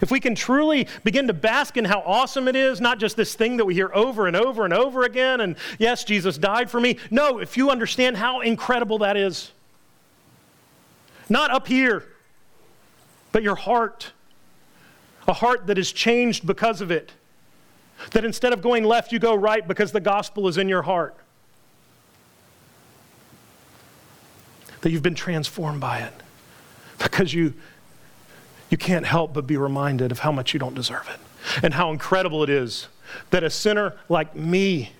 if 0.00 0.10
we 0.10 0.20
can 0.20 0.34
truly 0.34 0.86
begin 1.02 1.28
to 1.28 1.32
bask 1.32 1.76
in 1.76 1.84
how 1.84 2.00
awesome 2.00 2.48
it 2.48 2.56
is, 2.56 2.80
not 2.80 2.98
just 2.98 3.16
this 3.16 3.34
thing 3.34 3.56
that 3.56 3.64
we 3.64 3.74
hear 3.74 3.90
over 3.94 4.26
and 4.26 4.36
over 4.36 4.64
and 4.64 4.74
over 4.74 5.04
again, 5.04 5.40
and 5.40 5.56
yes, 5.78 6.04
Jesus 6.04 6.36
died 6.36 6.70
for 6.70 6.80
me. 6.80 6.98
No, 7.10 7.38
if 7.38 7.56
you 7.56 7.70
understand 7.70 8.16
how 8.16 8.40
incredible 8.40 8.98
that 8.98 9.16
is, 9.16 9.52
not 11.28 11.50
up 11.50 11.66
here, 11.66 12.04
but 13.32 13.42
your 13.42 13.54
heart, 13.54 14.12
a 15.26 15.32
heart 15.32 15.66
that 15.68 15.78
is 15.78 15.90
changed 15.90 16.46
because 16.46 16.80
of 16.80 16.90
it, 16.90 17.12
that 18.10 18.24
instead 18.24 18.52
of 18.52 18.60
going 18.60 18.84
left, 18.84 19.12
you 19.12 19.18
go 19.18 19.34
right 19.34 19.66
because 19.66 19.92
the 19.92 20.00
gospel 20.00 20.48
is 20.48 20.58
in 20.58 20.68
your 20.68 20.82
heart. 20.82 21.16
That 24.84 24.90
you've 24.90 25.02
been 25.02 25.14
transformed 25.14 25.80
by 25.80 26.00
it 26.00 26.12
because 26.98 27.32
you, 27.32 27.54
you 28.68 28.76
can't 28.76 29.06
help 29.06 29.32
but 29.32 29.46
be 29.46 29.56
reminded 29.56 30.12
of 30.12 30.18
how 30.18 30.30
much 30.30 30.52
you 30.52 30.60
don't 30.60 30.74
deserve 30.74 31.08
it 31.08 31.64
and 31.64 31.72
how 31.72 31.90
incredible 31.90 32.42
it 32.42 32.50
is 32.50 32.88
that 33.30 33.42
a 33.42 33.48
sinner 33.48 33.96
like 34.10 34.36
me 34.36 34.92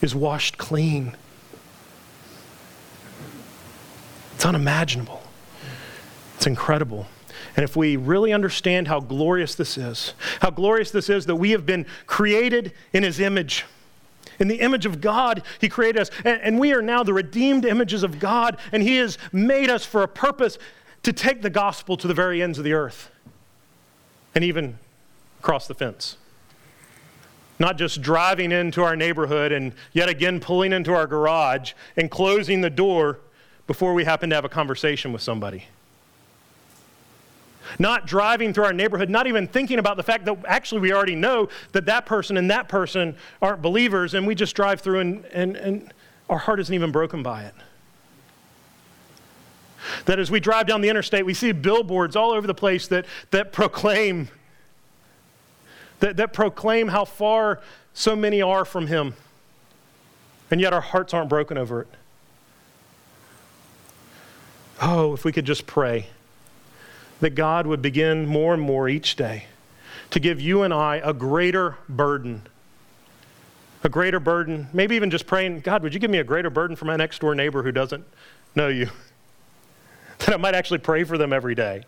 is 0.00 0.16
washed 0.16 0.58
clean. 0.58 1.16
It's 4.34 4.44
unimaginable. 4.44 5.22
It's 6.34 6.48
incredible. 6.48 7.06
And 7.56 7.62
if 7.62 7.76
we 7.76 7.96
really 7.96 8.32
understand 8.32 8.88
how 8.88 8.98
glorious 8.98 9.54
this 9.54 9.78
is, 9.78 10.14
how 10.40 10.50
glorious 10.50 10.90
this 10.90 11.08
is 11.08 11.26
that 11.26 11.36
we 11.36 11.52
have 11.52 11.66
been 11.66 11.86
created 12.06 12.72
in 12.92 13.04
His 13.04 13.20
image 13.20 13.64
in 14.42 14.48
the 14.48 14.60
image 14.60 14.84
of 14.84 15.00
God, 15.00 15.42
He 15.60 15.68
created 15.68 16.02
us. 16.02 16.10
And, 16.24 16.40
and, 16.42 16.58
we 16.58 16.74
are 16.74 16.82
now 16.82 17.02
the 17.02 17.14
redeemed 17.14 17.64
images 17.64 18.02
of 18.02 18.18
God, 18.18 18.58
and 18.72 18.82
He 18.82 18.96
has 18.96 19.16
made 19.32 19.70
us 19.70 19.86
for 19.86 20.02
a 20.02 20.08
purpose 20.08 20.58
to 21.04 21.12
take 21.12 21.42
the 21.42 21.50
gospel 21.50 21.96
to 21.96 22.08
the 22.08 22.14
very 22.14 22.42
ends 22.42 22.58
of 22.58 22.64
the 22.64 22.72
earth 22.74 23.10
and 24.34 24.44
even 24.44 24.78
across 25.40 25.66
the 25.66 25.74
fence. 25.74 26.16
Not 27.58 27.78
just 27.78 28.02
driving 28.02 28.50
into 28.50 28.82
our 28.82 28.96
neighborhood 28.96 29.52
and 29.52 29.72
yet 29.92 30.08
again 30.08 30.40
pulling 30.40 30.72
into 30.72 30.92
our 30.92 31.06
garage 31.06 31.72
and 31.96 32.10
closing 32.10 32.60
the 32.60 32.70
door 32.70 33.20
before 33.66 33.94
we 33.94 34.04
happen 34.04 34.30
to 34.30 34.34
have 34.34 34.44
a 34.44 34.48
conversation 34.48 35.12
with 35.12 35.22
somebody 35.22 35.66
not 37.78 38.06
driving 38.06 38.52
through 38.52 38.64
our 38.64 38.72
neighborhood, 38.72 39.10
not 39.10 39.26
even 39.26 39.46
thinking 39.46 39.78
about 39.78 39.96
the 39.96 40.02
fact 40.02 40.24
that 40.24 40.36
actually 40.46 40.80
we 40.80 40.92
already 40.92 41.14
know 41.14 41.48
that 41.72 41.86
that 41.86 42.06
person 42.06 42.36
and 42.36 42.50
that 42.50 42.68
person 42.68 43.16
aren't 43.40 43.62
believers, 43.62 44.14
and 44.14 44.26
we 44.26 44.34
just 44.34 44.54
drive 44.54 44.80
through 44.80 45.00
and, 45.00 45.24
and, 45.26 45.56
and 45.56 45.92
our 46.28 46.38
heart 46.38 46.60
isn't 46.60 46.74
even 46.74 46.92
broken 46.92 47.22
by 47.22 47.44
it. 47.44 47.54
That 50.04 50.18
as 50.18 50.30
we 50.30 50.40
drive 50.40 50.66
down 50.66 50.80
the 50.80 50.88
interstate, 50.88 51.26
we 51.26 51.34
see 51.34 51.52
billboards 51.52 52.16
all 52.16 52.32
over 52.32 52.46
the 52.46 52.54
place 52.54 52.86
that, 52.88 53.06
that 53.30 53.52
proclaim 53.52 54.28
that, 56.02 56.16
that 56.16 56.32
proclaim 56.32 56.88
how 56.88 57.04
far 57.04 57.60
so 57.94 58.16
many 58.16 58.42
are 58.42 58.64
from 58.64 58.88
Him. 58.88 59.14
And 60.50 60.60
yet 60.60 60.72
our 60.72 60.80
hearts 60.80 61.14
aren't 61.14 61.28
broken 61.28 61.56
over 61.56 61.82
it. 61.82 61.88
Oh, 64.80 65.14
if 65.14 65.24
we 65.24 65.30
could 65.30 65.44
just 65.44 65.64
pray 65.64 66.08
that 67.22 67.36
God 67.36 67.68
would 67.68 67.80
begin 67.80 68.26
more 68.26 68.52
and 68.52 68.60
more 68.60 68.88
each 68.88 69.14
day 69.14 69.46
to 70.10 70.18
give 70.18 70.40
you 70.40 70.64
and 70.64 70.74
I 70.74 70.96
a 70.96 71.14
greater 71.14 71.76
burden. 71.88 72.42
A 73.84 73.88
greater 73.88 74.18
burden, 74.18 74.68
maybe 74.72 74.96
even 74.96 75.08
just 75.08 75.28
praying, 75.28 75.60
God, 75.60 75.84
would 75.84 75.94
you 75.94 76.00
give 76.00 76.10
me 76.10 76.18
a 76.18 76.24
greater 76.24 76.50
burden 76.50 76.74
for 76.74 76.84
my 76.84 76.96
next 76.96 77.20
door 77.20 77.36
neighbor 77.36 77.62
who 77.62 77.70
doesn't 77.70 78.04
know 78.56 78.66
you? 78.66 78.90
that 80.18 80.34
I 80.34 80.36
might 80.36 80.56
actually 80.56 80.80
pray 80.80 81.04
for 81.04 81.16
them 81.16 81.32
every 81.32 81.54
day. 81.54 81.84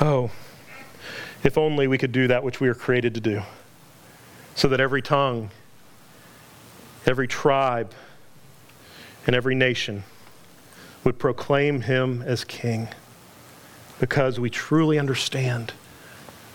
Oh, 0.00 0.30
if 1.44 1.58
only 1.58 1.86
we 1.86 1.98
could 1.98 2.12
do 2.12 2.28
that 2.28 2.42
which 2.42 2.60
we 2.60 2.68
are 2.68 2.74
created 2.74 3.12
to 3.12 3.20
do, 3.20 3.42
so 4.54 4.68
that 4.68 4.80
every 4.80 5.02
tongue, 5.02 5.50
every 7.04 7.28
tribe, 7.28 7.92
and 9.26 9.34
every 9.34 9.54
nation 9.54 10.04
would 11.04 11.18
proclaim 11.18 11.82
him 11.82 12.22
as 12.22 12.44
king 12.44 12.88
because 14.00 14.38
we 14.38 14.50
truly 14.50 14.98
understand 14.98 15.72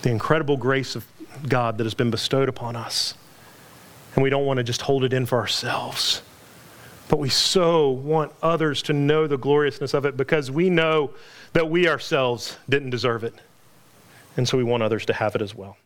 the 0.02 0.10
incredible 0.10 0.56
grace 0.56 0.96
of 0.96 1.06
God 1.48 1.78
that 1.78 1.84
has 1.84 1.94
been 1.94 2.10
bestowed 2.10 2.48
upon 2.48 2.76
us. 2.76 3.14
And 4.14 4.22
we 4.22 4.30
don't 4.30 4.46
want 4.46 4.58
to 4.58 4.62
just 4.64 4.82
hold 4.82 5.04
it 5.04 5.12
in 5.12 5.26
for 5.26 5.38
ourselves. 5.38 6.22
But 7.08 7.18
we 7.18 7.28
so 7.28 7.90
want 7.90 8.32
others 8.42 8.82
to 8.82 8.92
know 8.92 9.26
the 9.26 9.36
gloriousness 9.36 9.92
of 9.94 10.04
it 10.06 10.16
because 10.16 10.50
we 10.50 10.70
know 10.70 11.10
that 11.52 11.68
we 11.68 11.88
ourselves 11.88 12.56
didn't 12.68 12.90
deserve 12.90 13.24
it. 13.24 13.34
And 14.36 14.48
so 14.48 14.56
we 14.56 14.64
want 14.64 14.82
others 14.82 15.06
to 15.06 15.12
have 15.12 15.34
it 15.34 15.42
as 15.42 15.54
well. 15.54 15.76